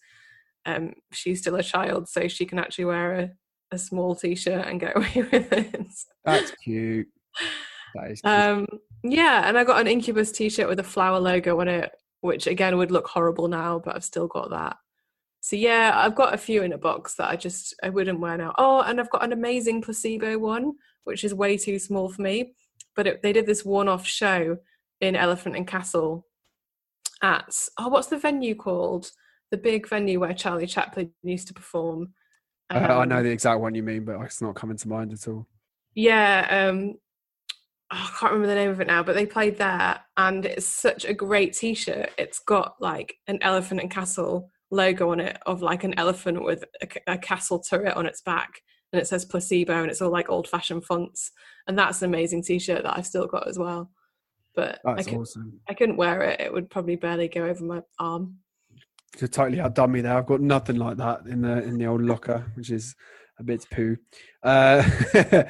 um, 0.65 0.93
she's 1.11 1.39
still 1.39 1.55
a 1.55 1.63
child, 1.63 2.09
so 2.09 2.27
she 2.27 2.45
can 2.45 2.59
actually 2.59 2.85
wear 2.85 3.13
a, 3.15 3.31
a 3.71 3.77
small 3.77 4.15
t 4.15 4.35
shirt 4.35 4.67
and 4.67 4.79
get 4.79 4.95
away 4.97 5.27
with 5.31 5.51
it. 5.53 5.93
That's 6.25 6.51
cute. 6.63 7.07
That 7.95 8.11
is 8.11 8.21
cute. 8.21 8.33
Um, 8.33 8.67
yeah, 9.03 9.47
and 9.47 9.57
I 9.57 9.63
got 9.63 9.81
an 9.81 9.87
Incubus 9.87 10.31
T-shirt 10.31 10.69
with 10.69 10.79
a 10.79 10.83
flower 10.83 11.19
logo 11.19 11.59
on 11.59 11.67
it, 11.67 11.91
which 12.21 12.47
again 12.47 12.77
would 12.77 12.91
look 12.91 13.07
horrible 13.07 13.49
now, 13.49 13.81
but 13.83 13.95
I've 13.95 14.03
still 14.03 14.27
got 14.27 14.49
that. 14.51 14.77
So 15.45 15.57
yeah, 15.57 15.91
I've 15.93 16.15
got 16.15 16.33
a 16.33 16.37
few 16.37 16.63
in 16.63 16.71
a 16.71 16.77
box 16.77 17.15
that 17.15 17.29
I 17.29 17.35
just 17.35 17.75
I 17.83 17.89
wouldn't 17.89 18.21
wear 18.21 18.37
now. 18.37 18.53
Oh, 18.57 18.79
and 18.79 18.97
I've 18.97 19.09
got 19.09 19.25
an 19.25 19.33
amazing 19.33 19.81
placebo 19.81 20.37
one, 20.37 20.71
which 21.03 21.25
is 21.25 21.33
way 21.33 21.57
too 21.57 21.79
small 21.79 22.07
for 22.07 22.21
me. 22.21 22.53
But 22.95 23.07
it, 23.07 23.21
they 23.21 23.33
did 23.33 23.45
this 23.45 23.65
one-off 23.65 24.07
show 24.07 24.55
in 25.01 25.17
Elephant 25.17 25.57
and 25.57 25.67
Castle 25.67 26.25
at 27.21 27.53
oh, 27.77 27.89
what's 27.89 28.07
the 28.07 28.17
venue 28.17 28.55
called? 28.55 29.11
The 29.51 29.57
big 29.57 29.85
venue 29.89 30.21
where 30.21 30.33
Charlie 30.33 30.65
Chaplin 30.65 31.11
used 31.23 31.49
to 31.49 31.53
perform. 31.53 32.13
Uh, 32.69 32.75
I 32.77 33.03
know 33.03 33.17
Um, 33.17 33.23
the 33.23 33.29
exact 33.31 33.59
one 33.59 33.75
you 33.75 33.83
mean, 33.83 34.05
but 34.05 34.21
it's 34.21 34.41
not 34.41 34.55
coming 34.55 34.77
to 34.77 34.87
mind 34.87 35.11
at 35.11 35.27
all. 35.27 35.45
yeah 35.93 36.69
um 36.69 36.93
oh, 37.91 38.09
i 38.13 38.17
can't 38.17 38.31
remember 38.31 38.47
the 38.47 38.55
name 38.55 38.69
of 38.71 38.79
it 38.79 38.87
now 38.87 39.03
but 39.03 39.13
they 39.13 39.25
played 39.25 39.57
there 39.57 39.99
and 40.15 40.45
it's 40.45 40.65
such 40.65 41.03
a 41.05 41.13
great 41.13 41.53
t-shirt 41.53 42.09
it's 42.17 42.39
got 42.39 42.75
like 42.79 43.15
an 43.27 43.37
elephant 43.41 43.81
and 43.81 43.91
castle 43.91 44.49
logo 44.73 45.11
on 45.11 45.19
it 45.19 45.37
of 45.45 45.61
like 45.61 45.83
an 45.83 45.97
elephant 45.97 46.43
with 46.43 46.63
a, 46.81 47.13
a 47.13 47.17
castle 47.17 47.59
turret 47.59 47.95
on 47.95 48.05
its 48.05 48.21
back 48.21 48.61
and 48.91 49.01
it 49.01 49.07
says 49.07 49.25
placebo 49.25 49.81
and 49.81 49.89
it's 49.89 50.01
all 50.01 50.11
like 50.11 50.29
old 50.29 50.47
fashioned 50.47 50.85
fonts 50.85 51.31
and 51.67 51.77
that's 51.77 52.01
an 52.01 52.09
amazing 52.09 52.43
t-shirt 52.43 52.83
that 52.83 52.97
i've 52.97 53.05
still 53.05 53.27
got 53.27 53.47
as 53.47 53.57
well 53.57 53.89
but 54.55 54.79
I, 54.85 55.01
could, 55.01 55.15
awesome. 55.15 55.59
I 55.67 55.73
couldn't 55.73 55.97
wear 55.97 56.21
it 56.23 56.41
it 56.41 56.53
would 56.53 56.69
probably 56.69 56.95
barely 56.95 57.27
go 57.27 57.45
over 57.45 57.63
my 57.63 57.81
arm 57.99 58.37
You 59.19 59.27
totally 59.27 59.59
outdone 59.59 59.91
me 59.91 60.01
there. 60.01 60.17
I've 60.17 60.25
got 60.25 60.41
nothing 60.41 60.77
like 60.77 60.97
that 60.97 61.27
in 61.27 61.41
the 61.41 61.63
in 61.63 61.77
the 61.77 61.85
old 61.85 62.01
locker, 62.01 62.51
which 62.55 62.71
is 62.71 62.95
a 63.39 63.43
bit 63.43 63.65
poo. 63.71 63.97
Uh, 64.41 64.83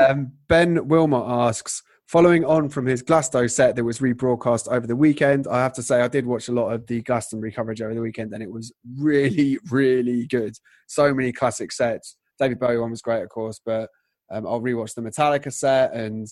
um, 0.00 0.32
ben 0.48 0.88
Wilmot 0.88 1.24
asks, 1.28 1.82
following 2.06 2.44
on 2.44 2.68
from 2.68 2.86
his 2.86 3.02
Glasto 3.02 3.50
set 3.50 3.76
that 3.76 3.84
was 3.84 3.98
rebroadcast 3.98 4.68
over 4.68 4.86
the 4.86 4.96
weekend, 4.96 5.46
I 5.46 5.62
have 5.62 5.72
to 5.74 5.82
say 5.82 6.00
I 6.00 6.08
did 6.08 6.26
watch 6.26 6.48
a 6.48 6.52
lot 6.52 6.70
of 6.70 6.86
the 6.86 7.02
Glastonbury 7.02 7.52
coverage 7.52 7.82
over 7.82 7.94
the 7.94 8.00
weekend, 8.00 8.32
and 8.32 8.42
it 8.42 8.50
was 8.50 8.72
really, 8.98 9.58
really 9.70 10.26
good. 10.26 10.56
So 10.86 11.14
many 11.14 11.32
classic 11.32 11.72
sets. 11.72 12.16
David 12.38 12.58
Bowie 12.58 12.78
one 12.78 12.90
was 12.90 13.02
great, 13.02 13.22
of 13.22 13.28
course, 13.28 13.60
but 13.64 13.88
um, 14.30 14.46
I'll 14.46 14.60
rewatch 14.60 14.94
the 14.94 15.02
Metallica 15.02 15.52
set 15.52 15.92
and. 15.94 16.26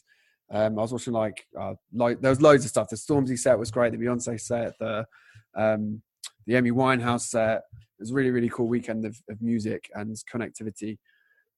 Um, 0.50 0.78
I 0.78 0.82
was 0.82 0.92
watching 0.92 1.14
like, 1.14 1.46
uh, 1.58 1.72
like 1.94 2.20
there 2.20 2.28
was 2.28 2.42
loads 2.42 2.66
of 2.66 2.68
stuff. 2.68 2.90
The 2.90 2.96
Stormzy 2.96 3.38
set 3.38 3.58
was 3.58 3.70
great. 3.70 3.92
The 3.92 3.96
Beyonce 3.96 4.38
set, 4.38 4.74
the 4.78 5.06
um, 5.56 6.02
the 6.46 6.56
Amy 6.56 6.70
Winehouse 6.70 7.22
set. 7.22 7.62
It 7.72 8.00
was 8.00 8.10
a 8.10 8.14
really, 8.14 8.30
really 8.30 8.48
cool 8.48 8.66
weekend 8.66 9.04
of, 9.04 9.16
of 9.28 9.40
music 9.40 9.90
and 9.94 10.14
connectivity. 10.32 10.98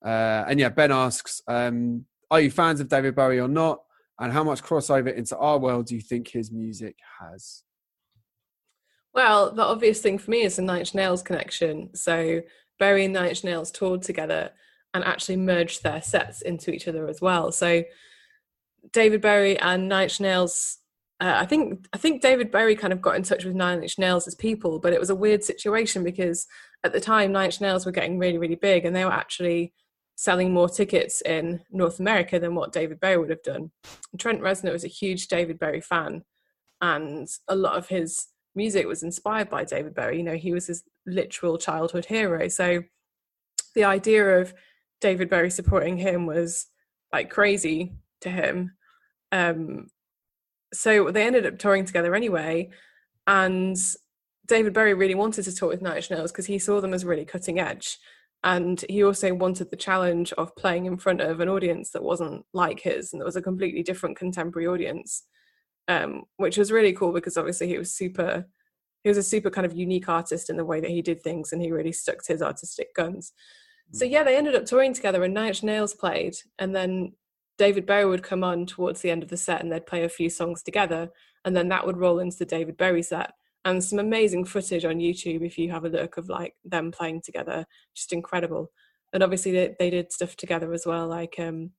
Uh, 0.04 0.44
and 0.48 0.60
yeah, 0.60 0.68
Ben 0.68 0.92
asks, 0.92 1.40
um, 1.48 2.04
are 2.30 2.40
you 2.40 2.50
fans 2.50 2.80
of 2.80 2.88
David 2.88 3.14
Bowie 3.14 3.40
or 3.40 3.48
not? 3.48 3.80
And 4.18 4.32
how 4.32 4.44
much 4.44 4.62
crossover 4.62 5.14
into 5.14 5.36
our 5.36 5.58
world 5.58 5.86
do 5.86 5.94
you 5.94 6.00
think 6.00 6.28
his 6.28 6.52
music 6.52 6.96
has? 7.20 7.62
Well, 9.12 9.52
the 9.52 9.62
obvious 9.62 10.00
thing 10.00 10.18
for 10.18 10.30
me 10.30 10.42
is 10.42 10.56
the 10.56 10.62
Nine 10.62 10.80
Inch 10.80 10.94
Nails 10.94 11.22
connection. 11.22 11.94
So 11.94 12.42
Bowie 12.78 13.04
and 13.04 13.14
Nine 13.14 13.30
Inch 13.30 13.44
Nails 13.44 13.70
toured 13.70 14.02
together 14.02 14.50
and 14.92 15.04
actually 15.04 15.36
merged 15.36 15.82
their 15.82 16.02
sets 16.02 16.42
into 16.42 16.72
each 16.72 16.86
other 16.86 17.08
as 17.08 17.20
well. 17.20 17.50
So 17.52 17.82
David 18.92 19.20
Bowie 19.20 19.58
and 19.58 19.88
Nine 19.88 20.04
Inch 20.04 20.20
Nails 20.20 20.78
uh, 21.20 21.36
I 21.36 21.46
think 21.46 21.86
I 21.92 21.98
think 21.98 22.22
David 22.22 22.50
Bowie 22.50 22.74
kind 22.74 22.92
of 22.92 23.00
got 23.00 23.16
in 23.16 23.22
touch 23.22 23.44
with 23.44 23.54
Nine 23.54 23.82
Inch 23.82 23.98
Nails 23.98 24.26
as 24.26 24.34
people, 24.34 24.80
but 24.80 24.92
it 24.92 25.00
was 25.00 25.10
a 25.10 25.14
weird 25.14 25.44
situation 25.44 26.02
because 26.02 26.46
at 26.82 26.92
the 26.92 27.00
time 27.00 27.32
Nine 27.32 27.46
Inch 27.46 27.60
Nails 27.60 27.86
were 27.86 27.92
getting 27.92 28.18
really 28.18 28.36
really 28.36 28.56
big, 28.56 28.84
and 28.84 28.94
they 28.94 29.04
were 29.04 29.12
actually 29.12 29.72
selling 30.16 30.52
more 30.52 30.68
tickets 30.68 31.20
in 31.22 31.60
North 31.70 31.98
America 31.98 32.38
than 32.38 32.54
what 32.54 32.72
David 32.72 33.00
Bowie 33.00 33.16
would 33.16 33.30
have 33.30 33.42
done. 33.42 33.70
Trent 34.18 34.40
Reznor 34.40 34.72
was 34.72 34.84
a 34.84 34.88
huge 34.88 35.28
David 35.28 35.58
Bowie 35.58 35.80
fan, 35.80 36.24
and 36.80 37.28
a 37.48 37.56
lot 37.56 37.76
of 37.76 37.88
his 37.88 38.28
music 38.54 38.86
was 38.86 39.02
inspired 39.02 39.50
by 39.50 39.64
David 39.64 39.94
Bowie. 39.94 40.18
You 40.18 40.22
know, 40.22 40.36
he 40.36 40.52
was 40.52 40.66
his 40.66 40.84
literal 41.06 41.58
childhood 41.58 42.04
hero. 42.04 42.48
So 42.48 42.82
the 43.74 43.84
idea 43.84 44.40
of 44.40 44.54
David 45.00 45.28
Bowie 45.28 45.50
supporting 45.50 45.96
him 45.96 46.26
was 46.26 46.66
like 47.12 47.30
crazy 47.30 47.92
to 48.20 48.30
him. 48.30 48.72
Um, 49.32 49.88
so 50.72 51.10
they 51.10 51.26
ended 51.26 51.46
up 51.46 51.58
touring 51.58 51.84
together 51.84 52.14
anyway, 52.14 52.70
and 53.26 53.76
David 54.46 54.74
Bowie 54.74 54.94
really 54.94 55.14
wanted 55.14 55.44
to 55.44 55.54
tour 55.54 55.68
with 55.68 55.82
Nine 55.82 55.96
Inch 55.96 56.10
Nails 56.10 56.32
because 56.32 56.46
he 56.46 56.58
saw 56.58 56.80
them 56.80 56.94
as 56.94 57.04
really 57.04 57.24
cutting 57.24 57.58
edge, 57.58 57.98
and 58.44 58.84
he 58.88 59.02
also 59.02 59.34
wanted 59.34 59.70
the 59.70 59.76
challenge 59.76 60.32
of 60.34 60.54
playing 60.54 60.84
in 60.84 60.98
front 60.98 61.22
of 61.22 61.40
an 61.40 61.48
audience 61.48 61.90
that 61.90 62.02
wasn't 62.02 62.44
like 62.52 62.80
his 62.80 63.12
and 63.12 63.20
that 63.20 63.26
was 63.26 63.36
a 63.36 63.42
completely 63.42 63.82
different 63.82 64.18
contemporary 64.18 64.66
audience, 64.66 65.24
um, 65.88 66.24
which 66.36 66.58
was 66.58 66.70
really 66.70 66.92
cool 66.92 67.12
because 67.12 67.36
obviously 67.36 67.66
he 67.66 67.78
was 67.78 67.94
super. 67.94 68.46
He 69.02 69.10
was 69.10 69.18
a 69.18 69.22
super 69.22 69.50
kind 69.50 69.66
of 69.66 69.76
unique 69.76 70.08
artist 70.08 70.48
in 70.48 70.56
the 70.56 70.64
way 70.64 70.80
that 70.80 70.90
he 70.90 71.02
did 71.02 71.22
things, 71.22 71.52
and 71.52 71.60
he 71.60 71.70
really 71.70 71.92
stuck 71.92 72.22
to 72.24 72.32
his 72.32 72.42
artistic 72.42 72.94
guns. 72.94 73.32
So 73.92 74.06
yeah, 74.06 74.22
they 74.22 74.36
ended 74.36 74.54
up 74.54 74.64
touring 74.64 74.94
together, 74.94 75.22
and 75.24 75.34
Nine 75.34 75.48
Inch 75.48 75.62
Nails 75.62 75.92
played, 75.92 76.36
and 76.58 76.74
then 76.74 77.12
David 77.58 77.86
Bowie 77.86 78.06
would 78.06 78.22
come 78.22 78.42
on 78.42 78.66
towards 78.66 79.00
the 79.00 79.10
end 79.10 79.22
of 79.22 79.28
the 79.28 79.36
set 79.36 79.62
and 79.62 79.70
they'd 79.70 79.86
play 79.86 80.04
a 80.04 80.08
few 80.08 80.28
songs 80.28 80.62
together 80.62 81.10
and 81.44 81.54
then 81.54 81.68
that 81.68 81.86
would 81.86 81.96
roll 81.96 82.18
into 82.18 82.36
the 82.36 82.44
David 82.44 82.76
Bowie 82.76 83.02
set 83.02 83.32
and 83.64 83.82
some 83.82 83.98
amazing 83.98 84.44
footage 84.44 84.84
on 84.84 84.96
YouTube 84.96 85.44
if 85.44 85.58
you 85.58 85.70
have 85.70 85.84
a 85.84 85.88
look 85.88 86.16
of 86.16 86.28
like 86.28 86.54
them 86.64 86.92
playing 86.92 87.22
together 87.22 87.66
just 87.94 88.12
incredible 88.12 88.70
and 89.12 89.22
obviously 89.22 89.52
they, 89.52 89.74
they 89.78 89.90
did 89.90 90.12
stuff 90.12 90.36
together 90.36 90.72
as 90.72 90.86
well 90.86 91.06
like 91.06 91.34
um 91.38 91.70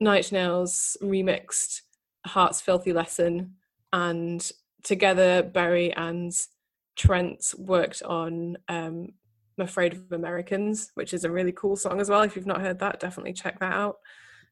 Inch 0.00 0.32
Nails 0.32 0.96
remixed 1.02 1.82
Heart's 2.26 2.60
Filthy 2.60 2.92
Lesson 2.92 3.54
and 3.92 4.50
together 4.84 5.42
Barry 5.42 5.92
and 5.94 6.32
Trent 6.96 7.54
worked 7.56 8.02
on 8.02 8.56
um 8.68 9.08
I'm 9.58 9.64
Afraid 9.64 9.92
of 9.94 10.12
Americans 10.12 10.90
which 10.94 11.12
is 11.12 11.24
a 11.24 11.30
really 11.30 11.52
cool 11.52 11.76
song 11.76 12.00
as 12.00 12.08
well 12.08 12.22
if 12.22 12.36
you've 12.36 12.46
not 12.46 12.60
heard 12.60 12.78
that 12.80 13.00
definitely 13.00 13.32
check 13.32 13.58
that 13.60 13.72
out 13.72 13.96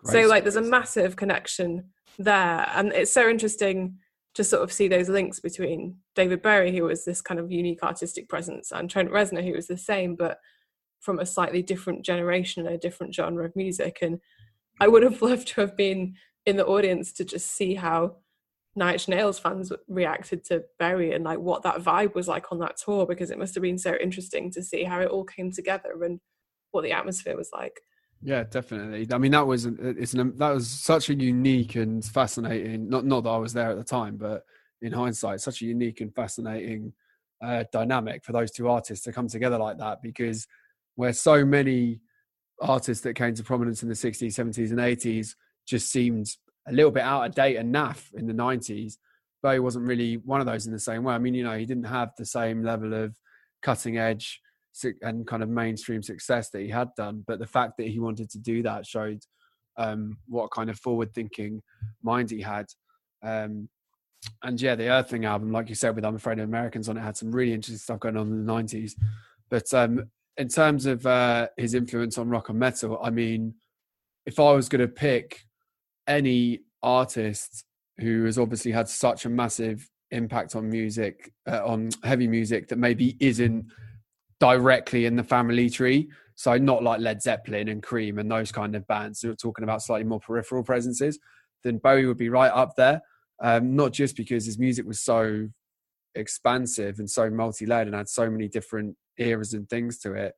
Great. 0.00 0.22
So 0.22 0.28
like 0.28 0.44
there's 0.44 0.56
a 0.56 0.62
massive 0.62 1.16
connection 1.16 1.90
there. 2.18 2.66
And 2.74 2.92
it's 2.92 3.12
so 3.12 3.28
interesting 3.28 3.98
to 4.36 4.44
sort 4.44 4.62
of 4.62 4.70
see 4.70 4.86
those 4.86 5.08
links 5.08 5.40
between 5.40 5.96
David 6.14 6.42
Bowie, 6.42 6.76
who 6.76 6.84
was 6.84 7.06
this 7.06 7.22
kind 7.22 7.40
of 7.40 7.50
unique 7.50 7.82
artistic 7.82 8.28
presence, 8.28 8.70
and 8.70 8.90
Trent 8.90 9.10
Reznor, 9.10 9.42
who 9.42 9.54
was 9.54 9.66
the 9.66 9.78
same, 9.78 10.14
but 10.14 10.38
from 11.00 11.18
a 11.18 11.26
slightly 11.26 11.62
different 11.62 12.04
generation 12.04 12.66
and 12.66 12.74
a 12.74 12.78
different 12.78 13.14
genre 13.14 13.46
of 13.46 13.56
music. 13.56 13.98
And 14.02 14.20
I 14.78 14.88
would 14.88 15.02
have 15.02 15.22
loved 15.22 15.48
to 15.48 15.62
have 15.62 15.74
been 15.74 16.16
in 16.44 16.56
the 16.56 16.66
audience 16.66 17.14
to 17.14 17.24
just 17.24 17.50
see 17.50 17.74
how 17.74 18.16
Inch 18.78 19.08
Nails 19.08 19.38
fans 19.38 19.72
reacted 19.88 20.44
to 20.44 20.64
Bowie 20.78 21.12
and 21.12 21.24
like 21.24 21.38
what 21.38 21.62
that 21.62 21.80
vibe 21.80 22.14
was 22.14 22.28
like 22.28 22.52
on 22.52 22.58
that 22.58 22.76
tour 22.76 23.06
because 23.06 23.30
it 23.30 23.38
must 23.38 23.54
have 23.54 23.62
been 23.62 23.78
so 23.78 23.96
interesting 24.02 24.50
to 24.50 24.62
see 24.62 24.84
how 24.84 25.00
it 25.00 25.08
all 25.08 25.24
came 25.24 25.50
together 25.50 26.02
and 26.02 26.20
what 26.72 26.82
the 26.82 26.92
atmosphere 26.92 27.38
was 27.38 27.48
like. 27.54 27.80
Yeah, 28.22 28.44
definitely. 28.44 29.06
I 29.12 29.18
mean, 29.18 29.32
that 29.32 29.46
was 29.46 29.66
it's 29.66 30.14
an, 30.14 30.36
that 30.38 30.50
was 30.50 30.68
such 30.68 31.10
a 31.10 31.14
unique 31.14 31.76
and 31.76 32.04
fascinating. 32.04 32.88
Not 32.88 33.04
not 33.04 33.24
that 33.24 33.30
I 33.30 33.36
was 33.36 33.52
there 33.52 33.70
at 33.70 33.76
the 33.76 33.84
time, 33.84 34.16
but 34.16 34.44
in 34.82 34.92
hindsight, 34.92 35.40
such 35.40 35.62
a 35.62 35.66
unique 35.66 36.00
and 36.00 36.14
fascinating 36.14 36.92
uh, 37.42 37.64
dynamic 37.72 38.24
for 38.24 38.32
those 38.32 38.50
two 38.50 38.68
artists 38.68 39.04
to 39.04 39.12
come 39.12 39.28
together 39.28 39.58
like 39.58 39.78
that. 39.78 40.02
Because 40.02 40.46
where 40.96 41.12
so 41.12 41.44
many 41.44 42.00
artists 42.60 43.04
that 43.04 43.14
came 43.14 43.34
to 43.34 43.42
prominence 43.44 43.82
in 43.82 43.88
the 43.88 43.94
60s, 43.94 44.28
70s, 44.34 44.70
and 44.70 44.78
80s 44.78 45.34
just 45.66 45.90
seemed 45.90 46.28
a 46.68 46.72
little 46.72 46.90
bit 46.90 47.02
out 47.02 47.26
of 47.26 47.34
date 47.34 47.56
and 47.56 47.74
naff 47.74 48.12
in 48.14 48.26
the 48.26 48.32
90s, 48.32 48.94
Bowie 49.42 49.60
wasn't 49.60 49.86
really 49.86 50.16
one 50.16 50.40
of 50.40 50.46
those 50.46 50.66
in 50.66 50.72
the 50.72 50.78
same 50.80 51.04
way. 51.04 51.14
I 51.14 51.18
mean, 51.18 51.34
you 51.34 51.44
know, 51.44 51.56
he 51.56 51.66
didn't 51.66 51.84
have 51.84 52.10
the 52.16 52.24
same 52.26 52.62
level 52.64 52.94
of 52.94 53.14
cutting 53.62 53.98
edge 53.98 54.40
and 55.02 55.26
kind 55.26 55.42
of 55.42 55.48
mainstream 55.48 56.02
success 56.02 56.50
that 56.50 56.62
he 56.62 56.68
had 56.68 56.88
done. 56.96 57.24
But 57.26 57.38
the 57.38 57.46
fact 57.46 57.74
that 57.78 57.88
he 57.88 57.98
wanted 57.98 58.30
to 58.30 58.38
do 58.38 58.62
that 58.62 58.86
showed 58.86 59.20
um, 59.76 60.18
what 60.26 60.50
kind 60.50 60.70
of 60.70 60.78
forward 60.78 61.12
thinking 61.14 61.62
mind 62.02 62.30
he 62.30 62.40
had. 62.40 62.66
Um, 63.22 63.68
and 64.42 64.60
yeah, 64.60 64.74
the 64.74 64.88
Earthling 64.88 65.24
album, 65.24 65.52
like 65.52 65.68
you 65.68 65.74
said, 65.74 65.94
with 65.94 66.04
I'm 66.04 66.16
Afraid 66.16 66.38
of 66.38 66.44
Americans 66.44 66.88
on 66.88 66.96
it, 66.96 67.02
had 67.02 67.16
some 67.16 67.30
really 67.30 67.52
interesting 67.52 67.78
stuff 67.78 68.00
going 68.00 68.16
on 68.16 68.28
in 68.28 68.46
the 68.46 68.52
90s. 68.52 68.92
But 69.50 69.72
um, 69.72 70.10
in 70.36 70.48
terms 70.48 70.86
of 70.86 71.06
uh, 71.06 71.48
his 71.56 71.74
influence 71.74 72.18
on 72.18 72.28
rock 72.28 72.48
and 72.48 72.58
metal, 72.58 72.98
I 73.02 73.10
mean, 73.10 73.54
if 74.24 74.40
I 74.40 74.52
was 74.52 74.68
going 74.68 74.80
to 74.80 74.88
pick 74.88 75.44
any 76.06 76.60
artist 76.82 77.64
who 77.98 78.24
has 78.24 78.38
obviously 78.38 78.72
had 78.72 78.88
such 78.88 79.24
a 79.24 79.28
massive 79.28 79.88
impact 80.10 80.56
on 80.56 80.68
music, 80.68 81.32
uh, 81.50 81.64
on 81.64 81.90
heavy 82.04 82.26
music, 82.26 82.68
that 82.68 82.78
maybe 82.78 83.16
isn't 83.20 83.66
directly 84.40 85.06
in 85.06 85.16
the 85.16 85.24
family 85.24 85.70
tree. 85.70 86.08
So 86.34 86.56
not 86.58 86.82
like 86.82 87.00
Led 87.00 87.22
Zeppelin 87.22 87.68
and 87.68 87.82
Cream 87.82 88.18
and 88.18 88.30
those 88.30 88.52
kind 88.52 88.76
of 88.76 88.86
bands 88.86 89.22
who 89.22 89.30
are 89.30 89.36
talking 89.36 89.64
about 89.64 89.82
slightly 89.82 90.04
more 90.04 90.20
peripheral 90.20 90.62
presences, 90.62 91.18
then 91.64 91.78
Bowie 91.78 92.06
would 92.06 92.18
be 92.18 92.28
right 92.28 92.52
up 92.52 92.76
there. 92.76 93.00
Um, 93.42 93.76
not 93.76 93.92
just 93.92 94.16
because 94.16 94.46
his 94.46 94.58
music 94.58 94.86
was 94.86 95.00
so 95.00 95.48
expansive 96.14 96.98
and 96.98 97.10
so 97.10 97.28
multi-layered 97.30 97.86
and 97.86 97.96
had 97.96 98.08
so 98.08 98.30
many 98.30 98.48
different 98.48 98.96
eras 99.18 99.52
and 99.52 99.68
things 99.68 99.98
to 100.00 100.12
it. 100.14 100.34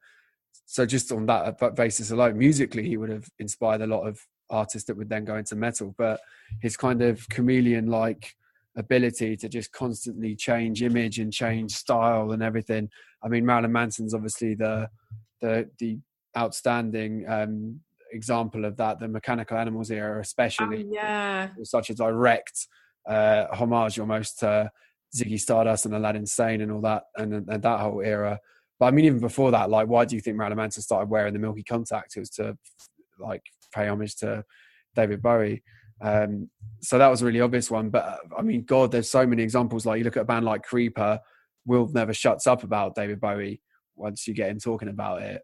So 0.66 0.84
just 0.84 1.12
on 1.12 1.26
that 1.26 1.76
basis 1.76 2.10
alone, 2.10 2.38
musically, 2.38 2.88
he 2.88 2.96
would 2.96 3.10
have 3.10 3.28
inspired 3.38 3.82
a 3.82 3.86
lot 3.86 4.06
of 4.06 4.20
artists 4.50 4.86
that 4.86 4.96
would 4.96 5.08
then 5.08 5.24
go 5.24 5.36
into 5.36 5.56
metal. 5.56 5.94
But 5.96 6.20
his 6.60 6.76
kind 6.76 7.02
of 7.02 7.28
chameleon-like 7.28 8.34
ability 8.76 9.36
to 9.36 9.48
just 9.48 9.72
constantly 9.72 10.36
change 10.36 10.82
image 10.82 11.18
and 11.18 11.32
change 11.32 11.72
style 11.72 12.32
and 12.32 12.42
everything. 12.42 12.88
I 13.22 13.28
mean, 13.28 13.44
Marilyn 13.44 13.72
Manson's 13.72 14.14
obviously 14.14 14.54
the 14.54 14.88
the 15.40 15.68
the 15.78 15.98
outstanding 16.36 17.24
um, 17.28 17.80
example 18.12 18.64
of 18.64 18.76
that. 18.76 19.00
The 19.00 19.08
Mechanical 19.08 19.56
Animals 19.56 19.90
era, 19.90 20.20
especially, 20.20 20.84
oh, 20.84 20.92
yeah, 20.92 21.48
was 21.58 21.70
such 21.70 21.90
a 21.90 21.94
direct 21.94 22.66
uh, 23.08 23.46
homage 23.52 23.98
almost 23.98 24.38
to 24.40 24.70
Ziggy 25.16 25.40
Stardust 25.40 25.86
and 25.86 25.94
Aladdin 25.94 26.26
Sane 26.26 26.60
and 26.60 26.72
all 26.72 26.82
that, 26.82 27.04
and, 27.16 27.32
and 27.48 27.62
that 27.62 27.80
whole 27.80 28.00
era. 28.00 28.38
But 28.78 28.86
I 28.86 28.90
mean, 28.92 29.06
even 29.06 29.20
before 29.20 29.50
that, 29.50 29.70
like, 29.70 29.88
why 29.88 30.04
do 30.04 30.14
you 30.14 30.20
think 30.20 30.36
Marilyn 30.36 30.58
Manson 30.58 30.82
started 30.82 31.10
wearing 31.10 31.32
the 31.32 31.38
Milky 31.38 31.64
Contact? 31.64 32.16
It 32.16 32.20
was 32.20 32.30
to 32.30 32.56
like 33.18 33.42
pay 33.74 33.88
homage 33.88 34.16
to 34.16 34.44
David 34.94 35.22
Bowie. 35.22 35.62
Um, 36.00 36.48
so 36.80 36.98
that 36.98 37.08
was 37.08 37.22
a 37.22 37.24
really 37.24 37.40
obvious 37.40 37.70
one. 37.70 37.90
But 37.90 38.04
uh, 38.04 38.16
I 38.38 38.42
mean, 38.42 38.62
God, 38.62 38.92
there's 38.92 39.10
so 39.10 39.26
many 39.26 39.42
examples. 39.42 39.84
Like 39.84 39.98
you 39.98 40.04
look 40.04 40.16
at 40.16 40.22
a 40.22 40.26
band 40.26 40.44
like 40.44 40.62
Creeper, 40.62 41.20
Will 41.68 41.88
never 41.88 42.12
shuts 42.12 42.46
up 42.46 42.64
about 42.64 42.94
David 42.94 43.20
Bowie 43.20 43.60
once 43.94 44.26
you 44.26 44.34
get 44.34 44.50
him 44.50 44.58
talking 44.58 44.88
about 44.88 45.22
it. 45.22 45.42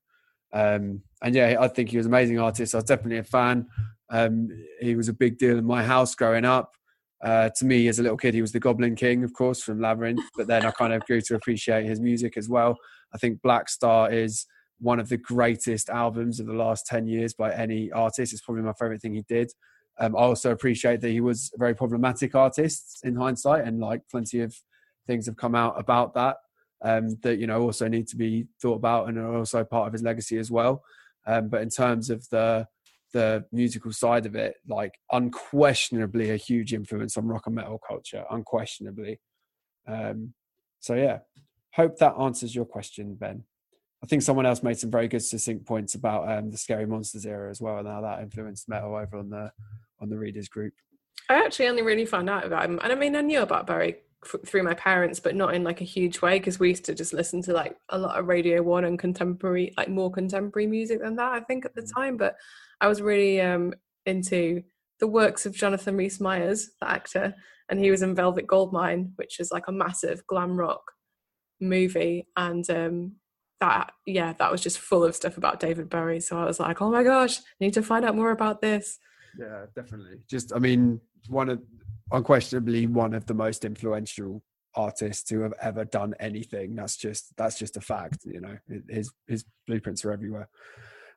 Um, 0.52 1.02
and 1.22 1.34
yeah, 1.34 1.56
I 1.60 1.68
think 1.68 1.90
he 1.90 1.96
was 1.96 2.06
an 2.06 2.12
amazing 2.12 2.38
artist. 2.38 2.74
I 2.74 2.78
was 2.78 2.84
definitely 2.84 3.18
a 3.18 3.24
fan. 3.24 3.66
Um, 4.10 4.48
he 4.80 4.96
was 4.96 5.08
a 5.08 5.12
big 5.12 5.38
deal 5.38 5.58
in 5.58 5.64
my 5.64 5.84
house 5.84 6.14
growing 6.14 6.44
up. 6.44 6.72
Uh, 7.22 7.50
to 7.56 7.64
me, 7.64 7.88
as 7.88 7.98
a 7.98 8.02
little 8.02 8.16
kid, 8.16 8.34
he 8.34 8.40
was 8.40 8.52
the 8.52 8.60
Goblin 8.60 8.96
King, 8.96 9.24
of 9.24 9.32
course, 9.32 9.62
from 9.62 9.80
Labyrinth. 9.80 10.20
But 10.36 10.46
then 10.46 10.64
I 10.64 10.70
kind 10.70 10.92
of 10.92 11.04
grew 11.06 11.20
to 11.22 11.34
appreciate 11.34 11.86
his 11.86 12.00
music 12.00 12.36
as 12.36 12.48
well. 12.48 12.76
I 13.14 13.18
think 13.18 13.40
Blackstar 13.40 14.12
is 14.12 14.46
one 14.78 15.00
of 15.00 15.08
the 15.08 15.16
greatest 15.16 15.88
albums 15.88 16.40
of 16.40 16.46
the 16.46 16.52
last 16.52 16.86
10 16.86 17.06
years 17.06 17.34
by 17.34 17.52
any 17.52 17.90
artist. 17.92 18.32
It's 18.32 18.42
probably 18.42 18.62
my 18.62 18.74
favorite 18.74 19.00
thing 19.00 19.14
he 19.14 19.24
did. 19.28 19.50
Um, 19.98 20.16
I 20.16 20.20
also 20.20 20.50
appreciate 20.50 21.00
that 21.00 21.10
he 21.10 21.20
was 21.20 21.50
a 21.54 21.58
very 21.58 21.74
problematic 21.74 22.34
artist 22.34 23.00
in 23.04 23.16
hindsight, 23.16 23.64
and 23.64 23.80
like 23.80 24.02
plenty 24.10 24.40
of 24.40 24.54
things 25.06 25.26
have 25.26 25.36
come 25.36 25.54
out 25.54 25.78
about 25.78 26.14
that 26.14 26.36
um, 26.84 27.16
that 27.22 27.38
you 27.38 27.46
know 27.46 27.62
also 27.62 27.88
need 27.88 28.06
to 28.08 28.16
be 28.16 28.46
thought 28.60 28.76
about 28.76 29.08
and 29.08 29.18
are 29.18 29.36
also 29.36 29.64
part 29.64 29.86
of 29.86 29.92
his 29.92 30.02
legacy 30.02 30.38
as 30.38 30.50
well. 30.50 30.84
Um, 31.26 31.48
but 31.48 31.62
in 31.62 31.70
terms 31.70 32.10
of 32.10 32.28
the 32.28 32.68
the 33.12 33.44
musical 33.52 33.92
side 33.92 34.26
of 34.26 34.34
it, 34.34 34.56
like 34.68 34.94
unquestionably 35.12 36.30
a 36.30 36.36
huge 36.36 36.74
influence 36.74 37.16
on 37.16 37.26
rock 37.26 37.46
and 37.46 37.54
metal 37.54 37.80
culture, 37.86 38.24
unquestionably. 38.30 39.20
Um, 39.86 40.34
so 40.80 40.94
yeah, 40.94 41.20
hope 41.72 41.96
that 41.98 42.14
answers 42.20 42.54
your 42.54 42.66
question, 42.66 43.14
Ben. 43.14 43.44
I 44.02 44.06
think 44.06 44.22
someone 44.22 44.44
else 44.44 44.62
made 44.62 44.78
some 44.78 44.90
very 44.90 45.08
good 45.08 45.22
succinct 45.22 45.64
points 45.64 45.94
about 45.94 46.30
um, 46.30 46.50
the 46.50 46.58
Scary 46.58 46.86
Monsters 46.86 47.24
era 47.24 47.50
as 47.50 47.60
well, 47.62 47.78
and 47.78 47.88
how 47.88 48.02
that 48.02 48.20
influenced 48.20 48.68
metal 48.68 48.94
over 48.94 49.16
on 49.16 49.30
the 49.30 49.50
on 50.00 50.10
the 50.10 50.18
readers 50.18 50.48
group. 50.48 50.74
I 51.30 51.42
actually 51.42 51.68
only 51.68 51.82
really 51.82 52.04
found 52.04 52.28
out 52.28 52.44
about 52.44 52.66
him, 52.66 52.78
and 52.82 52.92
I 52.92 52.96
mean, 52.96 53.16
I 53.16 53.22
knew 53.22 53.40
about 53.40 53.66
Bowie 53.66 53.96
f- 54.24 54.46
through 54.46 54.62
my 54.62 54.74
parents, 54.74 55.20
but 55.20 55.34
not 55.34 55.54
in 55.54 55.64
like 55.64 55.80
a 55.80 55.84
huge 55.84 56.20
way 56.22 56.38
because 56.38 56.58
we 56.58 56.68
used 56.70 56.84
to 56.86 56.94
just 56.94 57.12
listen 57.12 57.42
to 57.42 57.52
like 57.52 57.76
a 57.88 57.98
lot 57.98 58.18
of 58.18 58.26
Radio 58.26 58.62
One 58.62 58.84
and 58.84 58.98
contemporary, 58.98 59.72
like 59.76 59.88
more 59.88 60.10
contemporary 60.10 60.66
music 60.66 61.00
than 61.00 61.16
that. 61.16 61.32
I 61.32 61.40
think 61.40 61.64
at 61.64 61.74
the 61.74 61.82
mm. 61.82 61.94
time, 61.94 62.16
but 62.16 62.36
I 62.80 62.88
was 62.88 63.02
really 63.02 63.40
um, 63.40 63.74
into 64.06 64.62
the 65.00 65.06
works 65.06 65.46
of 65.46 65.54
Jonathan 65.54 65.96
Rhys 65.96 66.20
Meyers, 66.20 66.70
the 66.80 66.90
actor, 66.90 67.34
and 67.68 67.80
he 67.80 67.90
was 67.90 68.02
in 68.02 68.14
Velvet 68.14 68.46
Goldmine, 68.46 69.12
which 69.16 69.40
is 69.40 69.50
like 69.50 69.68
a 69.68 69.72
massive 69.72 70.26
glam 70.26 70.56
rock 70.56 70.82
movie, 71.60 72.26
and 72.36 72.68
um, 72.70 73.12
that 73.60 73.92
yeah, 74.06 74.34
that 74.34 74.52
was 74.52 74.60
just 74.60 74.78
full 74.78 75.04
of 75.04 75.16
stuff 75.16 75.36
about 75.36 75.60
David 75.60 75.88
Bowie. 75.88 76.20
So 76.20 76.38
I 76.38 76.44
was 76.44 76.60
like, 76.60 76.82
oh 76.82 76.90
my 76.90 77.02
gosh, 77.02 77.38
I 77.38 77.42
need 77.60 77.74
to 77.74 77.82
find 77.82 78.04
out 78.04 78.16
more 78.16 78.30
about 78.30 78.60
this. 78.60 78.98
Yeah, 79.38 79.66
definitely. 79.74 80.18
Just, 80.28 80.52
I 80.54 80.58
mean, 80.58 81.00
one 81.28 81.48
of 81.48 81.60
unquestionably 82.12 82.86
one 82.86 83.14
of 83.14 83.26
the 83.26 83.34
most 83.34 83.64
influential 83.64 84.42
artists 84.74 85.30
who 85.30 85.40
have 85.40 85.54
ever 85.62 85.84
done 85.84 86.14
anything. 86.20 86.74
That's 86.74 86.96
just 86.96 87.36
that's 87.36 87.58
just 87.58 87.76
a 87.76 87.80
fact. 87.80 88.18
You 88.24 88.40
know, 88.40 88.58
his 88.88 89.12
his 89.26 89.44
blueprints 89.66 90.04
are 90.04 90.12
everywhere. 90.12 90.48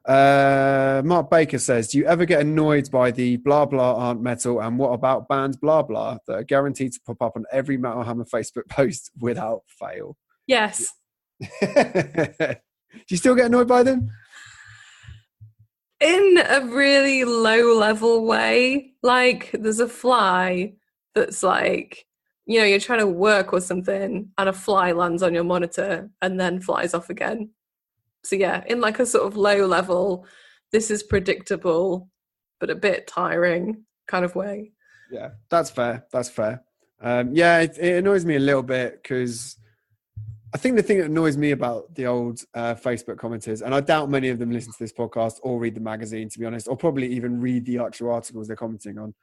Uh, 0.06 1.02
Mark 1.04 1.30
Baker 1.30 1.60
says, 1.60 1.90
"Do 1.90 1.98
you 1.98 2.06
ever 2.06 2.26
get 2.26 2.42
annoyed 2.42 2.90
by 2.90 3.12
the 3.12 3.38
blah 3.38 3.66
blah 3.66 3.96
aren't 3.96 4.22
metal 4.22 4.62
and 4.62 4.78
what 4.78 4.94
about 4.94 5.28
bands 5.28 5.58
blah 5.58 5.82
blah 5.82 6.18
that 6.28 6.34
are 6.34 6.44
guaranteed 6.44 6.94
to 6.94 7.00
pop 7.06 7.22
up 7.22 7.34
on 7.36 7.46
every 7.52 7.78
Metal 7.78 8.04
Hammer 8.04 8.26
Facebook 8.26 8.68
post 8.70 9.12
without 9.20 9.64
fail?" 9.68 10.18
Yes. 10.46 10.94
Do 11.62 13.04
you 13.10 13.18
still 13.18 13.36
get 13.36 13.48
annoyed 13.48 13.68
by 13.68 13.84
them? 13.84 14.10
In 16.00 16.38
a 16.38 16.62
really 16.62 17.24
low 17.24 17.76
level 17.78 18.26
way, 18.26 18.94
like 19.02 19.50
there's 19.54 19.80
a 19.80 19.88
fly 19.88 20.74
that's 21.16 21.42
like, 21.42 22.06
you 22.46 22.60
know, 22.60 22.66
you're 22.66 22.80
trying 22.80 23.00
to 23.00 23.08
work 23.08 23.52
or 23.52 23.60
something 23.60 24.30
and 24.38 24.50
a 24.50 24.54
fly 24.54 24.92
lands 24.92 25.24
on 25.24 25.34
your 25.34 25.44
monitor 25.44 26.10
and 26.22 26.40
then 26.40 26.62
flies 26.62 26.94
off 26.94 27.10
again. 27.10 27.50
So, 28.24 28.36
yeah, 28.36 28.64
in 28.68 28.80
like 28.80 29.00
a 29.00 29.06
sort 29.06 29.26
of 29.26 29.36
low 29.36 29.66
level, 29.66 30.26
this 30.72 30.92
is 30.92 31.02
predictable, 31.02 32.10
but 32.60 32.70
a 32.70 32.76
bit 32.76 33.08
tiring 33.08 33.86
kind 34.08 34.24
of 34.24 34.36
way. 34.36 34.74
Yeah, 35.12 35.32
that's 35.50 35.72
fair. 35.72 36.06
That's 36.12 36.30
fair. 36.30 36.64
Um, 37.02 37.34
yeah, 37.34 37.60
it, 37.60 37.78
it 37.78 37.98
annoys 37.98 38.26
me 38.26 38.36
a 38.36 38.40
little 38.40 38.64
bit 38.64 39.02
because 39.02 39.57
I 40.54 40.58
think 40.58 40.78
the 40.78 40.84
thing 40.84 41.00
that 41.00 41.08
annoys 41.08 41.36
me 41.36 41.52
about 41.52 41.94
the 41.96 42.06
old 42.06 42.42
uh, 42.54 42.74
Facebook 42.76 43.18
commenters, 43.18 43.62
and 43.62 43.76
I 43.76 43.82
doubt 43.82 44.10
many 44.10 44.30
of 44.30 44.40
them 44.40 44.52
listen 44.52 44.72
to 44.72 44.80
this 44.80 44.94
podcast 44.94 45.40
or 45.44 45.60
read 45.60 45.76
the 45.76 45.82
magazine, 45.82 46.30
to 46.30 46.40
be 46.40 46.46
honest, 46.46 46.68
or 46.68 46.78
probably 46.78 47.08
even 47.08 47.42
read 47.42 47.66
the 47.66 47.80
actual 47.80 48.12
articles 48.12 48.48
they're 48.48 48.56
commenting 48.56 48.98
on. 48.98 49.14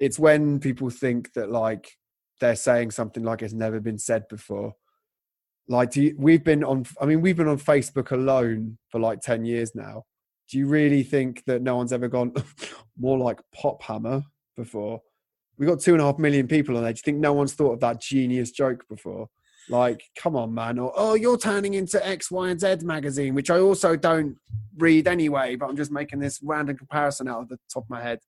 It's 0.00 0.18
when 0.18 0.58
people 0.58 0.90
think 0.90 1.32
that 1.34 1.50
like 1.50 1.96
they're 2.40 2.56
saying 2.56 2.90
something 2.90 3.22
like 3.22 3.42
it's 3.42 3.54
never 3.54 3.80
been 3.80 3.98
said 3.98 4.26
before. 4.28 4.74
Like, 5.68 5.94
you, 5.96 6.14
we've 6.18 6.42
been 6.42 6.64
on, 6.64 6.86
I 7.00 7.04
mean, 7.04 7.20
we've 7.20 7.36
been 7.36 7.48
on 7.48 7.58
Facebook 7.58 8.10
alone 8.10 8.78
for 8.88 8.98
like 9.00 9.20
10 9.20 9.44
years 9.44 9.74
now. 9.74 10.04
Do 10.50 10.58
you 10.58 10.66
really 10.66 11.02
think 11.02 11.44
that 11.46 11.62
no 11.62 11.76
one's 11.76 11.92
ever 11.92 12.08
gone 12.08 12.32
more 12.98 13.18
like 13.18 13.40
Pop 13.54 13.82
Hammer 13.82 14.22
before? 14.56 15.02
We 15.58 15.66
got 15.66 15.80
two 15.80 15.92
and 15.92 16.00
a 16.00 16.06
half 16.06 16.18
million 16.18 16.48
people 16.48 16.76
on 16.76 16.84
there. 16.84 16.92
Do 16.92 16.98
you 16.98 17.02
think 17.04 17.18
no 17.18 17.32
one's 17.32 17.52
thought 17.52 17.74
of 17.74 17.80
that 17.80 18.00
genius 18.00 18.50
joke 18.50 18.86
before? 18.88 19.28
Like, 19.68 20.02
come 20.16 20.36
on, 20.36 20.54
man. 20.54 20.78
Or, 20.78 20.92
oh, 20.96 21.14
you're 21.14 21.38
turning 21.38 21.74
into 21.74 22.04
X, 22.06 22.30
Y, 22.30 22.48
and 22.48 22.60
Z 22.60 22.76
magazine, 22.82 23.34
which 23.34 23.50
I 23.50 23.58
also 23.58 23.96
don't 23.96 24.36
read 24.78 25.06
anyway, 25.06 25.56
but 25.56 25.68
I'm 25.68 25.76
just 25.76 25.90
making 25.90 26.20
this 26.20 26.40
random 26.42 26.76
comparison 26.76 27.28
out 27.28 27.42
of 27.42 27.48
the 27.48 27.58
top 27.72 27.84
of 27.84 27.90
my 27.90 28.02
head. 28.02 28.20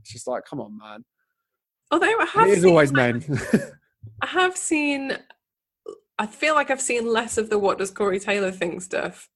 It's 0.00 0.12
just 0.12 0.26
like, 0.26 0.44
come 0.44 0.60
on, 0.60 0.78
man. 0.78 1.04
Although 1.90 2.06
I 2.06 2.26
have 2.32 2.48
it 2.48 2.58
is 2.58 2.64
always 2.64 2.92
men. 2.92 3.24
I 4.22 4.26
have 4.26 4.56
seen, 4.56 5.16
I 6.18 6.26
feel 6.26 6.54
like 6.54 6.70
I've 6.70 6.80
seen 6.80 7.10
less 7.10 7.38
of 7.38 7.50
the 7.50 7.58
what 7.58 7.78
does 7.78 7.90
Corey 7.90 8.20
Taylor 8.20 8.50
think 8.50 8.82
stuff 8.82 9.28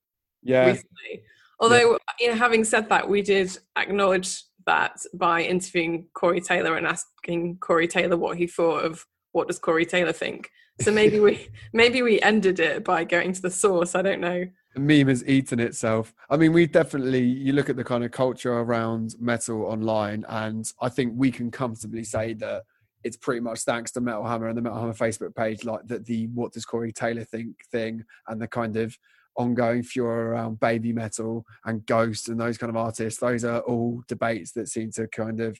yeah. 0.43 0.67
recently. 0.67 1.25
Although, 1.61 1.99
you 2.19 2.29
know, 2.29 2.35
having 2.35 2.65
said 2.65 2.89
that, 2.89 3.09
we 3.09 3.23
did 3.23 3.57
acknowledge 3.77 4.43
that 4.67 5.01
by 5.15 5.43
interviewing 5.43 6.07
Corey 6.15 6.41
Taylor 6.41 6.77
and 6.77 6.87
asking 6.87 7.59
Corey 7.59 7.87
Taylor 7.87 8.17
what 8.17 8.37
he 8.37 8.47
thought 8.47 8.85
of 8.85 9.05
what 9.33 9.49
does 9.49 9.59
Corey 9.59 9.87
Taylor 9.87 10.13
think. 10.13 10.51
So 10.81 10.91
maybe 10.91 11.21
we 11.21 11.49
maybe 11.73 12.03
we 12.03 12.21
ended 12.23 12.59
it 12.61 12.85
by 12.85 13.05
going 13.05 13.33
to 13.35 13.43
the 13.43 13.51
source. 13.51 13.95
I 13.95 14.03
don't 14.03 14.21
know. 14.21 14.47
The 14.75 14.81
meme 14.81 15.09
has 15.09 15.27
eaten 15.27 15.61
itself. 15.61 16.15
I 16.31 16.37
mean, 16.37 16.53
we 16.53 16.67
definitely 16.67 17.23
you 17.23 17.53
look 17.53 17.69
at 17.69 17.77
the 17.77 17.85
kind 17.85 18.05
of 18.05 18.11
culture 18.11 18.53
around 18.53 19.15
metal 19.21 19.65
online, 19.65 20.25
and 20.29 20.71
I 20.81 20.89
think 20.89 21.13
we 21.17 21.31
can 21.31 21.51
comfortably 21.51 22.05
say 22.05 22.35
that 22.35 22.63
it's 23.05 23.17
pretty 23.17 23.41
much 23.41 23.61
thanks 23.61 23.91
to 23.93 24.01
Metal 24.01 24.25
Hammer 24.25 24.49
and 24.49 24.57
the 24.57 24.63
Metal 24.63 24.79
Hammer 24.79 24.95
Facebook 24.95 25.35
page, 25.35 25.65
like 25.65 25.87
that 25.87 26.07
the 26.07 26.29
what 26.29 26.53
does 26.53 26.65
Corey 26.65 26.93
Taylor 26.93 27.25
think 27.25 27.65
thing, 27.71 28.05
and 28.29 28.41
the 28.41 28.49
kind 28.49 28.77
of 28.77 28.97
ongoing 29.37 29.83
furor 29.83 30.31
around 30.31 30.61
baby 30.61 30.93
metal 30.93 31.45
and 31.65 31.87
ghost 31.87 32.29
and 32.29 32.39
those 32.39 32.59
kind 32.59 32.71
of 32.71 32.77
artists. 32.77 33.21
Those 33.21 33.45
are 33.45 33.61
all 33.61 34.03
debates 34.07 34.53
that 34.53 34.69
seem 34.69 34.91
to 34.93 35.09
kind 35.09 35.41
of 35.41 35.59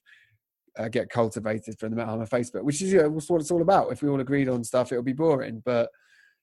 uh, 0.79 0.89
get 0.89 1.11
cultivated 1.11 1.79
from 1.79 1.91
the 1.91 1.97
Metal 1.97 2.15
Hammer 2.15 2.27
Facebook, 2.27 2.63
which 2.63 2.83
is 2.83 2.93
you 2.93 3.03
know, 3.03 3.09
what 3.09 3.41
it's 3.41 3.51
all 3.51 3.63
about. 3.63 3.93
If 3.93 4.03
we 4.03 4.09
all 4.09 4.21
agreed 4.21 4.49
on 4.49 4.65
stuff, 4.65 4.93
it'll 4.93 5.05
be 5.05 5.13
boring. 5.13 5.63
But 5.65 5.91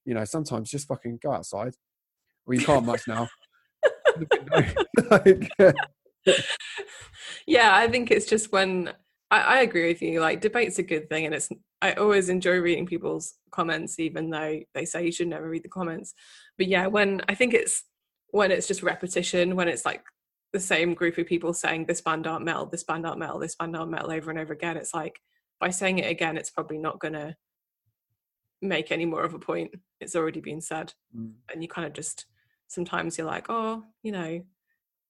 you 0.06 0.14
know, 0.14 0.26
sometimes 0.26 0.72
just 0.72 0.88
fucking 0.88 1.20
go 1.22 1.32
outside. 1.32 1.74
Well, 2.46 2.58
you 2.58 2.66
can't 2.66 2.86
much 2.86 3.08
now. 3.08 3.28
like, 5.12 5.50
yeah, 7.48 7.76
I 7.76 7.88
think 7.88 8.12
it's 8.12 8.26
just 8.26 8.52
when 8.52 8.92
I, 9.32 9.42
I, 9.42 9.62
agree 9.62 9.88
with 9.88 10.02
you. 10.02 10.20
Like 10.20 10.42
debate's 10.42 10.80
a 10.80 10.84
good 10.84 11.10
thing, 11.10 11.26
and 11.26 11.36
it's 11.36 11.50
I 11.82 11.94
always 11.94 12.30
enjoy 12.30 12.60
reading 12.60 12.86
people's 12.86 13.36
comments, 13.52 14.00
even 14.00 14.30
though 14.30 14.60
they 14.74 14.86
say 14.86 15.06
you 15.06 15.12
should 15.12 15.28
never 15.28 15.50
read 15.50 15.64
the 15.64 15.70
comments. 15.70 16.14
But 16.58 16.68
yeah, 16.68 16.88
when 16.88 17.22
I 17.30 17.36
think 17.36 17.54
it's 17.54 17.84
when 18.32 18.52
it's 18.52 18.68
just 18.68 18.84
repetition, 18.84 19.56
when 19.56 19.68
it's 19.68 19.86
like 19.86 20.04
the 20.52 20.60
same 20.60 20.94
group 20.94 21.18
of 21.18 21.28
people 21.28 21.54
saying 21.54 21.86
this 21.86 22.02
band 22.02 22.28
aren't 22.28 22.46
metal, 22.46 22.66
this 22.66 22.84
band 22.84 23.06
aren't 23.06 23.20
metal, 23.20 23.40
this 23.40 23.56
band 23.56 23.76
aren't 23.76 23.92
metal 23.92 24.12
over 24.12 24.30
and 24.32 24.40
over 24.40 24.54
again. 24.54 24.78
It's 24.78 24.94
like 24.94 25.20
by 25.60 25.70
saying 25.70 26.00
it 26.00 26.10
again, 26.10 26.38
it's 26.38 26.50
probably 26.50 26.78
not 26.78 27.00
gonna 27.00 27.36
make 28.62 28.92
any 28.92 29.06
more 29.06 29.24
of 29.24 29.34
a 29.34 29.40
point. 29.40 29.72
It's 30.00 30.16
already 30.16 30.42
been 30.42 30.62
said, 30.62 30.94
mm. 31.16 31.34
and 31.52 31.62
you 31.62 31.68
kind 31.68 31.88
of 31.88 31.94
just 31.94 32.26
sometimes 32.68 33.18
you're 33.18 33.28
like, 33.28 33.48
oh, 33.50 33.84
you 34.04 34.12
know, 34.12 34.42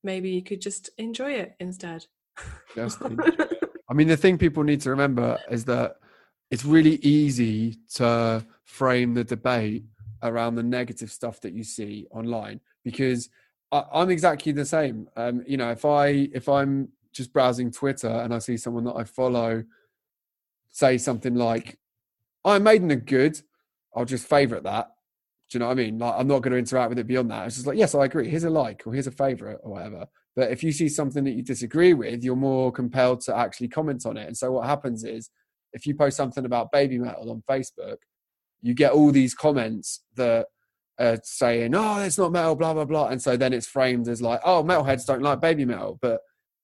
maybe 0.03 0.29
you 0.29 0.43
could 0.43 0.61
just 0.61 0.89
enjoy 0.97 1.33
it 1.33 1.55
instead. 1.59 2.05
I 2.77 3.93
mean, 3.93 4.07
the 4.07 4.17
thing 4.17 4.37
people 4.37 4.63
need 4.63 4.81
to 4.81 4.89
remember 4.91 5.39
is 5.49 5.65
that 5.65 5.95
it's 6.51 6.65
really 6.65 6.95
easy 6.95 7.77
to 7.95 8.45
frame 8.63 9.13
the 9.13 9.23
debate 9.23 9.83
around 10.23 10.55
the 10.55 10.63
negative 10.63 11.11
stuff 11.11 11.41
that 11.41 11.53
you 11.53 11.63
see 11.63 12.07
online 12.11 12.59
because 12.83 13.29
I, 13.71 14.01
am 14.01 14.09
exactly 14.09 14.51
the 14.51 14.65
same. 14.65 15.07
Um, 15.15 15.43
you 15.47 15.57
know, 15.57 15.71
if 15.71 15.85
I 15.85 16.29
if 16.33 16.49
I'm 16.49 16.89
just 17.13 17.33
browsing 17.33 17.71
Twitter 17.71 18.09
and 18.09 18.33
I 18.33 18.39
see 18.39 18.57
someone 18.57 18.83
that 18.85 18.95
I 18.95 19.03
follow 19.03 19.63
say 20.69 20.97
something 20.97 21.35
like 21.35 21.77
"Iron 22.45 22.63
Maiden 22.63 22.91
are 22.91 22.95
good," 22.95 23.41
I'll 23.95 24.05
just 24.05 24.27
favourite 24.27 24.63
that. 24.63 24.91
Do 25.49 25.57
you 25.57 25.59
know 25.59 25.67
what 25.67 25.79
I 25.79 25.83
mean? 25.83 25.97
Like, 25.97 26.13
I'm 26.15 26.27
not 26.27 26.43
going 26.43 26.51
to 26.51 26.59
interact 26.59 26.89
with 26.89 26.99
it 26.99 27.07
beyond 27.07 27.31
that. 27.31 27.47
It's 27.47 27.55
just 27.55 27.65
like, 27.65 27.77
yes, 27.77 27.95
I 27.95 28.05
agree. 28.05 28.29
Here's 28.29 28.43
a 28.43 28.51
like, 28.51 28.83
or 28.85 28.93
here's 28.93 29.07
a 29.07 29.11
favourite, 29.11 29.57
or 29.63 29.71
whatever. 29.71 30.05
But 30.35 30.51
if 30.51 30.63
you 30.63 30.71
see 30.71 30.87
something 30.87 31.23
that 31.23 31.31
you 31.31 31.41
disagree 31.41 31.93
with, 31.95 32.23
you're 32.23 32.35
more 32.35 32.71
compelled 32.71 33.21
to 33.21 33.35
actually 33.35 33.67
comment 33.67 34.05
on 34.05 34.15
it. 34.15 34.27
And 34.27 34.37
so 34.37 34.51
what 34.51 34.67
happens 34.67 35.03
is, 35.03 35.31
if 35.73 35.87
you 35.87 35.95
post 35.95 36.17
something 36.17 36.45
about 36.45 36.71
baby 36.71 36.99
metal 36.99 37.31
on 37.31 37.43
Facebook, 37.49 37.97
you 38.61 38.73
get 38.73 38.91
all 38.91 39.11
these 39.11 39.33
comments 39.33 40.03
that 40.15 40.47
uh, 40.99 41.17
saying, 41.23 41.73
"Oh, 41.73 41.99
it's 42.01 42.17
not 42.17 42.31
metal," 42.31 42.55
blah 42.55 42.73
blah 42.73 42.85
blah, 42.85 43.07
and 43.07 43.21
so 43.21 43.37
then 43.37 43.53
it's 43.53 43.67
framed 43.67 44.07
as 44.07 44.21
like, 44.21 44.41
"Oh, 44.43 44.63
metalheads 44.63 45.05
don't 45.05 45.21
like 45.21 45.39
baby 45.41 45.65
metal," 45.65 45.97
but 46.01 46.21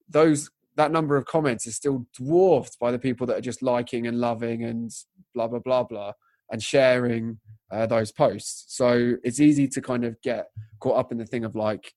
those 0.10 0.50
that 0.76 0.92
number 0.92 1.16
of 1.16 1.26
comments 1.26 1.66
is 1.66 1.76
still 1.76 2.06
dwarfed 2.18 2.78
by 2.80 2.92
the 2.92 3.00
people 3.00 3.26
that 3.28 3.38
are 3.38 3.42
just 3.42 3.64
liking 3.64 4.08
and 4.08 4.20
loving 4.20 4.64
and 4.64 4.92
blah 5.34 5.48
blah 5.48 5.60
blah 5.60 5.84
blah 5.84 6.12
and 6.52 6.62
sharing 6.62 7.40
uh, 7.72 7.86
those 7.86 8.12
posts. 8.12 8.66
So 8.68 9.16
it's 9.24 9.40
easy 9.40 9.68
to 9.70 9.82
kind 9.82 10.06
of 10.06 10.22
get 10.22 10.48
caught 10.80 10.98
up 10.98 11.12
in 11.12 11.18
the 11.18 11.26
thing 11.26 11.44
of 11.46 11.56
like, 11.56 11.94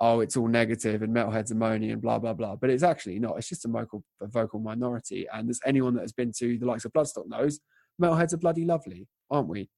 oh, 0.00 0.20
it's 0.20 0.36
all 0.36 0.46
negative 0.46 1.02
and 1.02 1.14
metalheads 1.14 1.50
are 1.50 1.56
moany 1.56 1.92
and 1.92 2.02
blah 2.02 2.18
blah 2.18 2.34
blah. 2.34 2.56
But 2.56 2.70
it's 2.70 2.82
actually 2.82 3.18
not. 3.18 3.38
It's 3.38 3.48
just 3.48 3.64
a 3.64 3.68
vocal 3.68 4.04
a 4.20 4.26
vocal 4.26 4.60
minority. 4.60 5.26
And 5.32 5.48
as 5.48 5.60
anyone 5.64 5.94
that 5.94 6.02
has 6.02 6.12
been 6.12 6.32
to 6.38 6.58
the 6.58 6.66
likes 6.66 6.84
of 6.84 6.92
Bloodstock 6.92 7.28
knows, 7.28 7.60
metalheads 8.00 8.32
are 8.32 8.38
bloody 8.38 8.64
lovely, 8.64 9.08
aren't 9.30 9.48
we? 9.48 9.70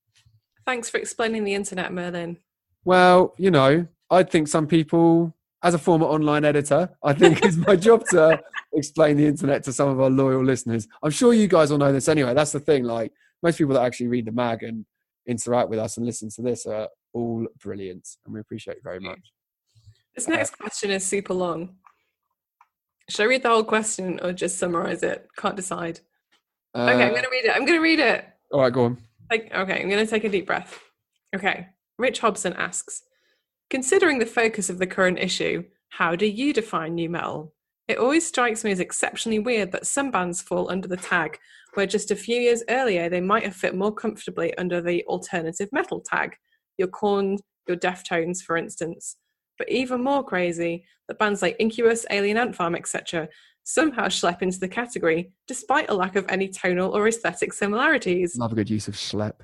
Thanks 0.71 0.89
for 0.89 0.99
explaining 0.99 1.43
the 1.43 1.53
internet, 1.53 1.93
Merlin. 1.93 2.37
Well, 2.85 3.35
you 3.37 3.51
know, 3.51 3.89
I 4.09 4.23
think 4.23 4.47
some 4.47 4.69
people, 4.69 5.35
as 5.65 5.75
a 5.75 5.79
former 5.79 6.07
online 6.07 6.45
editor, 6.45 6.89
I 7.03 7.13
think 7.13 7.45
it's 7.45 7.57
my 7.57 7.75
job 7.89 8.05
to 8.11 8.41
explain 8.73 9.17
the 9.17 9.27
internet 9.27 9.65
to 9.65 9.73
some 9.73 9.89
of 9.89 10.01
our 10.01 10.09
loyal 10.09 10.45
listeners. 10.45 10.87
I'm 11.03 11.11
sure 11.11 11.35
you 11.35 11.49
guys 11.49 11.73
all 11.73 11.79
know 11.79 11.93
this 11.93 12.09
anyway. 12.09 12.35
That's 12.35 12.53
the 12.53 12.61
thing. 12.61 12.85
Like 12.85 13.11
most 13.43 13.59
people 13.59 13.75
that 13.75 13.83
actually 13.83 14.07
read 14.07 14.27
the 14.27 14.31
mag 14.31 14.63
and 14.63 14.87
interact 15.27 15.71
with 15.71 15.81
us 15.81 15.97
and 15.97 16.07
listen 16.07 16.31
to 16.37 16.43
this 16.43 16.67
are 16.67 16.87
all 17.15 17.49
brilliant, 17.61 18.07
and 18.25 18.33
we 18.33 18.39
appreciate 18.39 18.77
it 18.77 18.85
very 18.85 19.01
much. 19.01 19.33
This 20.15 20.29
next 20.29 20.53
uh, 20.53 20.63
question 20.63 20.93
is 20.93 21.05
super 21.05 21.35
long. 21.35 21.79
Should 23.09 23.25
I 23.25 23.27
read 23.27 23.43
the 23.43 23.49
whole 23.49 23.65
question 23.65 24.21
or 24.23 24.33
just 24.33 24.59
summarize 24.59 25.03
it? 25.03 25.27
Can't 25.37 25.57
decide. 25.57 25.99
Uh, 26.77 26.93
okay, 26.95 27.07
I'm 27.07 27.11
going 27.11 27.25
to 27.25 27.29
read 27.29 27.45
it. 27.47 27.51
I'm 27.57 27.67
going 27.67 27.79
to 27.79 27.83
read 27.83 27.99
it. 27.99 28.25
All 28.53 28.61
right, 28.61 28.73
go 28.73 28.85
on. 28.85 28.99
Like, 29.31 29.53
okay, 29.55 29.81
I'm 29.81 29.89
going 29.89 30.05
to 30.05 30.11
take 30.11 30.25
a 30.25 30.29
deep 30.29 30.47
breath. 30.47 30.79
Okay. 31.35 31.69
Rich 31.99 32.21
Hobson 32.21 32.55
asks 32.55 33.03
Considering 33.69 34.19
the 34.19 34.27
focus 34.27 34.69
of 34.69 34.79
the 34.79 34.87
current 34.87 35.19
issue, 35.19 35.63
how 35.91 36.17
do 36.17 36.27
you 36.27 36.53
define 36.53 36.97
new 36.97 37.09
metal? 37.09 37.55
It 37.87 37.99
always 37.99 38.27
strikes 38.27 38.65
me 38.65 38.73
as 38.73 38.81
exceptionally 38.81 39.39
weird 39.39 39.73
that 39.73 39.87
some 39.87 40.11
bands 40.11 40.41
fall 40.41 40.71
under 40.71 40.89
the 40.89 40.97
tag, 40.97 41.39
where 41.75 41.87
just 41.87 42.11
a 42.11 42.17
few 42.17 42.37
years 42.41 42.63
earlier 42.69 43.09
they 43.09 43.21
might 43.21 43.45
have 43.45 43.55
fit 43.55 43.77
more 43.77 43.95
comfortably 43.95 44.57
under 44.59 44.81
the 44.81 45.05
alternative 45.07 45.69
metal 45.73 46.01
tag. 46.01 46.35
Your 46.79 46.89
Korn, 46.89 47.39
your 47.69 47.77
Deftones, 47.77 48.43
for 48.43 48.57
instance. 48.57 49.17
But 49.59 49.69
even 49.69 50.03
more 50.03 50.25
crazy 50.25 50.85
that 51.07 51.19
bands 51.19 51.43
like 51.43 51.57
Incubus, 51.59 52.07
Alien 52.11 52.39
Ant 52.39 52.57
Farm, 52.57 52.75
etc., 52.75 53.29
somehow 53.65 54.07
schlep 54.07 54.43
into 54.43 54.59
the 54.59 54.69
category 54.69 55.33
despite 55.47 55.91
a 55.91 55.95
lack 55.95 56.17
of 56.17 56.27
any 56.29 56.49
tonal 56.49 56.97
or 56.97 57.07
aesthetic 57.09 57.53
similarities. 57.53 58.37
Love 58.37 58.53
a 58.53 58.57
good 58.57 58.71
use 58.71 58.89
of 58.89 58.95
schlep. 58.95 59.35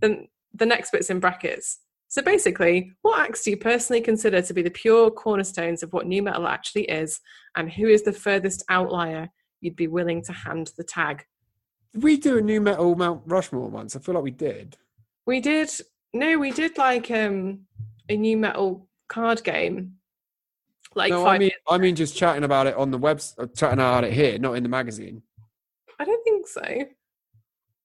Then 0.00 0.28
the 0.54 0.66
next 0.66 0.90
bit's 0.90 1.10
in 1.10 1.20
brackets. 1.20 1.78
So 2.08 2.20
basically, 2.20 2.92
what 3.00 3.20
acts 3.20 3.42
do 3.42 3.50
you 3.50 3.56
personally 3.56 4.02
consider 4.02 4.42
to 4.42 4.52
be 4.52 4.60
the 4.60 4.70
pure 4.70 5.10
cornerstones 5.10 5.82
of 5.82 5.94
what 5.94 6.06
new 6.06 6.22
metal 6.22 6.46
actually 6.46 6.82
is, 6.82 7.20
and 7.56 7.72
who 7.72 7.86
is 7.86 8.02
the 8.02 8.12
furthest 8.12 8.62
outlier 8.68 9.30
you'd 9.62 9.76
be 9.76 9.86
willing 9.86 10.22
to 10.24 10.32
hand 10.32 10.72
the 10.76 10.84
tag? 10.84 11.24
Did 11.94 12.02
we 12.02 12.18
do 12.18 12.36
a 12.36 12.42
new 12.42 12.60
metal 12.60 12.94
Mount 12.94 13.22
Rushmore 13.24 13.70
once? 13.70 13.96
I 13.96 14.00
feel 14.00 14.14
like 14.14 14.24
we 14.24 14.30
did. 14.30 14.76
We 15.26 15.40
did 15.40 15.70
no, 16.12 16.38
we 16.38 16.50
did 16.50 16.76
like 16.76 17.10
um 17.10 17.60
a 18.10 18.16
new 18.16 18.36
metal 18.36 18.88
card 19.08 19.42
game. 19.42 19.94
Like 20.94 21.10
no, 21.10 21.24
five 21.24 21.36
I 21.36 21.38
mean, 21.38 21.50
I 21.68 21.78
mean, 21.78 21.96
just 21.96 22.16
chatting 22.16 22.44
about 22.44 22.66
it 22.66 22.76
on 22.76 22.90
the 22.90 22.98
web, 22.98 23.20
uh, 23.38 23.46
chatting 23.56 23.78
about 23.78 24.04
it 24.04 24.12
here, 24.12 24.38
not 24.38 24.54
in 24.54 24.62
the 24.62 24.68
magazine. 24.68 25.22
I 25.98 26.04
don't 26.04 26.22
think 26.24 26.46
so. 26.46 26.84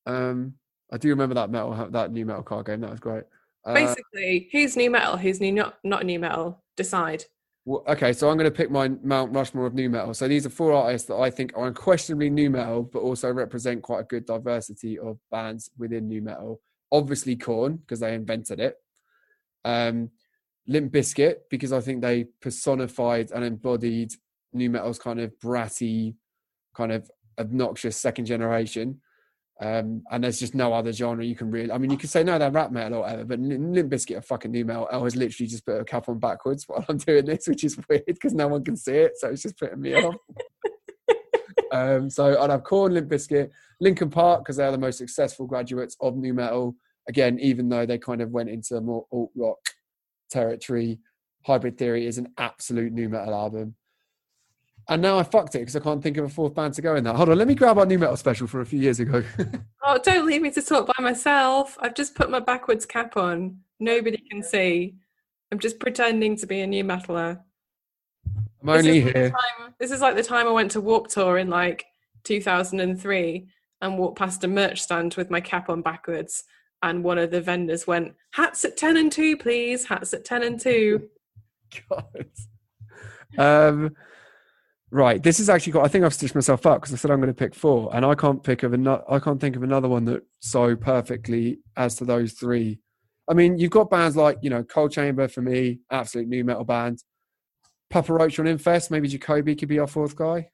Um, 0.05 0.55
I 0.91 0.97
do 0.97 1.09
remember 1.09 1.35
that 1.35 1.49
metal, 1.49 1.87
that 1.91 2.11
new 2.11 2.25
metal 2.25 2.43
card 2.43 2.65
game. 2.65 2.81
That 2.81 2.91
was 2.91 2.99
great. 2.99 3.23
Uh, 3.65 3.73
Basically, 3.73 4.49
who's 4.51 4.75
new 4.75 4.89
metal, 4.89 5.17
who's 5.17 5.39
new 5.39 5.51
not 5.51 5.77
not 5.83 6.05
new 6.05 6.19
metal? 6.19 6.63
Decide. 6.75 7.25
Well, 7.65 7.83
okay, 7.85 8.13
so 8.13 8.29
I'm 8.29 8.37
going 8.37 8.49
to 8.49 8.55
pick 8.55 8.71
my 8.71 8.87
Mount 8.87 9.35
Rushmore 9.35 9.65
of 9.65 9.73
new 9.73 9.89
metal. 9.89 10.13
So 10.13 10.29
these 10.29 10.45
are 10.45 10.49
four 10.49 10.71
artists 10.71 11.05
that 11.09 11.17
I 11.17 11.29
think 11.29 11.51
are 11.53 11.67
unquestionably 11.67 12.29
new 12.29 12.49
metal, 12.49 12.83
but 12.83 12.99
also 12.99 13.29
represent 13.29 13.81
quite 13.81 13.99
a 13.99 14.03
good 14.05 14.25
diversity 14.25 14.97
of 14.97 15.19
bands 15.31 15.69
within 15.77 16.07
new 16.07 16.21
metal. 16.21 16.61
Obviously, 16.93 17.35
Korn 17.35 17.75
because 17.75 17.99
they 17.99 18.13
invented 18.13 18.61
it. 18.61 18.77
Um, 19.65 20.11
Limp 20.67 20.91
Bizkit 20.91 21.35
because 21.49 21.71
I 21.71 21.79
think 21.79 22.01
they 22.01 22.25
personified 22.41 23.31
and 23.31 23.43
embodied 23.43 24.11
new 24.53 24.69
metal's 24.69 24.99
kind 24.99 25.19
of 25.19 25.31
bratty, 25.43 26.15
kind 26.75 26.91
of 26.91 27.09
obnoxious 27.39 27.97
second 27.97 28.25
generation. 28.25 29.01
Um, 29.59 30.03
and 30.11 30.23
there's 30.23 30.39
just 30.39 30.53
no 30.53 30.71
other 30.73 30.91
genre 30.91 31.25
you 31.25 31.35
can 31.35 31.49
really. 31.49 31.71
I 31.71 31.79
mean, 31.79 31.89
you 31.89 31.97
could 31.97 32.11
say 32.11 32.23
no, 32.23 32.37
they're 32.37 32.51
rap 32.51 32.71
metal 32.71 32.99
or 32.99 33.01
whatever, 33.01 33.25
but 33.25 33.39
Limp 33.39 33.91
Bizkit 33.91 34.17
are 34.17 34.21
fucking 34.21 34.51
new 34.51 34.65
metal. 34.65 34.87
I 34.91 34.97
was 34.97 35.15
literally 35.15 35.47
just 35.47 35.65
put 35.65 35.81
a 35.81 35.85
cap 35.85 36.09
on 36.09 36.19
backwards 36.19 36.65
while 36.67 36.85
I'm 36.87 36.97
doing 36.97 37.25
this, 37.25 37.47
which 37.47 37.63
is 37.63 37.77
weird 37.89 38.03
because 38.05 38.33
no 38.33 38.47
one 38.47 38.63
can 38.63 38.75
see 38.75 38.97
it, 38.97 39.13
so 39.17 39.29
it's 39.29 39.41
just 39.41 39.57
putting 39.57 39.81
me 39.81 39.95
off. 39.95 40.15
um, 41.71 42.09
so 42.09 42.39
I'd 42.39 42.51
have 42.51 42.63
Korn, 42.63 42.93
Limp 42.93 43.09
Bizkit, 43.09 43.49
Linkin 43.79 44.11
Park 44.11 44.41
because 44.41 44.57
they're 44.57 44.71
the 44.71 44.77
most 44.77 44.99
successful 44.99 45.47
graduates 45.47 45.97
of 46.01 46.15
new 46.17 46.35
metal. 46.35 46.75
Again, 47.09 47.39
even 47.39 47.67
though 47.67 47.85
they 47.85 47.97
kind 47.97 48.21
of 48.21 48.29
went 48.31 48.49
into 48.49 48.79
more 48.81 49.07
alt 49.11 49.31
rock 49.35 49.57
territory, 50.29 50.99
Hybrid 51.45 51.77
Theory 51.77 52.05
is 52.05 52.17
an 52.17 52.33
absolute 52.37 52.93
new 52.93 53.09
metal 53.09 53.33
album. 53.33 53.75
And 54.89 55.01
now 55.01 55.19
I 55.19 55.23
fucked 55.23 55.55
it 55.55 55.59
because 55.59 55.75
I 55.75 55.81
can't 55.81 56.01
think 56.01 56.15
of 56.17 56.25
a 56.25 56.29
fourth 56.29 56.55
band 56.55 56.73
to 56.75 56.81
go 56.81 56.95
in 56.95 57.03
that. 57.03 57.15
Hold 57.17 57.29
on, 57.29 57.37
let 57.37 57.47
me 57.47 57.55
grab 57.55 57.77
our 57.77 57.85
new 57.85 57.99
metal 57.99 58.15
special 58.15 58.47
from 58.47 58.61
a 58.61 58.65
few 58.65 58.79
years 58.79 58.99
ago. 58.99 59.23
Oh, 59.89 59.97
don't 60.03 60.25
leave 60.25 60.41
me 60.41 60.51
to 60.51 60.61
talk 60.61 60.85
by 60.85 61.01
myself. 61.01 61.77
I've 61.79 61.95
just 61.95 62.13
put 62.13 62.29
my 62.29 62.41
backwards 62.41 62.85
cap 62.85 63.15
on. 63.15 63.59
Nobody 63.79 64.17
can 64.29 64.43
see. 64.43 64.95
I'm 65.49 65.59
just 65.59 65.79
pretending 65.79 66.35
to 66.35 66.45
be 66.45 66.59
a 66.59 66.67
new 66.67 66.83
metaler. 66.83 67.39
I'm 68.61 68.67
only 68.67 68.99
this 68.99 69.05
is 69.05 69.05
like 69.05 69.13
the 69.13 69.19
here. 69.19 69.29
time- 69.29 69.73
this 69.79 69.91
is 69.91 70.01
like 70.01 70.15
the 70.17 70.23
time 70.23 70.45
I 70.45 70.51
went 70.51 70.71
to 70.71 70.81
Warp 70.81 71.07
Tour 71.07 71.37
in 71.37 71.49
like 71.49 71.85
2003 72.25 73.47
and 73.81 73.97
walked 73.97 74.17
past 74.17 74.43
a 74.43 74.47
merch 74.49 74.81
stand 74.81 75.13
with 75.15 75.29
my 75.29 75.39
cap 75.39 75.69
on 75.69 75.81
backwards. 75.81 76.43
And 76.83 77.03
one 77.03 77.17
of 77.17 77.31
the 77.31 77.41
vendors 77.41 77.87
went, 77.87 78.13
Hats 78.31 78.63
at 78.65 78.77
10 78.77 78.97
and 78.97 79.11
2, 79.11 79.37
please. 79.37 79.85
Hats 79.85 80.13
at 80.13 80.25
10 80.25 80.43
and 80.43 80.59
2. 80.59 81.07
God. 81.89 82.25
Um, 83.37 83.95
right, 84.91 85.21
this 85.21 85.39
is 85.39 85.49
actually 85.49 85.73
got. 85.73 85.85
I 85.85 85.89
think 85.89 86.05
I've 86.05 86.13
stitched 86.13 86.35
myself 86.35 86.65
up 86.65 86.81
because 86.81 86.93
I 86.93 86.97
said 86.97 87.11
I'm 87.11 87.19
going 87.19 87.27
to 87.27 87.33
pick 87.33 87.53
four, 87.53 87.93
and 87.93 88.05
I 88.05 88.15
can't 88.15 88.41
pick 88.41 88.63
of 88.63 88.73
another. 88.73 89.03
I 89.09 89.19
can't 89.19 89.39
think 89.39 89.55
of 89.55 89.63
another 89.63 89.89
one 89.89 90.05
that 90.05 90.23
so 90.39 90.75
perfectly 90.75 91.59
as 91.75 91.95
to 91.95 92.05
those 92.05 92.33
three. 92.33 92.79
I 93.29 93.33
mean, 93.33 93.59
you've 93.59 93.71
got 93.71 93.89
bands 93.89 94.15
like 94.15 94.37
you 94.41 94.49
know 94.49 94.63
Coal 94.63 94.87
Chamber 94.87 95.27
for 95.27 95.41
me, 95.41 95.79
absolute 95.91 96.29
new 96.29 96.45
metal 96.45 96.63
band. 96.63 97.03
Papa 97.89 98.13
Roach 98.13 98.39
on 98.39 98.47
Infest, 98.47 98.91
maybe 98.91 99.07
Jacoby 99.07 99.55
could 99.55 99.69
be 99.69 99.79
our 99.79 99.87
fourth 99.87 100.15
guy. 100.15 100.49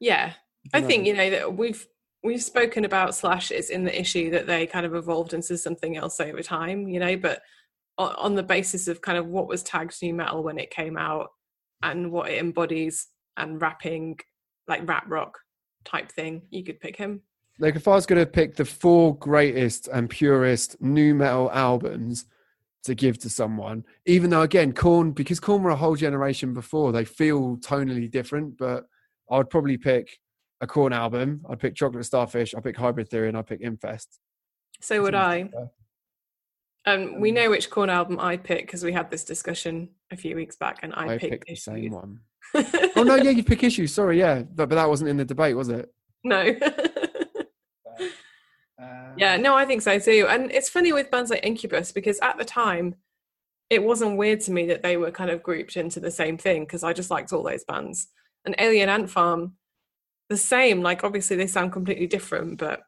Yeah. 0.00 0.32
I 0.74 0.82
think, 0.82 1.06
you 1.06 1.14
know, 1.14 1.30
that 1.30 1.56
we've 1.56 1.86
we've 2.22 2.42
spoken 2.42 2.84
about 2.84 3.14
slashes 3.14 3.70
in 3.70 3.84
the 3.84 3.98
issue 3.98 4.30
that 4.30 4.46
they 4.46 4.66
kind 4.66 4.84
of 4.84 4.94
evolved 4.94 5.32
into 5.32 5.56
something 5.56 5.96
else 5.96 6.20
over 6.20 6.42
time, 6.42 6.88
you 6.88 7.00
know, 7.00 7.16
but 7.16 7.42
on, 7.98 8.34
the 8.34 8.42
basis 8.42 8.88
of 8.88 9.02
kind 9.02 9.18
of 9.18 9.26
what 9.26 9.46
was 9.46 9.62
tagged 9.62 9.94
new 10.02 10.14
metal 10.14 10.42
when 10.42 10.58
it 10.58 10.70
came 10.70 10.96
out 10.96 11.28
and 11.82 12.10
what 12.10 12.30
it 12.30 12.38
embodies 12.38 13.08
and 13.36 13.60
rapping 13.60 14.18
like 14.68 14.88
rap 14.88 15.04
rock 15.08 15.38
type 15.84 16.10
thing, 16.12 16.42
you 16.50 16.64
could 16.64 16.80
pick 16.80 16.96
him. 16.96 17.20
Like 17.58 17.76
if 17.76 17.86
I 17.86 17.92
was 17.92 18.06
going 18.06 18.20
to 18.20 18.30
pick 18.30 18.56
the 18.56 18.64
four 18.64 19.16
greatest 19.18 19.88
and 19.88 20.08
purest 20.08 20.80
new 20.80 21.14
metal 21.14 21.50
albums 21.52 22.24
to 22.84 22.94
give 22.94 23.18
to 23.18 23.28
someone, 23.28 23.84
even 24.06 24.30
though 24.30 24.42
again, 24.42 24.72
Korn 24.72 25.12
because 25.12 25.40
Korn 25.40 25.62
were 25.62 25.70
a 25.70 25.76
whole 25.76 25.96
generation 25.96 26.54
before, 26.54 26.92
they 26.92 27.04
feel 27.04 27.58
tonally 27.58 28.10
different. 28.10 28.56
But 28.56 28.86
I 29.30 29.36
would 29.36 29.50
probably 29.50 29.76
pick 29.76 30.18
a 30.60 30.66
Korn 30.66 30.92
album. 30.92 31.44
I'd 31.48 31.58
pick 31.58 31.74
Chocolate 31.74 32.04
Starfish. 32.04 32.54
I'd 32.54 32.64
pick 32.64 32.76
Hybrid 32.76 33.08
Theory, 33.08 33.28
and 33.28 33.36
I'd 33.36 33.46
pick 33.46 33.60
Infest. 33.60 34.18
So 34.80 35.02
would 35.02 35.14
I. 35.14 35.50
Yeah. 35.52 35.66
Um, 36.86 37.20
we 37.20 37.30
mm. 37.30 37.34
know 37.34 37.50
which 37.50 37.70
Korn 37.70 37.90
album 37.90 38.18
I 38.18 38.36
pick 38.36 38.66
because 38.66 38.82
we 38.82 38.92
had 38.92 39.10
this 39.10 39.24
discussion 39.24 39.90
a 40.10 40.16
few 40.16 40.34
weeks 40.36 40.56
back, 40.56 40.78
and 40.82 40.94
I, 40.94 41.14
I 41.14 41.18
picked, 41.18 41.32
picked 41.32 41.48
the 41.48 41.54
same 41.56 41.76
Issues. 41.76 41.92
one. 41.92 42.20
Oh 42.96 43.02
no, 43.04 43.14
yeah, 43.16 43.30
you 43.30 43.44
pick 43.44 43.62
issues. 43.62 43.94
Sorry, 43.94 44.18
yeah, 44.18 44.42
but, 44.42 44.68
but 44.68 44.74
that 44.74 44.88
wasn't 44.88 45.10
in 45.10 45.16
the 45.16 45.24
debate, 45.24 45.56
was 45.56 45.68
it? 45.68 45.92
no. 46.24 46.54
Uh, 48.82 49.12
yeah, 49.14 49.34
um, 49.34 49.42
no, 49.42 49.54
I 49.54 49.66
think 49.66 49.82
so 49.82 49.98
too. 49.98 50.26
And 50.30 50.50
it's 50.50 50.70
funny 50.70 50.90
with 50.94 51.10
bands 51.10 51.30
like 51.30 51.44
Incubus 51.44 51.92
because 51.92 52.18
at 52.20 52.38
the 52.38 52.46
time, 52.46 52.94
it 53.68 53.82
wasn't 53.82 54.16
weird 54.16 54.40
to 54.42 54.52
me 54.52 54.66
that 54.66 54.82
they 54.82 54.96
were 54.96 55.10
kind 55.10 55.30
of 55.30 55.42
grouped 55.42 55.76
into 55.76 56.00
the 56.00 56.10
same 56.10 56.38
thing 56.38 56.62
because 56.62 56.82
I 56.82 56.94
just 56.94 57.10
liked 57.10 57.32
all 57.32 57.42
those 57.42 57.64
bands. 57.64 58.08
And 58.46 58.54
Alien 58.58 58.88
Ant 58.88 59.10
Farm, 59.10 59.52
the 60.30 60.36
same. 60.38 60.80
Like, 60.80 61.04
obviously, 61.04 61.36
they 61.36 61.46
sound 61.46 61.72
completely 61.72 62.06
different, 62.06 62.58
but 62.58 62.80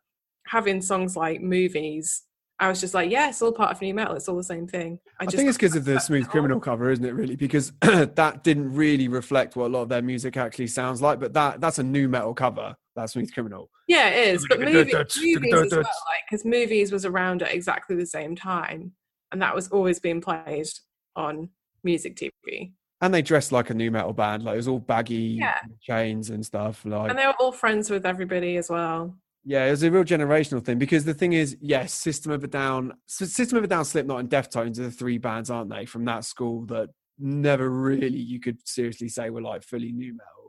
having 0.47 0.81
songs 0.81 1.17
like 1.17 1.43
Movies, 1.43 2.23
I 2.59 2.69
was 2.69 2.81
just 2.81 2.95
like, 2.95 3.11
yeah, 3.11 3.29
it's 3.29 3.43
all 3.43 3.53
part 3.53 3.73
of 3.73 3.83
new 3.83 3.93
metal. 3.93 4.15
It's 4.15 4.29
all 4.29 4.37
the 4.37 4.45
same 4.45 4.67
thing. 4.67 5.01
I, 5.21 5.25
just 5.25 5.37
think 5.37 5.49
it's 5.49 5.59
because 5.59 5.75
of 5.77 5.85
the 5.85 5.99
Smooth 5.99 6.29
Criminal 6.29 6.61
cover, 6.61 6.91
isn't 6.91 7.05
it? 7.05 7.13
Really, 7.13 7.37
because 7.37 7.73
that 7.81 8.45
didn't 8.45 8.73
really 8.73 9.09
reflect 9.09 9.57
what 9.57 9.67
a 9.67 9.73
lot 9.73 9.83
of 9.83 9.89
their 9.89 10.01
music 10.01 10.37
actually 10.37 10.69
sounds 10.69 11.03
like. 11.03 11.19
But 11.19 11.35
that 11.35 11.61
that's 11.61 11.79
a 11.79 11.83
new 11.83 12.09
metal 12.09 12.33
cover. 12.33 12.77
That 12.95 13.11
Smooth 13.11 13.33
Criminal. 13.35 13.69
Yeah, 13.89 14.09
it 14.11 14.35
is. 14.35 14.47
But 14.49 14.61
movie, 14.61 14.93
movies 14.95 15.55
as 15.55 15.71
well, 15.73 15.81
like 15.81 16.23
because 16.31 16.45
movies 16.45 16.93
was 16.93 17.05
around 17.05 17.43
at 17.43 17.53
exactly 17.53 17.97
the 17.97 18.07
same 18.07 18.37
time, 18.37 18.93
and 19.33 19.43
that 19.43 19.55
was 19.55 19.69
always 19.69 19.99
being 19.99 20.21
played 20.21 20.69
on 21.17 21.49
music 21.83 22.17
TV. 22.17 22.73
And 23.03 23.13
they 23.13 23.21
dressed 23.21 23.53
like 23.53 23.69
a 23.71 23.75
new 23.75 23.91
metal 23.91 24.13
band. 24.13 24.45
Like 24.45 24.55
it 24.55 24.57
was 24.59 24.69
all 24.69 24.79
baggy 24.79 25.39
Yeah. 25.41 25.59
chains 25.83 26.31
and 26.31 26.45
stuff. 26.47 26.85
Like 26.87 27.11
And 27.11 27.19
they 27.19 27.27
were 27.27 27.35
all 27.41 27.53
friends 27.53 27.91
with 27.91 28.07
everybody 28.07 28.57
as 28.57 28.71
well. 28.71 29.17
yeah, 29.45 29.67
it 29.67 29.73
was 29.73 29.83
a 29.83 29.91
real 29.91 30.05
generational 30.05 30.65
thing. 30.65 30.79
Because 30.79 31.05
the 31.05 31.13
thing 31.15 31.33
is, 31.33 31.57
yes, 31.61 31.93
System 31.93 32.31
of 32.33 32.45
a 32.45 32.47
Down, 32.47 32.93
System 33.07 33.59
of 33.59 33.65
a 33.65 33.67
Down, 33.67 33.85
Slipknot, 33.85 34.21
and 34.21 34.31
Deftones 34.31 34.79
are 34.79 34.85
the 34.85 34.91
three 34.91 35.19
bands, 35.19 35.51
aren't 35.51 35.69
they, 35.71 35.85
from 35.85 36.05
that 36.07 36.25
school 36.25 36.65
that 36.67 36.89
never 37.19 37.69
really 37.69 38.09
you 38.17 38.41
could 38.41 38.57
seriously 38.67 39.09
say 39.09 39.31
were 39.31 39.43
like 39.43 39.63
fully 39.63 39.93
new 39.93 40.13
metal. 40.13 40.42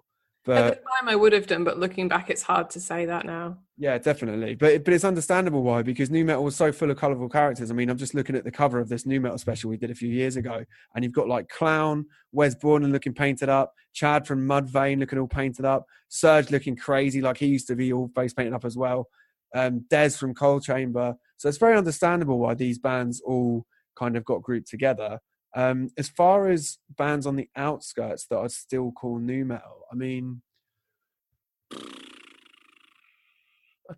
At 0.45 0.55
But 0.55 0.83
the 0.83 0.89
time, 0.99 1.09
I 1.09 1.15
would 1.15 1.31
have 1.31 1.47
done, 1.47 1.63
but 1.63 1.79
looking 1.79 2.09
back, 2.09 2.29
it's 2.29 2.41
hard 2.41 2.69
to 2.71 2.79
say 2.81 3.05
that 3.05 3.25
now. 3.25 3.57
Yeah, 3.77 3.97
definitely. 3.97 4.55
But 4.55 4.83
but 4.83 4.93
it's 4.93 5.05
understandable 5.05 5.63
why 5.63 5.83
because 5.83 6.09
new 6.09 6.25
metal 6.25 6.43
was 6.43 6.55
so 6.55 6.71
full 6.73 6.91
of 6.91 6.97
colourful 6.97 7.29
characters. 7.29 7.71
I 7.71 7.73
mean, 7.73 7.89
I'm 7.89 7.97
just 7.97 8.13
looking 8.13 8.35
at 8.35 8.43
the 8.43 8.51
cover 8.51 8.79
of 8.79 8.89
this 8.89 9.05
new 9.05 9.21
metal 9.21 9.37
special 9.37 9.69
we 9.69 9.77
did 9.77 9.89
a 9.89 9.95
few 9.95 10.09
years 10.09 10.35
ago, 10.35 10.65
and 10.93 11.03
you've 11.03 11.13
got 11.13 11.29
like 11.29 11.47
Clown, 11.47 12.05
Wes 12.33 12.55
Borland 12.55 12.91
looking 12.91 13.13
painted 13.13 13.47
up, 13.47 13.73
Chad 13.93 14.27
from 14.27 14.45
Mudvayne 14.45 14.99
looking 14.99 15.17
all 15.17 15.27
painted 15.27 15.63
up, 15.63 15.85
Serj 16.11 16.51
looking 16.51 16.75
crazy 16.75 17.21
like 17.21 17.37
he 17.37 17.47
used 17.47 17.67
to 17.67 17.75
be 17.75 17.93
all 17.93 18.09
face 18.13 18.33
painted 18.33 18.53
up 18.53 18.65
as 18.65 18.75
well, 18.75 19.07
um, 19.55 19.85
Dez 19.89 20.17
from 20.17 20.33
Coal 20.33 20.59
Chamber. 20.59 21.15
So 21.37 21.47
it's 21.47 21.57
very 21.57 21.77
understandable 21.77 22.37
why 22.37 22.53
these 22.53 22.79
bands 22.79 23.21
all 23.25 23.65
kind 23.95 24.17
of 24.17 24.25
got 24.25 24.41
grouped 24.41 24.67
together. 24.67 25.19
Um, 25.55 25.89
as 25.97 26.09
far 26.09 26.49
as 26.49 26.79
bands 26.89 27.27
on 27.27 27.35
the 27.35 27.49
outskirts 27.55 28.25
that 28.27 28.37
are 28.37 28.49
still 28.49 28.91
called 28.91 29.21
new 29.21 29.45
metal, 29.45 29.85
I 29.91 29.95
mean, 29.95 30.41
I 31.71 31.83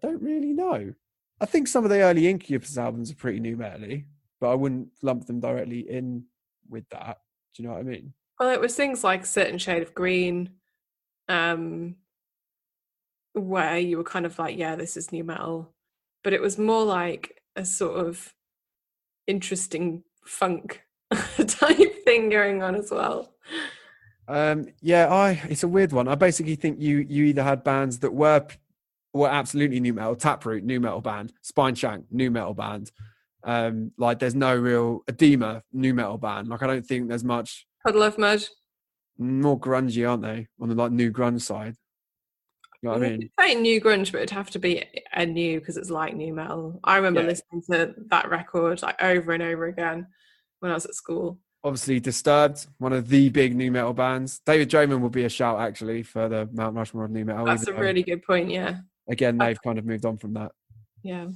don't 0.02 0.22
really 0.22 0.54
know. 0.54 0.94
I 1.40 1.46
think 1.46 1.68
some 1.68 1.84
of 1.84 1.90
the 1.90 2.02
early 2.02 2.28
Incubus 2.28 2.78
albums 2.78 3.12
are 3.12 3.16
pretty 3.16 3.40
new 3.40 3.58
metal 3.58 4.02
but 4.40 4.52
I 4.52 4.56
wouldn't 4.56 4.90
lump 5.02 5.26
them 5.26 5.40
directly 5.40 5.80
in 5.80 6.26
with 6.70 6.88
that. 6.90 7.20
Do 7.54 7.64
you 7.64 7.68
know 7.68 7.76
what 7.76 7.82
I 7.82 7.84
mean? 7.84 8.14
Well, 8.40 8.50
it 8.50 8.60
was 8.60 8.76
things 8.76 9.04
like 9.04 9.26
certain 9.26 9.58
shade 9.58 9.82
of 9.82 9.96
green, 9.96 10.50
um, 11.30 11.96
where 13.34 13.80
you 13.80 13.98
were 13.98 14.04
kind 14.04 14.26
of 14.26 14.38
like, 14.38 14.58
yeah, 14.58 14.76
this 14.76 14.98
is 14.98 15.12
new 15.12 15.24
metal, 15.24 15.74
but 16.24 16.34
it 16.34 16.42
was 16.42 16.58
more 16.58 16.84
like 16.84 17.42
a 17.56 17.66
sort 17.66 17.98
of 17.98 18.34
interesting 19.28 20.04
funk 20.26 20.85
type 21.48 22.04
thing 22.04 22.30
going 22.30 22.64
on 22.64 22.76
as 22.76 22.92
well. 22.92 23.34
Um, 24.28 24.68
yeah, 24.82 25.14
I 25.14 25.42
it's 25.50 25.64
a 25.64 25.68
weird 25.68 25.92
one. 25.92 26.08
I 26.08 26.16
basically 26.16 26.56
think 26.56 26.80
you 26.80 27.06
you 27.08 27.26
either 27.26 27.44
had 27.44 27.64
bands 27.64 28.00
that 28.00 28.14
were 28.14 28.46
were 29.14 29.30
absolutely 29.30 29.80
new 29.80 29.94
metal, 29.94 30.16
Taproot, 30.16 30.64
new 30.64 30.80
metal 30.80 31.02
band, 31.02 31.32
Spineshank, 31.44 32.06
new 32.12 32.32
metal 32.32 32.54
band. 32.54 32.92
Um, 33.44 33.92
like 33.98 34.20
there's 34.20 34.36
no 34.36 34.56
real 34.56 35.02
Adema, 35.08 35.62
new 35.72 35.94
metal 35.94 36.18
band. 36.18 36.48
Like 36.48 36.64
I 36.64 36.68
don't 36.68 36.86
think 36.86 37.08
there's 37.10 37.24
much. 37.24 37.68
Puddle 37.86 38.04
of 38.04 38.18
Mudd. 38.18 38.44
More 39.18 39.60
grungy, 39.60 40.10
aren't 40.10 40.24
they? 40.24 40.48
On 40.60 40.68
the 40.68 40.76
like 40.76 40.92
new 40.92 41.12
grunge 41.12 41.42
side. 41.42 41.76
You 42.82 42.90
know 42.90 42.98
what 42.98 43.06
I 43.06 43.10
mean? 43.10 43.30
Say 43.40 43.56
new 43.56 43.80
grunge, 43.80 44.12
but 44.12 44.18
it'd 44.18 44.32
have 44.32 44.50
to 44.52 44.60
be 44.60 44.84
a 45.14 45.26
new 45.26 45.60
because 45.60 45.78
it's 45.78 45.90
like 45.90 46.16
new 46.16 46.34
metal. 46.34 46.80
I 46.84 46.98
remember 46.98 47.22
yeah. 47.22 47.28
listening 47.28 47.62
to 47.72 47.96
that 48.10 48.30
record 48.30 48.82
like 48.82 49.02
over 49.02 49.32
and 49.32 49.44
over 49.44 49.66
again 49.66 50.08
when 50.60 50.72
I 50.72 50.76
was 50.76 50.86
at 50.86 50.96
school. 50.96 51.40
Obviously, 51.64 52.00
Disturbed, 52.00 52.68
one 52.78 52.94
of 52.94 53.10
the 53.10 53.30
big 53.30 53.56
new 53.56 53.72
metal 53.72 53.94
bands. 53.94 54.40
David 54.46 54.70
Draiman 54.70 55.00
would 55.02 55.12
be 55.12 55.26
a 55.26 55.30
shout 55.30 55.60
actually 55.60 56.04
for 56.04 56.30
the 56.30 56.48
Mount 56.54 56.76
Rushmore 56.76 57.06
of 57.06 57.12
new 57.12 57.26
metal. 57.26 57.46
That's 57.46 57.68
a 57.68 57.74
really 57.74 58.04
good 58.04 58.22
point. 58.22 58.52
Yeah. 58.52 58.78
Again, 59.10 59.38
they've 59.38 59.62
kind 59.62 59.80
of 59.80 59.86
moved 59.86 60.06
on 60.06 60.18
from 60.18 60.34
that. 60.34 60.52
Yeah. 61.02 61.28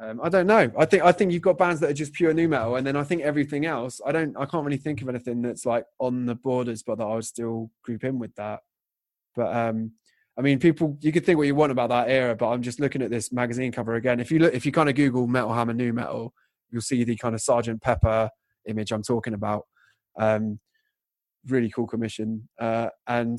Um, 0.00 0.20
I 0.22 0.30
don't 0.30 0.46
know. 0.46 0.70
I 0.78 0.86
think 0.86 1.02
I 1.02 1.12
think 1.12 1.30
you've 1.30 1.42
got 1.42 1.58
bands 1.58 1.80
that 1.80 1.90
are 1.90 1.94
just 1.94 2.14
pure 2.14 2.32
new 2.32 2.48
metal, 2.48 2.76
and 2.76 2.86
then 2.86 2.96
I 2.96 3.04
think 3.04 3.20
everything 3.22 3.66
else. 3.66 4.00
I 4.04 4.12
don't. 4.12 4.34
I 4.36 4.46
can't 4.46 4.64
really 4.64 4.78
think 4.78 5.02
of 5.02 5.08
anything 5.10 5.42
that's 5.42 5.66
like 5.66 5.84
on 5.98 6.24
the 6.24 6.34
borders, 6.34 6.82
but 6.82 6.96
that 6.98 7.04
I 7.04 7.14
would 7.14 7.24
still 7.26 7.70
group 7.84 8.04
in 8.04 8.18
with 8.18 8.34
that. 8.36 8.60
But 9.36 9.54
um, 9.54 9.92
I 10.38 10.42
mean, 10.42 10.58
people. 10.58 10.96
You 11.02 11.12
could 11.12 11.26
think 11.26 11.36
what 11.36 11.46
you 11.46 11.54
want 11.54 11.72
about 11.72 11.90
that 11.90 12.08
era, 12.08 12.34
but 12.34 12.48
I'm 12.48 12.62
just 12.62 12.80
looking 12.80 13.02
at 13.02 13.10
this 13.10 13.30
magazine 13.30 13.72
cover 13.72 13.96
again. 13.96 14.20
If 14.20 14.30
you 14.30 14.38
look, 14.38 14.54
if 14.54 14.64
you 14.64 14.72
kind 14.72 14.88
of 14.88 14.94
Google 14.94 15.26
Metal 15.26 15.52
Hammer 15.52 15.74
new 15.74 15.92
metal, 15.92 16.32
you'll 16.70 16.80
see 16.80 17.04
the 17.04 17.16
kind 17.16 17.34
of 17.34 17.42
Sergeant 17.42 17.82
Pepper 17.82 18.30
image 18.70 18.92
I'm 18.92 19.02
talking 19.02 19.34
about. 19.34 19.66
Um, 20.18 20.58
really 21.46 21.70
cool 21.70 21.86
commission, 21.86 22.48
uh, 22.60 22.88
and 23.06 23.38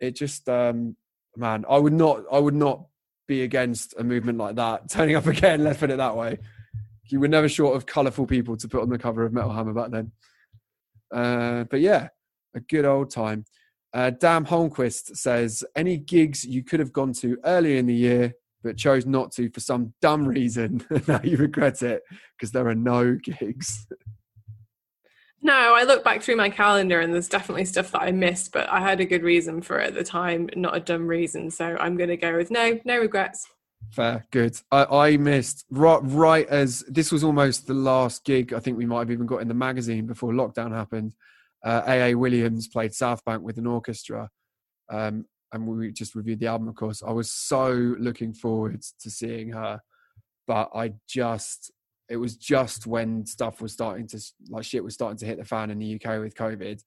it 0.00 0.16
just 0.16 0.48
um, 0.48 0.96
man, 1.36 1.64
I 1.68 1.78
would 1.78 1.92
not. 1.92 2.24
I 2.30 2.38
would 2.38 2.54
not 2.54 2.86
be 3.28 3.42
against 3.42 3.94
a 3.98 4.04
movement 4.04 4.38
like 4.38 4.56
that 4.56 4.88
turning 4.90 5.16
up 5.16 5.26
again. 5.26 5.64
Let's 5.64 5.78
put 5.78 5.90
it 5.90 5.98
that 5.98 6.16
way. 6.16 6.38
You 7.06 7.20
were 7.20 7.28
never 7.28 7.48
short 7.48 7.76
of 7.76 7.86
colourful 7.86 8.26
people 8.26 8.56
to 8.56 8.68
put 8.68 8.82
on 8.82 8.88
the 8.88 8.98
cover 8.98 9.24
of 9.24 9.32
Metal 9.32 9.52
Hammer 9.52 9.74
back 9.74 9.90
then. 9.90 10.12
Uh, 11.12 11.64
but 11.64 11.80
yeah, 11.80 12.08
a 12.54 12.60
good 12.60 12.84
old 12.84 13.10
time. 13.10 13.44
Uh, 13.92 14.10
Dam 14.10 14.46
Holmquist 14.46 15.16
says, 15.16 15.62
any 15.76 15.98
gigs 15.98 16.44
you 16.44 16.64
could 16.64 16.80
have 16.80 16.92
gone 16.92 17.12
to 17.14 17.36
earlier 17.44 17.76
in 17.76 17.86
the 17.86 17.94
year 17.94 18.34
but 18.62 18.76
chose 18.76 19.04
not 19.04 19.32
to 19.32 19.50
for 19.50 19.60
some 19.60 19.92
dumb 20.00 20.26
reason, 20.26 20.84
now 21.08 21.20
you 21.24 21.36
regret 21.36 21.82
it 21.82 22.02
because 22.36 22.52
there 22.52 22.68
are 22.68 22.74
no 22.74 23.16
gigs. 23.16 23.86
No, 25.44 25.74
I 25.74 25.82
look 25.82 26.04
back 26.04 26.22
through 26.22 26.36
my 26.36 26.48
calendar 26.48 27.00
and 27.00 27.12
there's 27.12 27.28
definitely 27.28 27.64
stuff 27.64 27.90
that 27.90 28.02
I 28.02 28.12
missed, 28.12 28.52
but 28.52 28.68
I 28.68 28.80
had 28.80 29.00
a 29.00 29.04
good 29.04 29.24
reason 29.24 29.60
for 29.60 29.80
it 29.80 29.88
at 29.88 29.94
the 29.94 30.04
time, 30.04 30.48
not 30.54 30.76
a 30.76 30.80
dumb 30.80 31.06
reason. 31.06 31.50
So 31.50 31.76
I'm 31.80 31.96
going 31.96 32.10
to 32.10 32.16
go 32.16 32.36
with 32.36 32.50
no, 32.50 32.78
no 32.84 32.98
regrets. 32.98 33.48
Fair, 33.90 34.24
good. 34.30 34.56
I, 34.70 34.84
I 34.84 35.16
missed 35.16 35.64
right, 35.68 36.00
right 36.04 36.48
as 36.48 36.84
this 36.88 37.10
was 37.10 37.24
almost 37.24 37.66
the 37.66 37.74
last 37.74 38.24
gig 38.24 38.52
I 38.52 38.60
think 38.60 38.78
we 38.78 38.86
might 38.86 39.00
have 39.00 39.10
even 39.10 39.26
got 39.26 39.42
in 39.42 39.48
the 39.48 39.54
magazine 39.54 40.06
before 40.06 40.32
lockdown 40.32 40.70
happened. 40.70 41.12
Uh, 41.64 41.82
AA 41.86 42.16
Williams 42.16 42.68
played 42.68 42.94
South 42.94 43.24
Bank 43.24 43.42
with 43.42 43.58
an 43.58 43.66
orchestra, 43.66 44.30
um, 44.90 45.26
and 45.52 45.66
we 45.66 45.92
just 45.92 46.14
reviewed 46.14 46.40
the 46.40 46.46
album. 46.46 46.68
Of 46.68 46.74
course, 46.74 47.02
I 47.06 47.10
was 47.12 47.30
so 47.30 47.70
looking 47.98 48.32
forward 48.32 48.82
to 49.00 49.10
seeing 49.10 49.50
her, 49.50 49.80
but 50.46 50.70
I 50.74 50.94
just 51.08 51.70
it 52.12 52.20
was 52.20 52.36
just 52.36 52.86
when 52.86 53.24
stuff 53.24 53.62
was 53.62 53.72
starting 53.72 54.06
to 54.06 54.20
like 54.50 54.64
shit 54.64 54.84
was 54.84 54.92
starting 54.92 55.16
to 55.16 55.24
hit 55.24 55.38
the 55.38 55.44
fan 55.46 55.70
in 55.70 55.78
the 55.78 55.94
UK 55.94 56.20
with 56.20 56.34
COVID, 56.34 56.78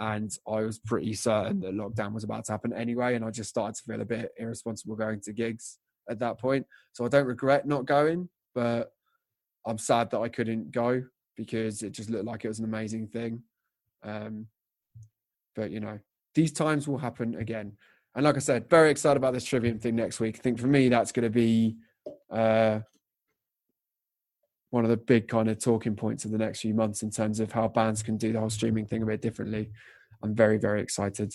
and 0.00 0.30
I 0.46 0.60
was 0.60 0.78
pretty 0.78 1.14
certain 1.14 1.60
that 1.60 1.72
lockdown 1.72 2.12
was 2.12 2.24
about 2.24 2.44
to 2.44 2.52
happen 2.52 2.74
anyway, 2.74 3.14
and 3.14 3.24
I 3.24 3.30
just 3.30 3.48
started 3.48 3.74
to 3.76 3.82
feel 3.84 4.02
a 4.02 4.04
bit 4.04 4.32
irresponsible 4.36 4.94
going 4.94 5.22
to 5.22 5.32
gigs 5.32 5.78
at 6.10 6.18
that 6.18 6.38
point. 6.38 6.66
So 6.92 7.06
I 7.06 7.08
don't 7.08 7.24
regret 7.24 7.66
not 7.66 7.86
going, 7.86 8.28
but 8.54 8.92
I'm 9.66 9.78
sad 9.78 10.10
that 10.10 10.20
I 10.20 10.28
couldn't 10.28 10.72
go 10.72 11.02
because 11.38 11.82
it 11.82 11.92
just 11.92 12.10
looked 12.10 12.26
like 12.26 12.44
it 12.44 12.48
was 12.48 12.58
an 12.58 12.66
amazing 12.66 13.06
thing. 13.06 13.42
Um, 14.02 14.46
but 15.54 15.70
you 15.70 15.80
know, 15.80 15.98
these 16.34 16.52
times 16.52 16.86
will 16.86 16.98
happen 16.98 17.34
again. 17.36 17.72
And 18.14 18.24
like 18.24 18.36
I 18.36 18.40
said, 18.40 18.68
very 18.68 18.90
excited 18.90 19.16
about 19.16 19.32
this 19.32 19.44
Trivium 19.46 19.78
thing 19.78 19.96
next 19.96 20.20
week. 20.20 20.36
I 20.38 20.42
think 20.42 20.60
for 20.60 20.66
me, 20.66 20.90
that's 20.90 21.12
going 21.12 21.24
to 21.24 21.30
be 21.30 21.76
uh, 22.30 22.80
one 24.76 24.84
of 24.84 24.90
the 24.90 24.96
big 24.96 25.26
kind 25.26 25.48
of 25.48 25.58
talking 25.58 25.96
points 25.96 26.24
of 26.24 26.30
the 26.30 26.38
next 26.38 26.60
few 26.60 26.74
months 26.74 27.02
in 27.02 27.10
terms 27.10 27.40
of 27.40 27.50
how 27.50 27.66
bands 27.66 28.02
can 28.02 28.16
do 28.16 28.32
the 28.32 28.38
whole 28.38 28.50
streaming 28.50 28.86
thing 28.86 29.02
a 29.02 29.06
bit 29.06 29.22
differently. 29.22 29.70
I'm 30.22 30.34
very, 30.34 30.58
very 30.58 30.82
excited. 30.82 31.34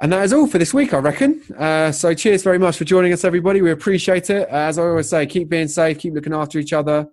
And 0.00 0.12
that 0.12 0.24
is 0.24 0.32
all 0.34 0.46
for 0.46 0.58
this 0.58 0.74
week, 0.74 0.92
I 0.92 0.98
reckon. 0.98 1.42
Uh, 1.58 1.90
so, 1.90 2.12
cheers 2.12 2.42
very 2.42 2.58
much 2.58 2.76
for 2.76 2.84
joining 2.84 3.14
us, 3.14 3.24
everybody. 3.24 3.62
We 3.62 3.70
appreciate 3.70 4.28
it. 4.28 4.46
As 4.48 4.78
I 4.78 4.82
always 4.82 5.08
say, 5.08 5.24
keep 5.24 5.48
being 5.48 5.68
safe, 5.68 5.98
keep 5.98 6.12
looking 6.12 6.34
after 6.34 6.58
each 6.58 6.74
other. 6.74 7.06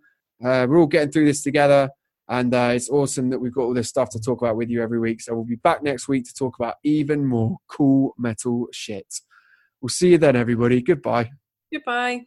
Uh, 0.44 0.68
we're 0.68 0.80
all 0.80 0.88
getting 0.88 1.10
through 1.10 1.26
this 1.26 1.44
together. 1.44 1.90
And 2.28 2.54
uh, 2.54 2.72
it's 2.74 2.90
awesome 2.90 3.30
that 3.30 3.40
we've 3.40 3.54
got 3.54 3.64
all 3.64 3.74
this 3.74 3.90
stuff 3.90 4.10
to 4.12 4.20
talk 4.20 4.42
about 4.42 4.58
with 4.58 4.70
you 4.70 4.84
every 4.84 5.00
week. 5.00 5.22
So, 5.22 5.34
we'll 5.34 5.46
be 5.46 5.56
back 5.56 5.82
next 5.82 6.10
week 6.10 6.26
to 6.26 6.34
talk 6.34 6.58
about 6.60 6.76
even 6.84 7.26
more 7.26 7.58
cool 7.70 8.14
metal 8.18 8.68
shit. 8.74 9.08
We'll 9.82 9.90
see 9.90 10.10
you 10.10 10.18
then, 10.18 10.36
everybody. 10.36 10.82
Goodbye. 10.82 11.32
Goodbye. 11.72 12.26